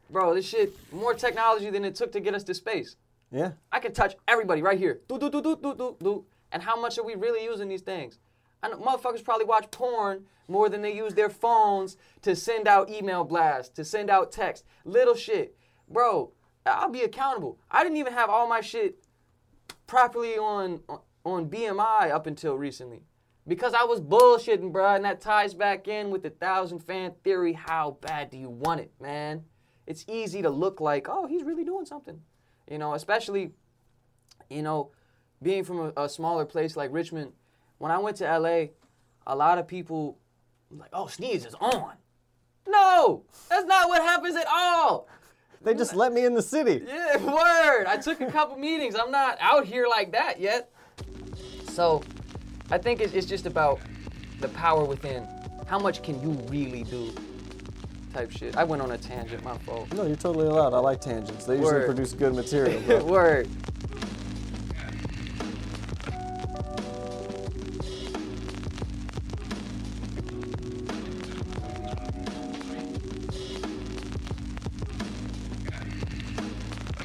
bro, 0.10 0.34
this 0.34 0.48
shit 0.48 0.74
more 0.92 1.14
technology 1.14 1.70
than 1.70 1.86
it 1.86 1.96
took 1.96 2.12
to 2.14 2.20
get 2.20 2.34
us 2.34 2.44
to 2.44 2.54
space. 2.54 2.96
Yeah. 3.36 3.52
I 3.70 3.80
can 3.80 3.92
touch 3.92 4.16
everybody 4.30 4.62
right 4.62 4.80
here. 4.80 5.02
Do 5.10 5.20
do 5.20 5.30
do 5.30 5.42
do 5.42 5.58
do 5.62 5.76
do 5.76 5.98
do. 6.02 6.26
And 6.54 6.64
how 6.64 6.80
much 6.80 6.98
are 6.98 7.04
we 7.04 7.16
really 7.16 7.44
using 7.44 7.68
these 7.68 7.82
things? 7.82 8.18
I 8.64 8.70
know 8.70 8.78
motherfuckers 8.78 9.26
probably 9.26 9.46
watch 9.46 9.70
porn 9.72 10.24
more 10.48 10.70
than 10.70 10.82
they 10.82 10.96
use 10.96 11.14
their 11.14 11.30
phones 11.30 11.98
to 12.22 12.34
send 12.34 12.66
out 12.66 12.90
email 12.90 13.26
blasts, 13.26 13.74
to 13.76 13.84
send 13.84 14.10
out 14.10 14.32
text, 14.32 14.64
little 14.86 15.16
shit. 15.16 15.58
Bro, 15.90 16.32
I'll 16.66 16.90
be 16.90 17.02
accountable. 17.02 17.60
I 17.70 17.84
didn't 17.84 17.98
even 17.98 18.14
have 18.14 18.30
all 18.30 18.48
my 18.48 18.62
shit 18.62 19.04
properly 19.86 20.38
on 20.38 20.80
on 21.26 21.50
BMI 21.50 22.12
up 22.12 22.28
until 22.28 22.56
recently. 22.56 23.04
Because 23.46 23.74
I 23.74 23.84
was 23.84 24.00
bullshitting, 24.00 24.72
bro, 24.72 24.96
and 24.96 25.04
that 25.04 25.20
ties 25.20 25.54
back 25.54 25.90
in 25.90 26.10
with 26.10 26.24
the 26.24 26.30
thousand 26.30 26.80
fan 26.80 27.12
theory. 27.26 27.52
How 27.52 27.98
bad 28.00 28.30
do 28.30 28.38
you 28.38 28.50
want 28.50 28.80
it, 28.80 28.94
man? 29.02 29.44
It's 29.86 30.06
easy 30.08 30.42
to 30.42 30.50
look 30.50 30.80
like, 30.80 31.08
oh, 31.10 31.28
he's 31.28 31.44
really 31.44 31.66
doing 31.66 31.86
something. 31.86 32.22
You 32.70 32.78
know, 32.78 32.94
especially, 32.94 33.52
you 34.50 34.62
know, 34.62 34.92
being 35.42 35.64
from 35.64 35.92
a, 35.96 36.04
a 36.04 36.10
smaller 36.10 36.46
place 36.46 36.76
like 36.76 36.92
Richmond. 36.92 37.32
When 37.78 37.92
I 37.92 37.98
went 37.98 38.18
to 38.18 38.40
LA, 38.40 38.68
a 39.28 39.36
lot 39.36 39.58
of 39.58 39.68
people 39.68 40.18
like, 40.72 40.90
oh, 40.94 41.08
Sneeze 41.08 41.46
is 41.46 41.56
on. 41.56 41.94
No, 42.68 43.24
that's 43.50 43.66
not 43.66 43.88
what 43.88 44.02
happens 44.02 44.36
at 44.36 44.48
all. 44.48 45.08
They 45.62 45.74
just 45.74 45.96
let 45.96 46.14
me 46.14 46.26
in 46.26 46.34
the 46.34 46.42
city. 46.42 46.84
Yeah, 46.88 47.18
word. 47.26 47.86
I 47.86 47.98
took 47.98 48.22
a 48.22 48.32
couple 48.32 48.58
meetings. 48.58 48.96
I'm 48.96 49.12
not 49.12 49.38
out 49.40 49.66
here 49.66 49.88
like 49.88 50.12
that 50.12 50.40
yet. 50.40 50.72
So, 51.70 52.04
I 52.72 52.78
think 52.78 53.02
it's, 53.02 53.14
it's 53.14 53.28
just 53.28 53.46
about 53.46 53.80
the 54.42 54.48
power 54.50 54.84
within. 54.86 55.28
How 55.68 55.80
much 55.80 56.04
can 56.04 56.22
you 56.22 56.32
really 56.50 56.84
do? 56.84 57.14
Type 58.16 58.32
shit. 58.32 58.56
I 58.56 58.64
went 58.64 58.82
on 58.82 58.92
a 58.92 58.98
tangent. 58.98 59.44
My 59.44 59.58
fault. 59.58 59.94
No, 59.94 60.06
you're 60.06 60.16
totally 60.16 60.48
allowed. 60.48 60.74
I 60.74 60.78
like 60.78 61.02
tangents. 61.02 61.44
They 61.44 61.56
usually 61.56 61.74
Word. 61.74 61.86
produce 61.86 62.14
good 62.14 62.34
material. 62.34 62.80
Bro. 62.84 63.04
word. 63.04 63.50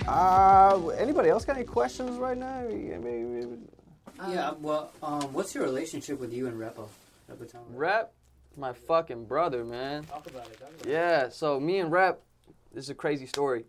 Uh, 0.06 0.88
anybody 0.96 1.28
else 1.28 1.44
got 1.44 1.56
any 1.56 1.64
questions 1.64 2.18
right 2.18 2.38
now? 2.38 2.60
I 2.60 2.68
mean, 2.68 3.66
yeah, 4.28 4.52
well, 4.60 4.92
um, 5.02 5.32
what's 5.32 5.56
your 5.56 5.64
relationship 5.64 6.20
with 6.20 6.32
you 6.32 6.46
and 6.46 6.56
Repo? 6.56 6.86
Repo 7.28 7.52
Rep, 7.74 8.12
my 8.56 8.72
fucking 8.72 9.24
brother, 9.24 9.64
man. 9.64 10.04
Talk 10.04 10.26
about 10.26 10.46
it. 10.46 10.58
Talk 10.58 10.70
about. 10.80 10.86
Yeah, 10.86 11.28
so 11.28 11.58
me 11.60 11.78
and 11.78 11.90
Rep, 11.90 12.22
this 12.72 12.84
is 12.84 12.90
a 12.90 12.94
crazy 12.94 13.26
story. 13.26 13.64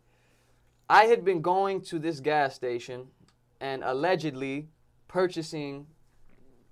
I 0.89 1.05
had 1.05 1.23
been 1.23 1.41
going 1.41 1.81
to 1.83 1.99
this 1.99 2.19
gas 2.19 2.55
station 2.55 3.07
and 3.59 3.83
allegedly 3.83 4.67
purchasing, 5.07 5.87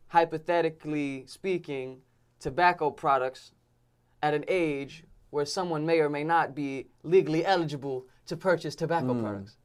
hypothetically 0.08 1.24
speaking, 1.28 2.02
tobacco 2.40 2.90
products 2.90 3.52
at 4.22 4.34
an 4.34 4.44
age 4.48 5.04
where 5.30 5.46
someone 5.46 5.86
may 5.86 6.00
or 6.00 6.10
may 6.10 6.24
not 6.24 6.56
be 6.56 6.88
legally 7.04 7.46
eligible 7.46 8.06
to 8.26 8.36
purchase 8.36 8.76
tobacco 8.76 9.14
hmm. 9.14 9.22
products. 9.22 9.58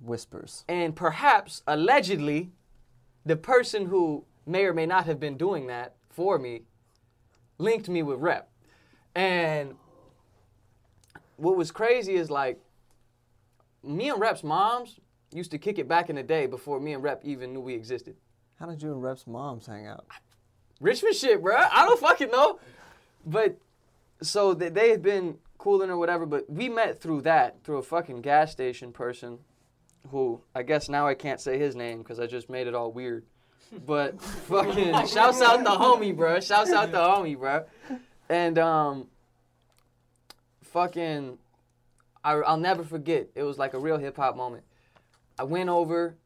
whispers. 0.00 0.64
And 0.68 0.96
perhaps, 0.96 1.62
allegedly, 1.66 2.50
the 3.24 3.36
person 3.36 3.86
who 3.86 4.24
may 4.46 4.64
or 4.64 4.72
may 4.72 4.86
not 4.86 5.04
have 5.04 5.20
been 5.20 5.36
doing 5.36 5.66
that 5.66 5.96
for 6.08 6.38
me 6.38 6.62
linked 7.60 7.88
me 7.88 8.02
with 8.02 8.18
Rep. 8.18 8.50
And 9.14 9.74
what 11.36 11.56
was 11.56 11.70
crazy 11.70 12.14
is 12.14 12.30
like, 12.30 12.60
me 13.82 14.08
and 14.10 14.20
Rep's 14.20 14.44
moms 14.44 14.98
used 15.32 15.50
to 15.52 15.58
kick 15.58 15.78
it 15.78 15.88
back 15.88 16.10
in 16.10 16.16
the 16.16 16.22
day 16.22 16.46
before 16.46 16.80
me 16.80 16.92
and 16.92 17.02
Rep 17.02 17.22
even 17.24 17.52
knew 17.52 17.60
we 17.60 17.74
existed. 17.74 18.16
How 18.58 18.66
did 18.66 18.82
you 18.82 18.92
and 18.92 19.02
Rep's 19.02 19.26
moms 19.26 19.66
hang 19.66 19.86
out? 19.86 20.06
Richmond 20.80 21.16
shit, 21.16 21.42
bro. 21.42 21.56
I 21.56 21.84
don't 21.84 22.00
fucking 22.00 22.30
know. 22.30 22.58
But 23.24 23.58
so 24.22 24.54
they, 24.54 24.68
they 24.68 24.90
had 24.90 25.02
been 25.02 25.38
cooling 25.58 25.90
or 25.90 25.96
whatever. 25.96 26.26
But 26.26 26.50
we 26.50 26.68
met 26.68 27.00
through 27.00 27.22
that, 27.22 27.62
through 27.64 27.78
a 27.78 27.82
fucking 27.82 28.22
gas 28.22 28.52
station 28.52 28.92
person, 28.92 29.38
who 30.10 30.40
I 30.54 30.62
guess 30.62 30.88
now 30.88 31.06
I 31.06 31.14
can't 31.14 31.40
say 31.40 31.58
his 31.58 31.76
name 31.76 31.98
because 31.98 32.18
I 32.20 32.26
just 32.26 32.50
made 32.50 32.66
it 32.66 32.74
all 32.74 32.92
weird. 32.92 33.24
But 33.86 34.20
fucking 34.20 34.92
shouts 35.06 35.40
out 35.40 35.62
the 35.62 35.70
homie, 35.70 36.16
bro. 36.16 36.40
Shouts 36.40 36.72
out 36.72 36.90
the 36.90 36.98
homie, 36.98 37.38
bro. 37.38 37.64
And 38.28 38.58
um, 38.58 39.06
fucking, 40.62 41.38
I, 42.24 42.32
I'll 42.34 42.56
never 42.56 42.84
forget. 42.84 43.28
It 43.34 43.42
was 43.42 43.58
like 43.58 43.74
a 43.74 43.78
real 43.78 43.98
hip 43.98 44.16
hop 44.16 44.36
moment. 44.36 44.64
I 45.38 45.44
went 45.44 45.68
over, 45.68 46.16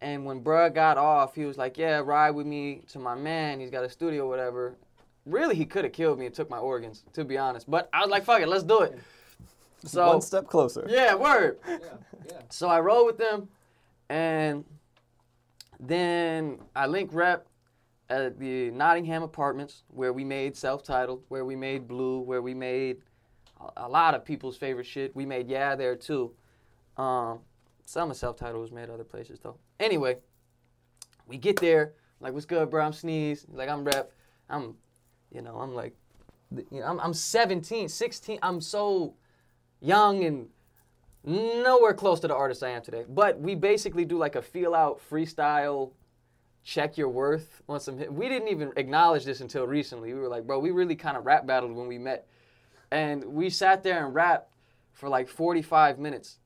and 0.00 0.24
when 0.24 0.42
bruh 0.42 0.72
got 0.74 0.96
off, 0.98 1.34
he 1.34 1.44
was 1.44 1.56
like, 1.58 1.76
"Yeah, 1.76 2.00
ride 2.04 2.30
with 2.30 2.46
me 2.46 2.82
to 2.92 2.98
my 2.98 3.14
man. 3.14 3.60
He's 3.60 3.70
got 3.70 3.84
a 3.84 3.90
studio, 3.90 4.28
whatever." 4.28 4.74
Really, 5.26 5.54
he 5.54 5.66
could 5.66 5.84
have 5.84 5.92
killed 5.92 6.18
me 6.18 6.26
and 6.26 6.34
took 6.34 6.48
my 6.48 6.58
organs, 6.58 7.02
to 7.12 7.24
be 7.24 7.36
honest. 7.36 7.70
But 7.70 7.88
I 7.92 8.00
was 8.00 8.10
like, 8.10 8.24
"Fuck 8.24 8.40
it, 8.42 8.48
let's 8.48 8.62
do 8.64 8.80
it." 8.82 8.98
So 9.84 10.06
One 10.06 10.20
step 10.20 10.46
closer. 10.46 10.86
yeah, 10.88 11.14
word. 11.14 11.58
So 12.50 12.68
I 12.68 12.80
rode 12.80 13.06
with 13.06 13.18
them, 13.18 13.48
and 14.08 14.64
then 15.80 16.58
I 16.76 16.86
link 16.86 17.10
rep 17.12 17.46
at 18.10 18.38
the 18.38 18.70
Nottingham 18.70 19.22
Apartments, 19.22 19.84
where 19.88 20.12
we 20.12 20.24
made 20.24 20.56
self-titled, 20.56 21.22
where 21.28 21.44
we 21.44 21.56
made 21.56 21.88
Blue, 21.88 22.20
where 22.20 22.42
we 22.42 22.54
made 22.54 22.98
a, 23.76 23.88
lot 23.88 24.14
of 24.14 24.24
people's 24.24 24.56
favorite 24.56 24.86
shit. 24.86 25.14
We 25.14 25.24
made 25.24 25.48
Yeah 25.48 25.76
there 25.76 25.96
too. 25.96 26.32
Um, 26.96 27.40
some 27.86 28.10
of 28.10 28.16
self-titled 28.16 28.60
was 28.60 28.72
made 28.72 28.90
other 28.90 29.04
places 29.04 29.38
though. 29.40 29.56
Anyway, 29.78 30.16
we 31.26 31.38
get 31.38 31.60
there, 31.60 31.94
like, 32.20 32.34
what's 32.34 32.46
good, 32.46 32.68
bro? 32.68 32.84
I'm 32.84 32.92
Sneeze. 32.92 33.46
Like, 33.52 33.68
I'm 33.68 33.84
rep. 33.84 34.12
I'm, 34.48 34.74
you 35.32 35.40
know, 35.40 35.56
I'm 35.56 35.74
like, 35.74 35.94
you 36.70 36.80
know, 36.80 36.86
I'm, 36.86 37.00
I'm 37.00 37.14
17, 37.14 37.88
16. 37.88 38.38
I'm 38.42 38.60
so 38.60 39.14
young 39.80 40.24
and 40.24 40.48
nowhere 41.24 41.94
close 41.94 42.20
to 42.20 42.28
the 42.28 42.34
artist 42.34 42.62
I 42.62 42.70
am 42.70 42.82
today. 42.82 43.04
But 43.08 43.38
we 43.40 43.54
basically 43.54 44.04
do 44.04 44.16
like 44.18 44.36
a 44.36 44.42
feel 44.42 44.74
out 44.74 45.00
freestyle, 45.10 45.92
check 46.62 46.96
your 46.96 47.08
worth 47.08 47.62
on 47.68 47.80
some. 47.80 47.98
hit- 47.98 48.12
We 48.12 48.28
didn't 48.28 48.48
even 48.48 48.72
acknowledge 48.76 49.24
this 49.24 49.40
until 49.40 49.66
recently. 49.66 50.12
We 50.14 50.20
were 50.20 50.28
like, 50.28 50.46
bro, 50.46 50.58
we 50.58 50.70
really 50.70 50.96
kind 50.96 51.16
of 51.16 51.26
rap 51.26 51.46
battled 51.46 51.72
when 51.72 51.86
we 51.88 51.98
met, 51.98 52.26
and 52.90 53.24
we 53.24 53.50
sat 53.50 53.82
there 53.82 54.04
and 54.04 54.14
rapped 54.14 54.52
for 54.92 55.08
like 55.08 55.28
45 55.28 55.98
minutes, 55.98 56.38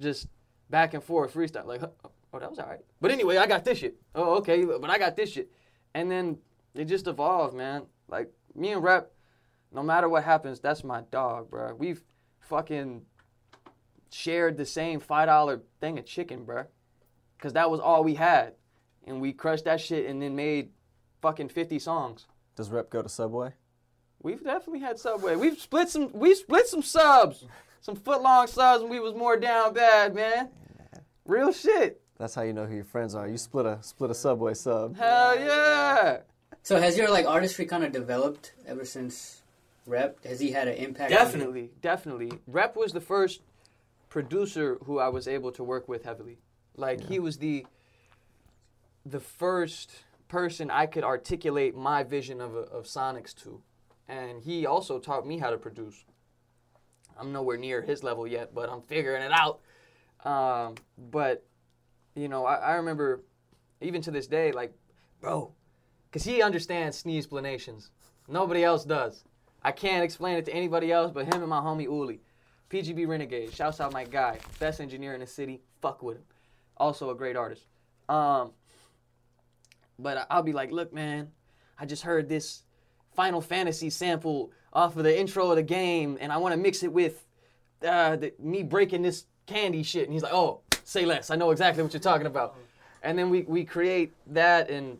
just 0.00 0.28
back 0.70 0.94
and 0.94 1.02
forth 1.02 1.34
freestyle. 1.34 1.66
Like, 1.66 1.82
oh, 1.82 2.38
that 2.38 2.50
was 2.50 2.58
all 2.58 2.66
right. 2.68 2.80
But 3.00 3.10
anyway, 3.10 3.36
I 3.36 3.46
got 3.46 3.64
this 3.64 3.78
shit. 3.78 3.96
Oh, 4.14 4.36
okay, 4.36 4.64
but 4.64 4.90
I 4.90 4.98
got 4.98 5.16
this 5.16 5.30
shit, 5.32 5.50
and 5.94 6.10
then 6.10 6.38
it 6.74 6.86
just 6.86 7.06
evolved, 7.06 7.54
man. 7.54 7.82
Like 8.08 8.30
me 8.54 8.72
and 8.72 8.82
rap, 8.82 9.08
no 9.72 9.82
matter 9.82 10.08
what 10.08 10.24
happens, 10.24 10.60
that's 10.60 10.84
my 10.84 11.02
dog, 11.10 11.50
bro. 11.50 11.74
We've 11.74 12.02
fucking 12.40 13.02
shared 14.12 14.56
the 14.56 14.66
same 14.66 15.00
five 15.00 15.26
dollar 15.26 15.62
thing 15.80 15.98
of 15.98 16.06
chicken, 16.06 16.44
bruh. 16.44 16.66
Cause 17.38 17.54
that 17.54 17.70
was 17.70 17.80
all 17.80 18.04
we 18.04 18.14
had, 18.14 18.54
and 19.04 19.20
we 19.20 19.32
crushed 19.32 19.64
that 19.64 19.80
shit 19.80 20.06
and 20.06 20.22
then 20.22 20.36
made 20.36 20.70
fucking 21.20 21.48
fifty 21.48 21.78
songs. 21.78 22.26
Does 22.54 22.70
Rep 22.70 22.90
go 22.90 23.02
to 23.02 23.08
Subway? 23.08 23.54
We've 24.22 24.44
definitely 24.44 24.80
had 24.80 24.98
Subway. 24.98 25.34
We've 25.34 25.58
split 25.58 25.88
some. 25.88 26.12
We 26.12 26.34
split 26.34 26.68
some 26.68 26.82
subs, 26.82 27.44
some 27.80 27.96
foot 27.96 28.22
long 28.22 28.46
subs, 28.46 28.82
and 28.82 28.90
we 28.90 29.00
was 29.00 29.14
more 29.14 29.36
down 29.36 29.74
bad, 29.74 30.14
man. 30.14 30.50
Real 31.24 31.52
shit. 31.52 32.00
That's 32.18 32.34
how 32.34 32.42
you 32.42 32.52
know 32.52 32.66
who 32.66 32.76
your 32.76 32.84
friends 32.84 33.16
are. 33.16 33.26
You 33.26 33.36
split 33.36 33.66
a 33.66 33.78
split 33.82 34.10
a 34.10 34.14
Subway 34.14 34.54
sub. 34.54 34.96
Hell 34.96 35.38
yeah. 35.40 36.18
So 36.62 36.80
has 36.80 36.96
your 36.96 37.10
like 37.10 37.26
artistry 37.26 37.66
kind 37.66 37.82
of 37.82 37.90
developed 37.90 38.52
ever 38.66 38.84
since 38.84 39.42
Rep? 39.86 40.24
Has 40.24 40.38
he 40.38 40.52
had 40.52 40.68
an 40.68 40.74
impact? 40.74 41.12
on 41.12 41.18
you? 41.18 41.24
Definitely, 41.24 41.70
definitely. 41.80 42.32
Rep 42.46 42.76
was 42.76 42.92
the 42.92 43.00
first 43.00 43.40
producer 44.12 44.76
who 44.84 44.98
I 44.98 45.08
was 45.08 45.26
able 45.26 45.50
to 45.52 45.64
work 45.64 45.88
with 45.88 46.04
heavily. 46.04 46.36
Like 46.76 47.08
he 47.08 47.18
was 47.18 47.38
the 47.38 47.64
the 49.06 49.20
first 49.20 49.90
person 50.28 50.70
I 50.70 50.84
could 50.84 51.02
articulate 51.02 51.74
my 51.74 52.02
vision 52.02 52.38
of 52.42 52.54
of 52.54 52.84
Sonics 52.84 53.34
to, 53.42 53.62
and 54.06 54.42
he 54.42 54.66
also 54.66 54.98
taught 54.98 55.26
me 55.26 55.38
how 55.38 55.48
to 55.48 55.56
produce. 55.56 56.04
I'm 57.18 57.32
nowhere 57.32 57.56
near 57.56 57.80
his 57.80 58.02
level 58.02 58.26
yet, 58.26 58.54
but 58.54 58.68
I'm 58.68 58.82
figuring 58.82 59.22
it 59.22 59.32
out. 59.32 59.60
Um, 60.26 60.74
but 60.98 61.46
you 62.14 62.28
know, 62.28 62.44
I, 62.44 62.56
I 62.56 62.72
remember 62.74 63.22
even 63.80 64.02
to 64.02 64.10
this 64.10 64.26
day, 64.26 64.52
like, 64.52 64.74
bro, 65.22 65.54
because 66.10 66.24
he 66.24 66.42
understands 66.42 66.98
sneeze 66.98 67.24
explanations. 67.24 67.90
Nobody 68.28 68.62
else 68.62 68.84
does. 68.84 69.24
I 69.62 69.72
can't 69.72 70.04
explain 70.04 70.36
it 70.36 70.44
to 70.44 70.52
anybody 70.52 70.92
else 70.92 71.12
but 71.12 71.24
him 71.32 71.40
and 71.40 71.48
my 71.48 71.60
homie 71.60 71.84
Uli. 71.84 72.20
PGB 72.72 73.06
Renegade. 73.06 73.52
Shouts 73.52 73.80
out 73.80 73.92
my 73.92 74.04
guy. 74.04 74.38
Best 74.58 74.80
engineer 74.80 75.12
in 75.12 75.20
the 75.20 75.26
city. 75.26 75.60
Fuck 75.82 76.02
with 76.02 76.16
him. 76.16 76.24
Also 76.78 77.10
a 77.10 77.14
great 77.14 77.36
artist. 77.36 77.66
Um, 78.08 78.52
but 79.98 80.26
I'll 80.30 80.42
be 80.42 80.54
like, 80.54 80.72
look, 80.72 80.92
man, 80.92 81.30
I 81.78 81.84
just 81.84 82.02
heard 82.02 82.30
this 82.30 82.62
Final 83.14 83.42
Fantasy 83.42 83.90
sample 83.90 84.52
off 84.72 84.96
of 84.96 85.04
the 85.04 85.18
intro 85.18 85.50
of 85.50 85.56
the 85.56 85.62
game, 85.62 86.16
and 86.18 86.32
I 86.32 86.38
want 86.38 86.54
to 86.54 86.56
mix 86.56 86.82
it 86.82 86.90
with 86.90 87.26
uh, 87.86 88.16
the, 88.16 88.32
me 88.38 88.62
breaking 88.62 89.02
this 89.02 89.26
candy 89.46 89.82
shit. 89.82 90.04
And 90.04 90.12
he's 90.14 90.22
like, 90.22 90.32
oh, 90.32 90.60
say 90.84 91.04
less. 91.04 91.30
I 91.30 91.36
know 91.36 91.50
exactly 91.50 91.82
what 91.82 91.92
you're 91.92 92.00
talking 92.00 92.26
about. 92.26 92.56
And 93.02 93.18
then 93.18 93.28
we, 93.28 93.42
we 93.42 93.64
create 93.64 94.12
that, 94.28 94.70
and 94.70 94.96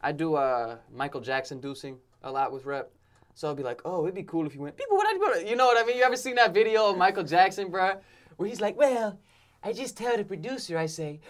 I 0.00 0.12
do 0.12 0.36
uh, 0.36 0.76
Michael 0.94 1.20
Jackson 1.20 1.60
deucing 1.60 1.96
a 2.22 2.30
lot 2.30 2.52
with 2.52 2.66
rep. 2.66 2.92
So 3.40 3.48
I'll 3.48 3.54
be 3.54 3.62
like, 3.62 3.80
oh, 3.86 4.02
it'd 4.02 4.14
be 4.14 4.22
cool 4.22 4.46
if 4.46 4.54
you 4.54 4.60
went, 4.60 4.76
people, 4.76 4.98
what 4.98 5.06
I? 5.06 5.40
You 5.40 5.56
know 5.56 5.64
what 5.64 5.82
I 5.82 5.86
mean? 5.86 5.96
You 5.96 6.02
ever 6.02 6.14
seen 6.14 6.34
that 6.34 6.52
video 6.52 6.90
of 6.90 6.98
Michael 6.98 7.24
Jackson, 7.24 7.70
bruh? 7.70 7.98
Where 8.36 8.46
he's 8.46 8.60
like, 8.60 8.76
well, 8.76 9.18
I 9.62 9.72
just 9.72 9.96
tell 9.96 10.14
the 10.14 10.24
producer, 10.24 10.76
I 10.76 10.84
say, 10.84 11.20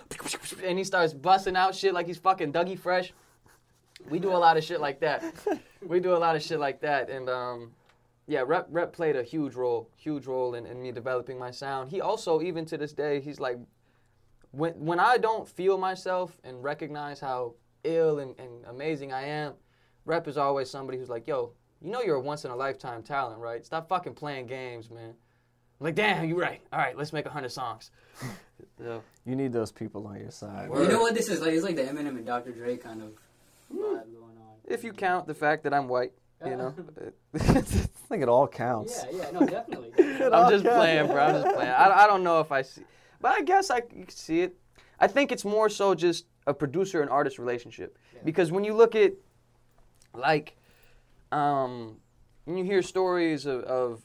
and 0.65 0.77
he 0.77 0.83
starts 0.83 1.15
busting 1.15 1.55
out 1.55 1.73
shit 1.73 1.95
like 1.95 2.09
he's 2.09 2.19
fucking 2.19 2.53
Dougie 2.53 2.77
Fresh. 2.77 3.13
We 4.09 4.19
do 4.19 4.33
a 4.33 4.37
lot 4.37 4.57
of 4.57 4.65
shit 4.65 4.81
like 4.81 4.99
that. 5.03 5.23
we 5.87 6.01
do 6.01 6.13
a 6.13 6.19
lot 6.19 6.35
of 6.35 6.43
shit 6.43 6.59
like 6.59 6.81
that. 6.81 7.11
And 7.11 7.31
um, 7.31 7.71
yeah, 8.27 8.43
Rep, 8.45 8.67
Rep 8.71 8.93
played 8.93 9.15
a 9.15 9.23
huge 9.23 9.55
role, 9.55 9.89
huge 9.95 10.27
role 10.27 10.57
in, 10.57 10.67
in 10.67 10.83
me 10.83 10.91
developing 10.91 11.39
my 11.39 11.53
sound. 11.53 11.91
He 11.91 12.01
also, 12.01 12.43
even 12.43 12.65
to 12.67 12.77
this 12.77 12.93
day, 12.93 13.21
he's 13.21 13.39
like, 13.39 13.57
when, 14.51 14.73
when 14.73 14.99
I 14.99 15.17
don't 15.17 15.49
feel 15.49 15.79
myself 15.79 16.41
and 16.43 16.61
recognize 16.61 17.21
how 17.21 17.55
ill 17.85 18.19
and, 18.19 18.35
and 18.41 18.65
amazing 18.67 19.13
I 19.13 19.27
am, 19.27 19.53
Rep 20.07 20.27
is 20.27 20.37
always 20.37 20.69
somebody 20.69 20.99
who's 20.99 21.09
like, 21.09 21.29
yo, 21.29 21.53
you 21.83 21.91
know 21.91 22.03
you're 22.03 22.17
a 22.17 22.21
once 22.21 22.45
in 22.45 22.51
a 22.51 22.57
lifetime 22.57 23.03
talent, 23.03 23.41
right? 23.41 23.65
Stop 23.65 23.89
fucking 23.89 24.15
playing 24.15 24.47
games, 24.47 24.91
man. 24.91 25.11
I'm 25.81 25.85
like, 25.85 25.95
damn, 25.95 26.29
you're 26.29 26.39
right. 26.39 26.61
All 26.73 26.79
right, 26.79 26.97
let's 26.97 27.13
make 27.13 27.27
a 27.27 27.31
hundred 27.31 27.51
songs. 27.53 27.91
So, 28.77 29.03
You 29.27 29.37
need 29.37 29.53
those 29.55 29.73
people 29.73 30.07
on 30.07 30.21
your 30.21 30.31
side. 30.31 30.69
You 30.75 30.89
know 30.89 31.01
what 31.01 31.15
this 31.15 31.29
is 31.31 31.41
like? 31.41 31.53
It's 31.53 31.65
like 31.65 31.77
the 31.77 31.83
Eminem 31.83 32.09
and 32.09 32.27
Dr. 32.27 32.51
Dre 32.51 32.77
kind 32.77 33.03
of 33.03 33.09
vibe 33.75 33.81
going 34.13 34.37
on. 34.39 34.57
if 34.67 34.85
you 34.85 34.93
count 34.93 35.27
the 35.27 35.33
fact 35.35 35.65
that 35.65 35.73
I'm 35.73 35.89
white, 35.89 36.13
you 36.45 36.57
know. 36.57 36.75
I 37.35 37.39
think 37.63 38.23
it 38.23 38.29
all 38.29 38.47
counts. 38.47 39.05
Yeah, 39.11 39.19
yeah, 39.25 39.31
no, 39.39 39.47
definitely. 39.47 39.93
I'm 39.99 40.51
just 40.51 40.65
playing, 40.65 41.07
bro. 41.07 41.23
I'm 41.25 41.43
just 41.43 41.55
playing. 41.55 41.71
I, 41.71 42.05
I 42.05 42.07
don't 42.07 42.23
know 42.23 42.41
if 42.41 42.53
I 42.53 42.61
see, 42.63 42.83
but 43.21 43.33
I 43.33 43.41
guess 43.43 43.71
I 43.71 43.81
c- 43.81 44.05
see 44.09 44.41
it. 44.43 44.57
I 44.99 45.07
think 45.07 45.33
it's 45.33 45.45
more 45.45 45.71
so 45.71 45.95
just 45.95 46.27
a 46.47 46.53
producer 46.53 47.01
and 47.01 47.11
artist 47.11 47.39
relationship 47.39 47.97
because 48.25 48.53
when 48.53 48.65
you 48.65 48.75
look 48.75 48.95
at 48.95 49.13
like, 50.15 50.57
um, 51.33 51.97
when 52.45 52.57
you 52.57 52.65
hear 52.65 52.83
stories 52.83 53.47
of, 53.47 53.63
of 53.65 54.03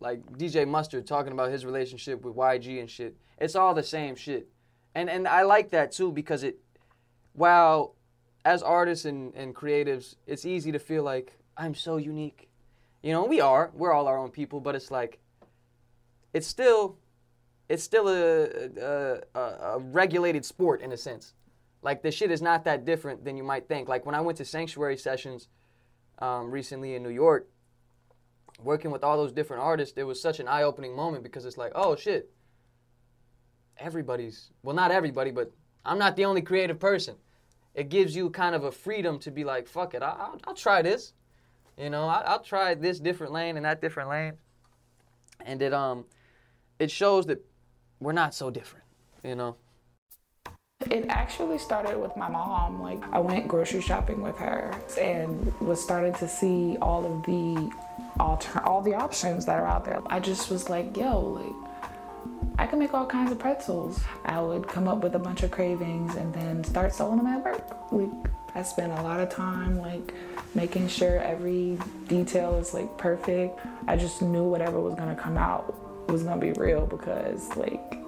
like 0.00 0.24
DJ 0.32 0.68
Mustard 0.68 1.06
talking 1.06 1.32
about 1.32 1.50
his 1.50 1.64
relationship 1.64 2.22
with 2.22 2.34
YG 2.34 2.80
and 2.80 2.90
shit, 2.90 3.16
it's 3.38 3.56
all 3.56 3.74
the 3.74 3.82
same 3.82 4.14
shit, 4.16 4.48
and 4.94 5.08
and 5.08 5.26
I 5.26 5.42
like 5.42 5.70
that 5.70 5.92
too 5.92 6.12
because 6.12 6.42
it, 6.42 6.58
while 7.32 7.94
as 8.44 8.62
artists 8.62 9.04
and, 9.04 9.34
and 9.34 9.54
creatives, 9.54 10.16
it's 10.26 10.44
easy 10.44 10.70
to 10.72 10.78
feel 10.78 11.02
like 11.02 11.38
I'm 11.56 11.74
so 11.74 11.96
unique. 11.96 12.48
You 13.02 13.12
know, 13.12 13.24
we 13.24 13.40
are. 13.40 13.70
We're 13.74 13.92
all 13.92 14.06
our 14.06 14.18
own 14.18 14.30
people, 14.30 14.60
but 14.60 14.74
it's 14.74 14.90
like 14.90 15.18
it's 16.32 16.46
still 16.46 16.96
it's 17.68 17.82
still 17.82 18.08
a, 18.08 19.20
a, 19.34 19.40
a 19.40 19.78
regulated 19.78 20.44
sport 20.44 20.80
in 20.80 20.92
a 20.92 20.96
sense. 20.96 21.34
Like 21.82 22.02
the 22.02 22.10
shit 22.10 22.30
is 22.30 22.42
not 22.42 22.64
that 22.64 22.84
different 22.84 23.24
than 23.24 23.36
you 23.36 23.42
might 23.42 23.68
think. 23.68 23.88
Like 23.88 24.06
when 24.06 24.14
I 24.14 24.20
went 24.20 24.38
to 24.38 24.44
sanctuary 24.44 24.96
sessions 24.96 25.48
um, 26.18 26.50
recently 26.50 26.94
in 26.94 27.02
New 27.02 27.10
York, 27.10 27.48
working 28.62 28.90
with 28.90 29.04
all 29.04 29.16
those 29.16 29.32
different 29.32 29.62
artists, 29.62 29.96
it 29.96 30.04
was 30.04 30.20
such 30.20 30.40
an 30.40 30.48
eye-opening 30.48 30.94
moment 30.94 31.22
because 31.22 31.44
it's 31.44 31.58
like, 31.58 31.72
oh 31.74 31.96
shit, 31.96 32.30
everybody's 33.78 34.50
well, 34.62 34.74
not 34.74 34.90
everybody, 34.90 35.30
but 35.30 35.52
I'm 35.84 35.98
not 35.98 36.16
the 36.16 36.24
only 36.24 36.42
creative 36.42 36.78
person. 36.78 37.16
It 37.74 37.90
gives 37.90 38.16
you 38.16 38.30
kind 38.30 38.54
of 38.54 38.64
a 38.64 38.72
freedom 38.72 39.18
to 39.20 39.30
be 39.30 39.44
like, 39.44 39.68
fuck 39.68 39.94
it, 39.94 40.02
I, 40.02 40.10
I'll, 40.18 40.40
I'll 40.46 40.54
try 40.54 40.82
this. 40.82 41.12
You 41.76 41.90
know, 41.90 42.06
I, 42.06 42.22
I'll 42.22 42.42
try 42.42 42.74
this 42.74 42.98
different 42.98 43.32
lane 43.32 43.56
and 43.56 43.66
that 43.66 43.82
different 43.82 44.08
lane, 44.08 44.32
and 45.44 45.60
it 45.60 45.74
um, 45.74 46.06
it 46.78 46.90
shows 46.90 47.26
that 47.26 47.44
we're 48.00 48.12
not 48.12 48.34
so 48.34 48.50
different. 48.50 48.86
You 49.22 49.34
know. 49.34 49.56
It 50.90 51.06
actually 51.08 51.58
started 51.58 51.98
with 51.98 52.16
my 52.16 52.28
mom. 52.28 52.82
Like, 52.82 53.02
I 53.10 53.18
went 53.18 53.48
grocery 53.48 53.80
shopping 53.80 54.22
with 54.22 54.36
her 54.36 54.74
and 55.00 55.52
was 55.60 55.82
starting 55.82 56.12
to 56.14 56.28
see 56.28 56.76
all 56.82 57.04
of 57.04 57.22
the 57.24 57.70
alter 58.20 58.60
all 58.64 58.82
the 58.82 58.94
options 58.94 59.46
that 59.46 59.58
are 59.58 59.66
out 59.66 59.84
there. 59.84 60.00
I 60.06 60.20
just 60.20 60.50
was 60.50 60.68
like, 60.68 60.96
yo, 60.96 61.18
like 61.20 62.50
I 62.58 62.66
can 62.66 62.78
make 62.78 62.94
all 62.94 63.06
kinds 63.06 63.32
of 63.32 63.38
pretzels. 63.38 64.02
I 64.24 64.40
would 64.40 64.68
come 64.68 64.86
up 64.86 65.02
with 65.02 65.14
a 65.14 65.18
bunch 65.18 65.42
of 65.42 65.50
cravings 65.50 66.14
and 66.14 66.32
then 66.32 66.62
start 66.62 66.94
selling 66.94 67.18
them 67.18 67.26
at 67.26 67.44
work. 67.44 67.92
Like 67.92 68.30
I 68.54 68.62
spent 68.62 68.92
a 68.92 69.02
lot 69.02 69.20
of 69.20 69.28
time 69.30 69.78
like 69.78 70.14
making 70.54 70.88
sure 70.88 71.18
every 71.18 71.78
detail 72.06 72.54
is 72.56 72.74
like 72.74 72.96
perfect. 72.96 73.58
I 73.88 73.96
just 73.96 74.22
knew 74.22 74.44
whatever 74.44 74.80
was 74.80 74.94
gonna 74.94 75.16
come 75.16 75.36
out 75.36 75.74
was 76.10 76.22
gonna 76.22 76.40
be 76.40 76.52
real 76.52 76.86
because 76.86 77.54
like 77.56 77.98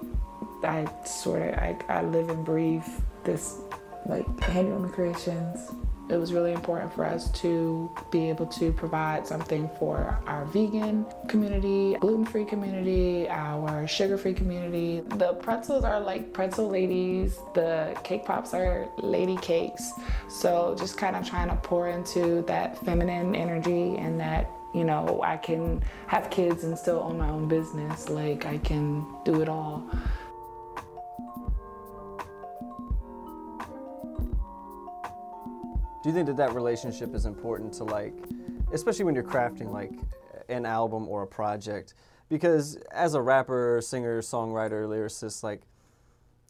I 0.63 0.87
sort 1.05 1.41
of 1.41 1.53
I, 1.55 1.77
I 1.89 2.01
live 2.03 2.29
and 2.29 2.43
breathe 2.43 2.85
this 3.23 3.61
like 4.05 4.25
Handy 4.41 4.71
Woman 4.71 4.91
Creations. 4.91 5.71
It 6.09 6.17
was 6.17 6.33
really 6.33 6.53
important 6.53 6.91
for 6.91 7.05
us 7.05 7.29
to 7.41 7.91
be 8.09 8.29
able 8.29 8.47
to 8.47 8.73
provide 8.73 9.27
something 9.27 9.69
for 9.77 10.19
our 10.25 10.43
vegan 10.45 11.05
community, 11.27 11.95
gluten-free 11.99 12.45
community, 12.45 13.29
our 13.29 13.87
sugar-free 13.87 14.33
community. 14.33 15.01
The 15.17 15.33
pretzels 15.33 15.83
are 15.83 15.99
like 15.99 16.33
pretzel 16.33 16.67
ladies. 16.67 17.37
The 17.53 17.95
cake 18.03 18.25
pops 18.25 18.55
are 18.55 18.89
lady 18.97 19.37
cakes. 19.37 19.91
So 20.29 20.75
just 20.79 20.97
kind 20.97 21.15
of 21.15 21.29
trying 21.29 21.49
to 21.49 21.55
pour 21.57 21.89
into 21.89 22.41
that 22.47 22.83
feminine 22.83 23.35
energy 23.35 23.95
and 23.97 24.19
that 24.19 24.49
you 24.73 24.83
know 24.83 25.21
I 25.23 25.37
can 25.37 25.83
have 26.07 26.31
kids 26.31 26.63
and 26.63 26.75
still 26.75 27.01
own 27.01 27.19
my 27.19 27.29
own 27.29 27.47
business. 27.47 28.09
Like 28.09 28.47
I 28.47 28.57
can 28.57 29.05
do 29.25 29.41
it 29.41 29.49
all. 29.49 29.87
Do 36.01 36.07
you 36.09 36.15
think 36.15 36.27
that 36.27 36.37
that 36.37 36.53
relationship 36.53 37.13
is 37.13 37.25
important 37.25 37.73
to 37.73 37.83
like, 37.83 38.13
especially 38.71 39.03
when 39.05 39.15
you're 39.15 39.23
crafting 39.23 39.71
like 39.71 39.91
an 40.47 40.65
album 40.65 41.07
or 41.09 41.23
a 41.23 41.27
project? 41.27 41.93
Because 42.29 42.75
as 42.91 43.15
a 43.15 43.21
rapper, 43.21 43.81
singer, 43.83 44.21
songwriter, 44.21 44.87
lyricist, 44.87 45.43
like 45.43 45.61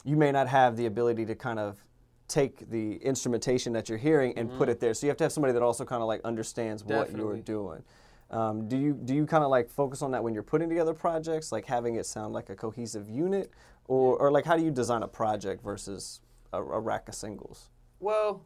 you 0.03 0.15
may 0.17 0.31
not 0.31 0.47
have 0.47 0.77
the 0.77 0.85
ability 0.85 1.25
to 1.25 1.35
kind 1.35 1.57
of 1.57 1.83
take 2.27 2.69
the 2.69 2.97
instrumentation 2.97 3.73
that 3.73 3.89
you're 3.89 3.97
hearing 3.97 4.37
and 4.37 4.51
put 4.51 4.69
Mhm. 4.69 4.73
it 4.73 4.79
there. 4.79 4.93
So 4.93 5.07
you 5.07 5.09
have 5.09 5.17
to 5.17 5.23
have 5.23 5.31
somebody 5.31 5.51
that 5.53 5.63
also 5.63 5.83
kind 5.83 6.03
of 6.03 6.07
like 6.07 6.21
understands 6.23 6.83
what 6.85 7.11
you're 7.11 7.37
doing. 7.37 7.83
Um, 8.29 8.67
do 8.67 8.77
you 8.77 8.93
do 8.93 9.15
you 9.15 9.25
kind 9.25 9.43
of 9.43 9.49
like 9.49 9.67
focus 9.67 10.03
on 10.03 10.11
that 10.11 10.23
when 10.23 10.35
you're 10.35 10.43
putting 10.43 10.69
together 10.69 10.93
projects, 10.93 11.51
like 11.51 11.65
having 11.65 11.95
it 11.95 12.05
sound 12.05 12.31
like 12.33 12.51
a 12.51 12.55
cohesive 12.55 13.09
unit, 13.09 13.49
or 13.87 14.15
or 14.17 14.31
like 14.31 14.45
how 14.45 14.55
do 14.55 14.63
you 14.63 14.69
design 14.69 15.01
a 15.01 15.07
project 15.07 15.63
versus 15.63 16.21
a, 16.53 16.61
a 16.61 16.79
rack 16.79 17.09
of 17.09 17.15
singles? 17.15 17.69
Well, 17.99 18.43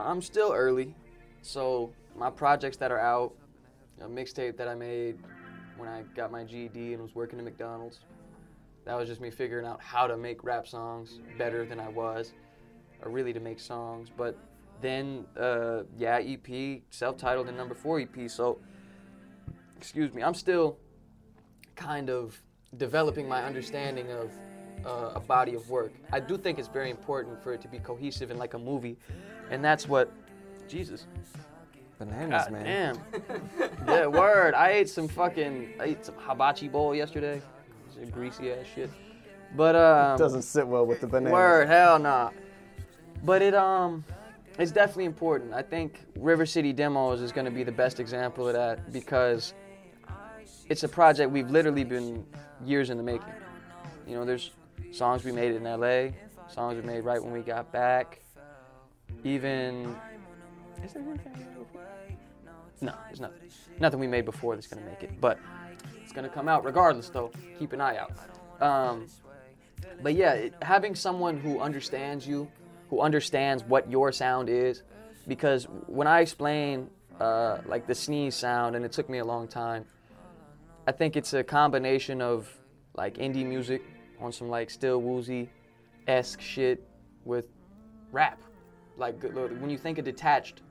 I'm 0.00 0.22
still 0.22 0.52
early, 0.52 0.94
so 1.42 1.92
my 2.16 2.30
projects 2.30 2.76
that 2.76 2.92
are 2.92 3.00
out, 3.00 3.34
a 4.00 4.06
mixtape 4.06 4.56
that 4.56 4.68
I 4.68 4.74
made 4.74 5.18
when 5.76 5.88
I 5.88 6.02
got 6.14 6.30
my 6.30 6.44
GED 6.44 6.94
and 6.94 7.02
was 7.02 7.14
working 7.14 7.38
at 7.38 7.44
McDonald's, 7.44 8.00
that 8.84 8.94
was 8.94 9.08
just 9.08 9.20
me 9.20 9.30
figuring 9.30 9.66
out 9.66 9.80
how 9.82 10.06
to 10.06 10.16
make 10.16 10.44
rap 10.44 10.66
songs 10.66 11.20
better 11.36 11.64
than 11.64 11.80
I 11.80 11.88
was, 11.88 12.32
or 13.02 13.10
really 13.10 13.32
to 13.32 13.40
make 13.40 13.60
songs. 13.60 14.08
But 14.16 14.36
then, 14.80 15.24
uh, 15.38 15.82
yeah, 15.96 16.20
EP, 16.20 16.82
self-titled 16.90 17.48
and 17.48 17.56
number 17.56 17.74
four 17.74 18.00
EP. 18.00 18.30
So, 18.30 18.58
excuse 19.76 20.12
me, 20.14 20.22
I'm 20.22 20.34
still 20.34 20.78
kind 21.76 22.08
of 22.08 22.40
developing 22.76 23.28
my 23.28 23.44
understanding 23.44 24.10
of 24.10 24.30
uh, 24.84 25.12
a 25.14 25.20
body 25.20 25.54
of 25.54 25.68
work. 25.70 25.92
I 26.12 26.20
do 26.20 26.36
think 26.36 26.58
it's 26.58 26.68
very 26.68 26.90
important 26.90 27.42
for 27.42 27.52
it 27.52 27.60
to 27.62 27.68
be 27.68 27.78
cohesive 27.78 28.30
and 28.30 28.38
like 28.38 28.54
a 28.54 28.58
movie, 28.58 28.96
and 29.50 29.64
that's 29.64 29.88
what 29.88 30.12
Jesus. 30.68 31.06
Bananas, 31.98 32.44
God 32.44 32.52
man. 32.52 32.64
Damn. 32.64 33.50
yeah, 33.88 34.06
word. 34.06 34.54
I 34.54 34.70
ate 34.70 34.88
some 34.88 35.08
fucking. 35.08 35.74
I 35.80 35.84
ate 35.84 36.04
some 36.04 36.14
hibachi 36.18 36.68
bowl 36.68 36.94
yesterday. 36.94 37.42
Greasy 38.12 38.52
ass 38.52 38.66
shit. 38.72 38.90
But 39.56 39.74
um. 39.74 40.16
Doesn't 40.16 40.42
sit 40.42 40.66
well 40.66 40.86
with 40.86 41.00
the 41.00 41.08
bananas. 41.08 41.32
Word, 41.32 41.68
hell 41.68 41.98
nah. 41.98 42.30
But 43.24 43.42
it 43.42 43.54
um, 43.54 44.04
it's 44.58 44.70
definitely 44.70 45.06
important. 45.06 45.52
I 45.52 45.62
think 45.62 46.04
River 46.16 46.46
City 46.46 46.72
Demos 46.72 47.20
is 47.20 47.32
gonna 47.32 47.50
be 47.50 47.64
the 47.64 47.72
best 47.72 47.98
example 47.98 48.46
of 48.46 48.54
that 48.54 48.92
because 48.92 49.54
it's 50.68 50.84
a 50.84 50.88
project 50.88 51.30
we've 51.30 51.50
literally 51.50 51.84
been 51.84 52.24
years 52.64 52.90
in 52.90 52.96
the 52.96 53.02
making. 53.02 53.32
You 54.06 54.14
know, 54.14 54.24
there's 54.24 54.52
songs 54.90 55.24
we 55.24 55.32
made 55.32 55.54
in 55.54 55.64
LA, 55.64 56.10
songs 56.48 56.76
we 56.76 56.82
made 56.82 57.00
right 57.00 57.22
when 57.22 57.32
we 57.32 57.40
got 57.40 57.72
back. 57.72 58.20
Even 59.24 59.96
is 60.84 60.92
there 60.92 61.02
we? 61.02 61.16
No, 62.80 62.94
there's 63.06 63.20
nothing. 63.20 63.50
Nothing 63.80 64.00
we 64.00 64.06
made 64.06 64.24
before 64.24 64.54
that's 64.54 64.66
gonna 64.66 64.86
make 64.86 65.02
it, 65.02 65.20
but 65.20 65.38
it's 66.02 66.12
gonna 66.12 66.28
come 66.28 66.48
out 66.48 66.64
regardless. 66.64 67.08
Though, 67.08 67.32
keep 67.58 67.72
an 67.72 67.80
eye 67.80 67.96
out. 67.98 68.12
Um, 68.60 69.06
but 70.02 70.14
yeah, 70.14 70.32
it, 70.34 70.54
having 70.62 70.94
someone 70.94 71.38
who 71.38 71.60
understands 71.60 72.26
you, 72.26 72.48
who 72.90 73.00
understands 73.00 73.64
what 73.64 73.90
your 73.90 74.12
sound 74.12 74.48
is, 74.48 74.82
because 75.26 75.64
when 75.86 76.06
I 76.06 76.20
explain 76.20 76.90
uh, 77.20 77.58
like 77.66 77.86
the 77.86 77.94
sneeze 77.94 78.34
sound, 78.34 78.76
and 78.76 78.84
it 78.84 78.92
took 78.92 79.08
me 79.08 79.18
a 79.18 79.24
long 79.24 79.48
time, 79.48 79.84
I 80.86 80.92
think 80.92 81.16
it's 81.16 81.34
a 81.34 81.42
combination 81.42 82.22
of 82.22 82.48
like 82.94 83.16
indie 83.18 83.46
music 83.46 83.82
on 84.20 84.32
some 84.32 84.48
like 84.48 84.70
Still 84.70 85.00
Woozy 85.00 85.48
esque 86.06 86.40
shit 86.40 86.82
with 87.24 87.46
rap. 88.12 88.40
Like 88.96 89.22
when 89.22 89.70
you 89.70 89.78
think 89.78 89.98
of 89.98 90.04
detached, 90.04 90.62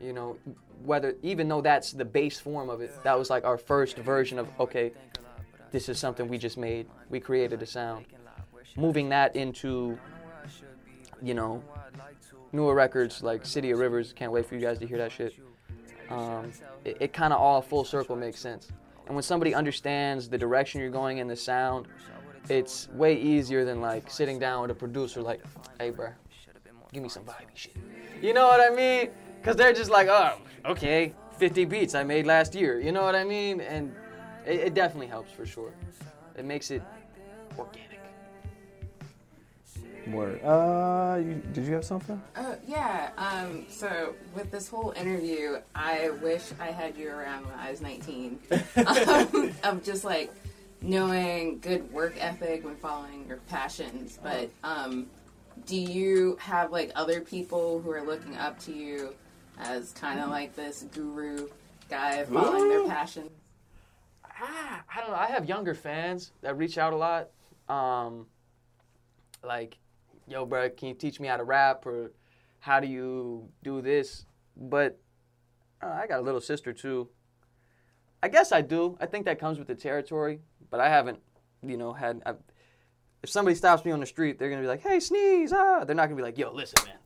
you 0.00 0.12
know, 0.12 0.36
whether 0.84 1.16
even 1.22 1.48
though 1.48 1.60
that's 1.60 1.92
the 1.92 2.04
base 2.04 2.38
form 2.38 2.70
of 2.70 2.80
it, 2.80 2.92
that 3.02 3.18
was 3.18 3.30
like 3.30 3.44
our 3.44 3.58
first 3.58 3.96
version 3.98 4.38
of 4.38 4.48
okay, 4.60 4.92
this 5.72 5.88
is 5.88 5.98
something 5.98 6.28
we 6.28 6.38
just 6.38 6.56
made. 6.56 6.86
We 7.10 7.20
created 7.20 7.62
a 7.62 7.66
sound. 7.66 8.06
Moving 8.76 9.08
that 9.08 9.34
into, 9.34 9.98
you 11.20 11.34
know, 11.34 11.64
newer 12.52 12.74
records 12.74 13.22
like 13.22 13.44
City 13.44 13.72
of 13.72 13.78
Rivers. 13.80 14.12
Can't 14.12 14.30
wait 14.30 14.46
for 14.46 14.54
you 14.54 14.60
guys 14.60 14.78
to 14.78 14.86
hear 14.86 14.98
that 14.98 15.10
shit. 15.10 15.34
Um, 16.10 16.52
it 16.84 16.96
it 17.00 17.12
kind 17.12 17.32
of 17.32 17.40
all 17.40 17.60
full 17.60 17.84
circle 17.84 18.14
makes 18.14 18.38
sense. 18.38 18.68
And 19.06 19.16
when 19.16 19.22
somebody 19.22 19.54
understands 19.54 20.28
the 20.28 20.38
direction 20.38 20.80
you're 20.80 20.90
going 20.90 21.18
in 21.18 21.26
the 21.26 21.36
sound, 21.36 21.88
it's 22.50 22.88
way 22.90 23.14
easier 23.20 23.64
than 23.64 23.80
like 23.80 24.10
sitting 24.10 24.38
down 24.38 24.62
with 24.62 24.70
a 24.70 24.74
producer 24.74 25.22
like, 25.22 25.40
hey, 25.78 25.90
bro, 25.90 26.08
give 26.92 27.02
me 27.02 27.08
some 27.08 27.24
vibey 27.24 27.54
shit. 27.54 27.76
You 28.22 28.32
know 28.34 28.46
what 28.46 28.60
I 28.60 28.74
mean? 28.74 29.10
Because 29.40 29.56
they're 29.56 29.72
just 29.72 29.90
like, 29.90 30.08
oh, 30.08 30.38
okay, 30.64 31.14
50 31.38 31.64
beats 31.66 31.94
I 31.94 32.02
made 32.02 32.26
last 32.26 32.54
year. 32.54 32.80
You 32.80 32.92
know 32.92 33.02
what 33.02 33.14
I 33.14 33.24
mean? 33.24 33.60
And 33.60 33.94
it, 34.46 34.60
it 34.60 34.74
definitely 34.74 35.06
helps 35.06 35.30
for 35.30 35.46
sure. 35.46 35.72
It 36.36 36.44
makes 36.44 36.70
it 36.70 36.82
organic. 37.58 37.88
Word. 40.06 40.42
Uh, 40.42 41.20
you, 41.22 41.34
did 41.52 41.66
you 41.66 41.74
have 41.74 41.84
something? 41.84 42.22
Uh, 42.34 42.54
yeah. 42.66 43.10
Um, 43.18 43.66
so 43.68 44.14
with 44.34 44.50
this 44.50 44.66
whole 44.66 44.92
interview, 44.92 45.58
I 45.74 46.10
wish 46.22 46.44
I 46.58 46.68
had 46.68 46.96
you 46.96 47.10
around 47.10 47.44
when 47.44 47.54
I 47.58 47.70
was 47.70 47.82
19. 47.82 48.38
um, 48.86 49.52
of 49.64 49.84
just 49.84 50.04
like 50.04 50.32
knowing 50.80 51.58
good 51.60 51.90
work 51.92 52.14
ethic 52.18 52.64
when 52.64 52.76
following 52.76 53.26
your 53.26 53.38
passions. 53.48 54.18
But 54.22 54.50
um, 54.62 55.06
do 55.66 55.76
you 55.76 56.36
have 56.40 56.70
like 56.70 56.92
other 56.94 57.20
people 57.20 57.80
who 57.80 57.90
are 57.90 58.02
looking 58.02 58.36
up 58.36 58.58
to 58.60 58.72
you 58.72 59.14
as 59.58 59.92
kind 59.92 60.20
of 60.20 60.30
like 60.30 60.54
this 60.54 60.86
guru 60.92 61.48
guy 61.88 62.24
following 62.24 62.68
their 62.68 62.80
Ooh. 62.80 62.88
passion? 62.88 63.28
Ah, 64.40 64.84
I 64.94 65.00
don't 65.00 65.10
know. 65.10 65.16
I 65.16 65.26
have 65.26 65.48
younger 65.48 65.74
fans 65.74 66.30
that 66.42 66.56
reach 66.56 66.78
out 66.78 66.92
a 66.92 66.96
lot. 66.96 67.30
Um, 67.68 68.26
like, 69.42 69.78
yo, 70.28 70.46
bro, 70.46 70.70
can 70.70 70.88
you 70.88 70.94
teach 70.94 71.18
me 71.18 71.28
how 71.28 71.36
to 71.36 71.44
rap 71.44 71.86
or 71.86 72.12
how 72.60 72.80
do 72.80 72.86
you 72.86 73.48
do 73.62 73.80
this? 73.80 74.26
But 74.56 74.98
uh, 75.82 75.86
I 76.02 76.06
got 76.06 76.20
a 76.20 76.22
little 76.22 76.40
sister 76.40 76.72
too. 76.72 77.08
I 78.22 78.28
guess 78.28 78.52
I 78.52 78.60
do. 78.62 78.96
I 79.00 79.06
think 79.06 79.24
that 79.26 79.38
comes 79.38 79.58
with 79.58 79.68
the 79.68 79.74
territory, 79.74 80.40
but 80.70 80.80
I 80.80 80.88
haven't, 80.88 81.18
you 81.62 81.76
know, 81.76 81.92
had. 81.92 82.22
I've, 82.26 82.36
if 83.22 83.30
somebody 83.30 83.56
stops 83.56 83.84
me 83.84 83.90
on 83.90 84.00
the 84.00 84.06
street, 84.06 84.38
they're 84.38 84.50
gonna 84.50 84.62
be 84.62 84.68
like, 84.68 84.82
"Hey, 84.82 85.00
sneeze!" 85.00 85.52
Ah, 85.52 85.84
they're 85.84 85.96
not 85.96 86.06
gonna 86.06 86.16
be 86.16 86.22
like, 86.22 86.38
"Yo, 86.38 86.52
listen, 86.52 86.84
man. 86.86 86.96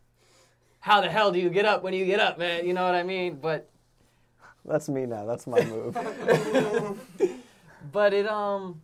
How 0.80 1.00
the 1.00 1.08
hell 1.08 1.32
do 1.32 1.38
you 1.38 1.48
get 1.48 1.64
up 1.64 1.82
when 1.82 1.94
you 1.94 2.04
get 2.04 2.20
up, 2.20 2.38
man?" 2.38 2.66
You 2.66 2.74
know 2.74 2.84
what 2.84 2.94
I 2.94 3.02
mean? 3.02 3.38
But 3.40 3.70
That's 4.64 4.88
me 4.88 5.06
now. 5.06 5.24
That's 5.24 5.46
my 5.46 5.64
move. 5.64 5.96
but 7.92 8.12
it 8.12 8.26
um 8.28 8.80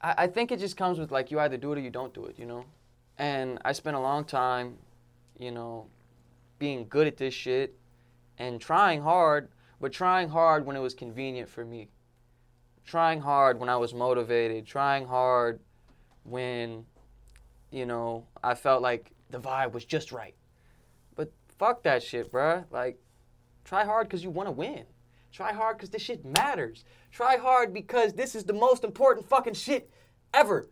I, 0.00 0.14
I 0.18 0.26
think 0.26 0.52
it 0.52 0.58
just 0.58 0.76
comes 0.76 0.98
with 0.98 1.10
like 1.10 1.30
you 1.30 1.40
either 1.40 1.56
do 1.56 1.72
it 1.72 1.78
or 1.78 1.80
you 1.80 1.90
don't 1.90 2.14
do 2.14 2.26
it, 2.26 2.38
you 2.38 2.46
know? 2.46 2.64
And 3.18 3.58
I 3.64 3.72
spent 3.72 3.96
a 3.96 4.00
long 4.00 4.24
time, 4.24 4.76
you 5.38 5.50
know, 5.50 5.86
being 6.58 6.86
good 6.88 7.06
at 7.06 7.16
this 7.16 7.34
shit 7.34 7.76
and 8.38 8.60
trying 8.60 9.02
hard, 9.02 9.48
but 9.80 9.92
trying 9.92 10.28
hard 10.28 10.66
when 10.66 10.76
it 10.76 10.80
was 10.80 10.94
convenient 10.94 11.48
for 11.48 11.64
me. 11.64 11.88
Trying 12.86 13.20
hard 13.20 13.58
when 13.60 13.68
I 13.68 13.76
was 13.76 13.92
motivated, 13.92 14.66
trying 14.66 15.06
hard 15.06 15.60
when, 16.24 16.86
you 17.70 17.84
know, 17.84 18.24
I 18.42 18.54
felt 18.54 18.80
like 18.80 19.10
the 19.30 19.38
vibe 19.38 19.72
was 19.72 19.84
just 19.84 20.12
right. 20.12 20.34
But 21.14 21.32
fuck 21.58 21.82
that 21.82 22.02
shit, 22.02 22.32
bruh. 22.32 22.64
Like, 22.70 22.98
Try 23.66 23.84
hard 23.84 24.06
because 24.06 24.22
you 24.22 24.30
want 24.30 24.46
to 24.46 24.52
win. 24.52 24.84
Try 25.32 25.52
hard 25.52 25.76
because 25.76 25.90
this 25.90 26.00
shit 26.00 26.24
matters. 26.24 26.84
Try 27.10 27.36
hard 27.36 27.74
because 27.74 28.12
this 28.12 28.36
is 28.36 28.44
the 28.44 28.52
most 28.52 28.84
important 28.84 29.28
fucking 29.28 29.54
shit 29.54 29.90
ever. 30.32 30.68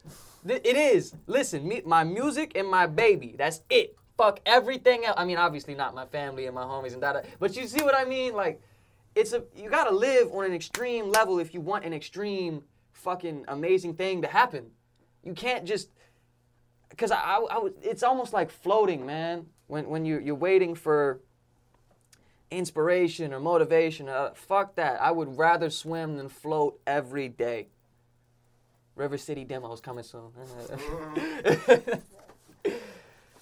It 0.47 0.65
is. 0.65 1.15
Listen, 1.27 1.67
me, 1.67 1.83
my 1.85 2.05
music 2.05 2.53
and 2.55 2.69
my 2.69 2.87
baby. 2.87 3.35
That's 3.37 3.63
it. 3.69 3.97
Fuck 4.17 4.39
everything 4.47 5.05
else. 5.05 5.17
I 5.19 5.25
mean, 5.25 5.39
obviously 5.39 5.75
not 5.75 5.93
my 5.93 6.07
family 6.07 6.47
and 6.47 6.55
my 6.55 6.63
homies 6.63 6.93
and 6.93 7.03
that. 7.03 7.27
But 7.41 7.57
you 7.57 7.67
see 7.67 7.83
what 7.83 7.97
I 7.97 8.05
mean? 8.05 8.35
Like, 8.35 8.63
it's 9.15 9.33
a 9.33 9.45
you 9.57 9.71
gotta 9.71 9.95
live 9.95 10.33
on 10.33 10.45
an 10.45 10.53
extreme 10.53 11.11
level 11.11 11.39
if 11.39 11.55
you 11.55 11.61
want 11.61 11.85
an 11.85 11.93
extreme 11.93 12.63
fucking 12.93 13.45
amazing 13.49 13.95
thing 13.95 14.23
to 14.23 14.29
happen. 14.29 14.71
You 15.23 15.35
can't 15.35 15.65
just 15.65 15.89
because 16.91 17.11
I, 17.11 17.17
I, 17.19 17.39
I 17.39 17.69
it's 17.83 18.03
almost 18.03 18.33
like 18.33 18.51
floating, 18.51 19.07
man. 19.07 19.47
When 19.67 19.89
when 19.89 20.05
you 20.05 20.19
you're 20.19 20.35
waiting 20.35 20.75
for 20.75 21.21
inspiration 22.51 23.33
or 23.33 23.41
motivation, 23.41 24.09
uh, 24.09 24.31
fuck 24.35 24.75
that. 24.77 25.01
I 25.01 25.11
would 25.11 25.39
rather 25.39 25.71
swim 25.71 26.17
than 26.17 26.29
float 26.29 26.81
every 26.87 27.29
day. 27.29 27.69
River 28.97 29.19
City 29.19 29.45
demos 29.45 29.81
coming 29.81 30.05
soon. 30.05 30.31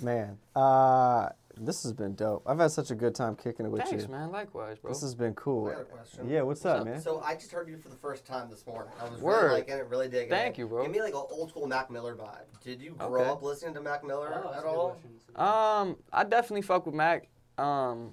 Man, 0.00 0.38
uh, 0.56 1.28
this 1.56 1.82
has 1.82 1.92
been 1.92 2.14
dope. 2.14 2.42
I've 2.46 2.58
had 2.58 2.70
such 2.70 2.90
a 2.90 2.94
good 2.94 3.14
time 3.14 3.36
kicking 3.36 3.66
it 3.66 3.68
with 3.70 3.82
Thanks, 3.84 4.04
you. 4.04 4.10
man. 4.10 4.30
Likewise, 4.30 4.78
bro. 4.78 4.90
This 4.90 5.02
has 5.02 5.14
been 5.14 5.34
cool. 5.34 5.68
I 5.68 5.72
got 5.72 5.80
a 5.82 5.84
question. 5.84 6.28
Yeah, 6.28 6.42
what's, 6.42 6.64
up, 6.64 6.84
man? 6.84 7.00
So 7.00 7.20
I 7.20 7.34
just 7.34 7.52
heard 7.52 7.68
you 7.68 7.76
for 7.78 7.88
the 7.88 7.96
first 7.96 8.24
time 8.26 8.48
this 8.50 8.66
morning. 8.66 8.92
I 9.00 9.08
was 9.08 9.20
Word. 9.20 9.44
really 9.44 9.60
liking 9.60 9.74
it, 9.76 9.86
really 9.88 10.08
digging 10.08 10.28
it. 10.28 10.30
Thank 10.30 10.58
you, 10.58 10.66
bro. 10.66 10.82
Give 10.82 10.92
me 10.92 11.00
like 11.00 11.14
an 11.14 11.22
old 11.30 11.50
school 11.50 11.66
Mac 11.66 11.90
Miller 11.90 12.14
vibe. 12.14 12.44
Did 12.62 12.80
you 12.80 12.92
grow 12.92 13.20
Okay. 13.20 13.30
up 13.30 13.42
listening 13.42 13.74
to 13.74 13.80
Mac 13.80 14.04
Miller 14.04 14.32
Oh, 14.34 14.42
that's 14.44 14.56
at 14.56 14.60
a 14.60 14.62
good 14.62 14.68
all? 14.68 14.90
question. 14.90 15.10
Um, 15.36 15.96
I 16.12 16.24
definitely 16.24 16.62
fuck 16.62 16.86
with 16.86 16.94
Mac. 16.94 17.28
Um, 17.58 18.12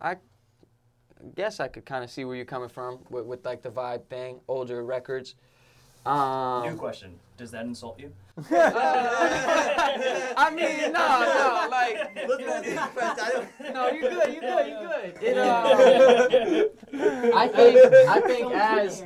I 0.00 0.16
guess 1.34 1.60
I 1.60 1.68
could 1.68 1.84
kind 1.86 2.04
of 2.04 2.10
see 2.10 2.24
where 2.24 2.36
you're 2.36 2.44
coming 2.44 2.68
from 2.68 3.00
with, 3.10 3.26
with 3.26 3.44
like 3.44 3.62
the 3.62 3.70
vibe 3.70 4.06
thing, 4.06 4.40
older 4.48 4.84
records. 4.84 5.34
Um, 6.04 6.62
New 6.62 6.76
question. 6.76 7.18
Does 7.36 7.50
that 7.50 7.66
insult 7.66 7.98
you? 8.00 8.12
I 8.50 10.50
mean, 10.54 10.92
no, 10.92 10.92
no, 10.92 11.68
like, 11.70 12.14
Listen 12.28 12.46
to 12.46 12.60
these 12.62 12.78
friends, 12.78 13.20
I 13.20 13.30
don't- 13.30 13.48
no, 13.74 13.88
you're 13.90 14.10
good, 14.10 14.32
You're 14.32 14.40
good, 14.40 14.66
You're 14.68 14.88
good. 14.88 15.16
It, 15.22 15.38
um, 15.38 15.60
I 17.36 17.48
think, 17.48 17.78
I 18.08 18.20
think 18.20 18.52
as 18.52 19.04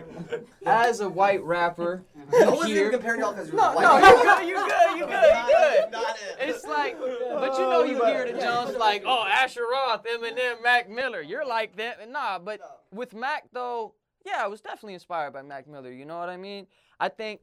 as 0.67 1.01
a 1.01 1.09
white 1.09 1.43
rapper, 1.43 2.03
I 2.33 2.49
wasn't 2.51 2.69
here- 2.69 2.79
even 2.87 2.93
comparing 2.93 3.21
y'all 3.21 3.33
because 3.33 3.49
you're 3.49 3.57
No, 3.57 3.73
white. 3.75 3.83
no, 3.83 3.97
you 3.99 4.23
good, 4.23 4.47
You're 4.49 4.67
good, 4.67 4.99
you 4.99 5.07
good, 5.07 5.25
you 5.25 5.47
good. 5.47 5.91
Not 5.91 6.17
it. 6.17 6.37
It's 6.49 6.65
like, 6.65 6.99
but 7.01 7.53
you 7.59 7.65
know, 7.67 7.83
you 7.85 8.05
hear 8.05 8.25
the 8.33 8.39
Jones 8.41 8.77
like, 8.77 9.03
oh, 9.07 9.25
Asher 9.27 9.65
Roth, 9.71 10.05
Eminem, 10.05 10.63
Mac 10.63 10.89
Miller. 10.89 11.21
You're 11.21 11.45
like 11.47 11.77
that. 11.77 12.09
Nah, 12.11 12.39
but 12.39 12.61
with 12.93 13.13
Mac 13.15 13.45
though, 13.53 13.95
yeah, 14.25 14.43
I 14.45 14.47
was 14.47 14.61
definitely 14.61 14.95
inspired 14.95 15.33
by 15.33 15.43
Mac 15.43 15.67
Miller. 15.67 15.91
You 15.93 16.05
know 16.05 16.19
what 16.19 16.29
I 16.29 16.37
mean? 16.37 16.67
I 17.01 17.09
think 17.09 17.41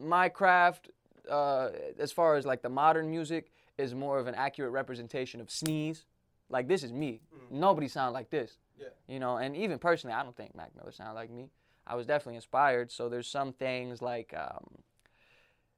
my 0.00 0.28
craft, 0.28 0.90
uh, 1.30 1.70
as 1.98 2.12
far 2.12 2.36
as 2.36 2.44
like 2.44 2.62
the 2.62 2.68
modern 2.68 3.10
music, 3.10 3.52
is 3.78 3.94
more 3.94 4.18
of 4.18 4.26
an 4.26 4.34
accurate 4.34 4.72
representation 4.72 5.40
of 5.40 5.50
Sneeze. 5.50 6.04
Like 6.48 6.68
this 6.68 6.82
is 6.82 6.92
me. 6.92 7.20
Nobody 7.50 7.88
sound 7.88 8.14
like 8.14 8.30
this. 8.30 8.58
Yeah. 8.78 8.88
You 9.08 9.20
know, 9.20 9.36
and 9.36 9.56
even 9.56 9.78
personally, 9.78 10.14
I 10.14 10.22
don't 10.22 10.36
think 10.36 10.54
Mac 10.54 10.74
Miller 10.76 10.92
sound 10.92 11.14
like 11.14 11.30
me. 11.30 11.50
I 11.86 11.94
was 11.94 12.06
definitely 12.06 12.36
inspired. 12.36 12.90
So 12.90 13.08
there's 13.08 13.28
some 13.28 13.52
things 13.52 14.00
like 14.00 14.34
um, 14.36 14.64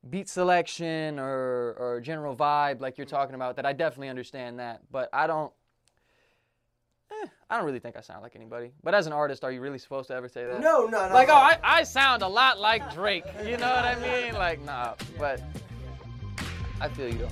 beat 0.08 0.28
selection 0.28 1.18
or 1.18 1.74
or 1.78 2.00
general 2.00 2.36
vibe, 2.36 2.80
like 2.80 2.98
you're 2.98 3.06
talking 3.06 3.34
about, 3.34 3.56
that 3.56 3.66
I 3.66 3.72
definitely 3.72 4.08
understand 4.08 4.58
that. 4.58 4.82
But 4.90 5.08
I 5.12 5.26
don't. 5.26 5.52
Eh, 7.10 7.26
I 7.50 7.56
don't 7.56 7.66
really 7.66 7.78
think 7.78 7.96
I 7.96 8.00
sound 8.00 8.22
like 8.22 8.36
anybody. 8.36 8.72
But 8.82 8.94
as 8.94 9.06
an 9.06 9.12
artist, 9.12 9.44
are 9.44 9.52
you 9.52 9.60
really 9.60 9.78
supposed 9.78 10.08
to 10.08 10.14
ever 10.14 10.28
say 10.28 10.44
that? 10.44 10.60
No, 10.60 10.86
no, 10.86 11.08
no. 11.08 11.14
Like, 11.14 11.28
no. 11.28 11.34
oh, 11.34 11.38
I, 11.38 11.58
I 11.62 11.82
sound 11.82 12.22
a 12.22 12.28
lot 12.28 12.58
like 12.58 12.92
Drake. 12.94 13.24
You 13.44 13.56
know 13.56 13.70
what 13.70 13.84
I 13.84 13.96
mean? 14.00 14.34
Like, 14.34 14.62
nah. 14.64 14.94
But 15.18 15.42
I 16.80 16.88
feel 16.88 17.08
you 17.08 17.18
though. 17.18 17.28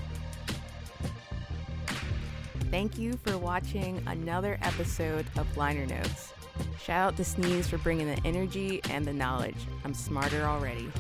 Thank 2.71 2.99
you 2.99 3.13
for 3.25 3.39
watching 3.39 4.03
another 4.07 4.59
episode 4.63 5.27
of 5.37 5.57
Liner 5.57 5.87
Notes. 5.87 6.33
Shout 6.81 7.13
out 7.13 7.17
to 7.17 7.25
Sneeze 7.25 7.69
for 7.69 7.79
bringing 7.79 8.07
the 8.07 8.21
energy 8.27 8.81
and 8.91 9.05
the 9.05 9.13
knowledge. 9.13 9.57
I'm 9.85 9.95
smarter 9.95 10.45
already. 10.45 10.91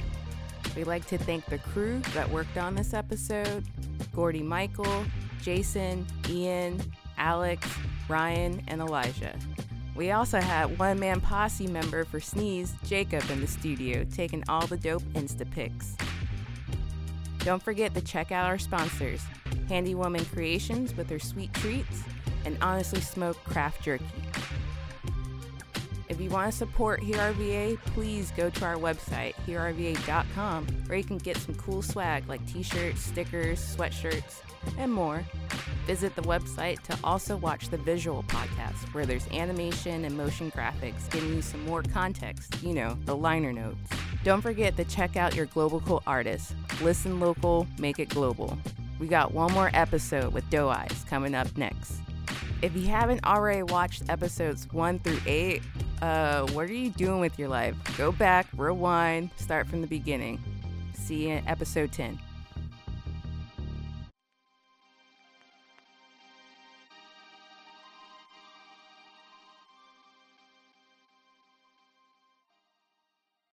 We'd 0.76 0.86
like 0.86 1.06
to 1.06 1.18
thank 1.18 1.44
the 1.46 1.58
crew 1.58 2.00
that 2.14 2.28
worked 2.30 2.58
on 2.58 2.74
this 2.74 2.94
episode 2.94 3.64
Gordy 4.14 4.42
Michael, 4.42 5.04
Jason, 5.42 6.06
Ian, 6.28 6.80
Alex, 7.24 7.66
Rian, 8.06 8.62
and 8.68 8.82
Elijah. 8.82 9.34
We 9.96 10.10
also 10.10 10.40
had 10.40 10.78
one 10.78 11.00
man 11.00 11.22
posse 11.22 11.66
member 11.66 12.04
for 12.04 12.20
Sneeze, 12.20 12.74
Jacob, 12.84 13.24
in 13.30 13.40
the 13.40 13.46
studio, 13.46 14.04
taking 14.04 14.44
all 14.46 14.66
the 14.66 14.76
dope 14.76 15.02
Insta 15.14 15.50
pics. 15.50 15.96
Don't 17.38 17.62
forget 17.62 17.94
to 17.94 18.02
check 18.02 18.30
out 18.30 18.44
our 18.44 18.58
sponsors 18.58 19.22
Handy 19.70 19.94
Woman 19.94 20.22
Creations 20.26 20.94
with 20.94 21.08
her 21.08 21.18
sweet 21.18 21.52
treats, 21.54 22.02
and 22.44 22.58
Honestly 22.60 23.00
Smoked 23.00 23.42
Craft 23.44 23.82
Jerky. 23.82 24.04
If 26.10 26.20
you 26.20 26.28
want 26.28 26.52
to 26.52 26.56
support 26.56 27.00
HearRVA, 27.00 27.78
please 27.94 28.32
go 28.36 28.50
to 28.50 28.64
our 28.66 28.76
website, 28.76 29.32
hearrva.com, 29.46 30.66
where 30.86 30.98
you 30.98 31.04
can 31.04 31.16
get 31.16 31.38
some 31.38 31.54
cool 31.54 31.80
swag 31.80 32.28
like 32.28 32.46
t 32.46 32.62
shirts, 32.62 33.00
stickers, 33.00 33.58
sweatshirts, 33.74 34.42
and 34.76 34.92
more. 34.92 35.24
Visit 35.86 36.16
the 36.16 36.22
website 36.22 36.80
to 36.84 36.98
also 37.04 37.36
watch 37.36 37.68
the 37.68 37.76
visual 37.76 38.22
podcast, 38.24 38.92
where 38.94 39.04
there's 39.04 39.28
animation 39.28 40.04
and 40.06 40.16
motion 40.16 40.50
graphics 40.50 41.10
giving 41.10 41.34
you 41.34 41.42
some 41.42 41.64
more 41.66 41.82
context, 41.82 42.62
you 42.62 42.72
know, 42.72 42.96
the 43.04 43.14
liner 43.14 43.52
notes. 43.52 43.76
Don't 44.24 44.40
forget 44.40 44.76
to 44.78 44.84
check 44.84 45.16
out 45.16 45.34
your 45.34 45.44
global 45.46 45.80
cool 45.80 46.02
artists. 46.06 46.54
Listen 46.80 47.20
local, 47.20 47.66
make 47.78 47.98
it 47.98 48.08
global. 48.08 48.56
We 48.98 49.06
got 49.08 49.34
one 49.34 49.52
more 49.52 49.70
episode 49.74 50.32
with 50.32 50.48
Doe 50.48 50.70
Eyes 50.70 51.04
coming 51.08 51.34
up 51.34 51.54
next. 51.58 52.00
If 52.62 52.74
you 52.74 52.86
haven't 52.86 53.22
already 53.26 53.62
watched 53.64 54.04
episodes 54.08 54.66
1 54.72 55.00
through 55.00 55.20
8, 55.26 55.62
uh, 56.00 56.46
what 56.52 56.70
are 56.70 56.74
you 56.74 56.88
doing 56.88 57.20
with 57.20 57.38
your 57.38 57.48
life? 57.48 57.76
Go 57.98 58.10
back, 58.10 58.46
rewind, 58.56 59.28
start 59.36 59.66
from 59.66 59.82
the 59.82 59.86
beginning. 59.86 60.42
See 60.94 61.28
you 61.28 61.34
in 61.34 61.46
episode 61.46 61.92
10. 61.92 62.18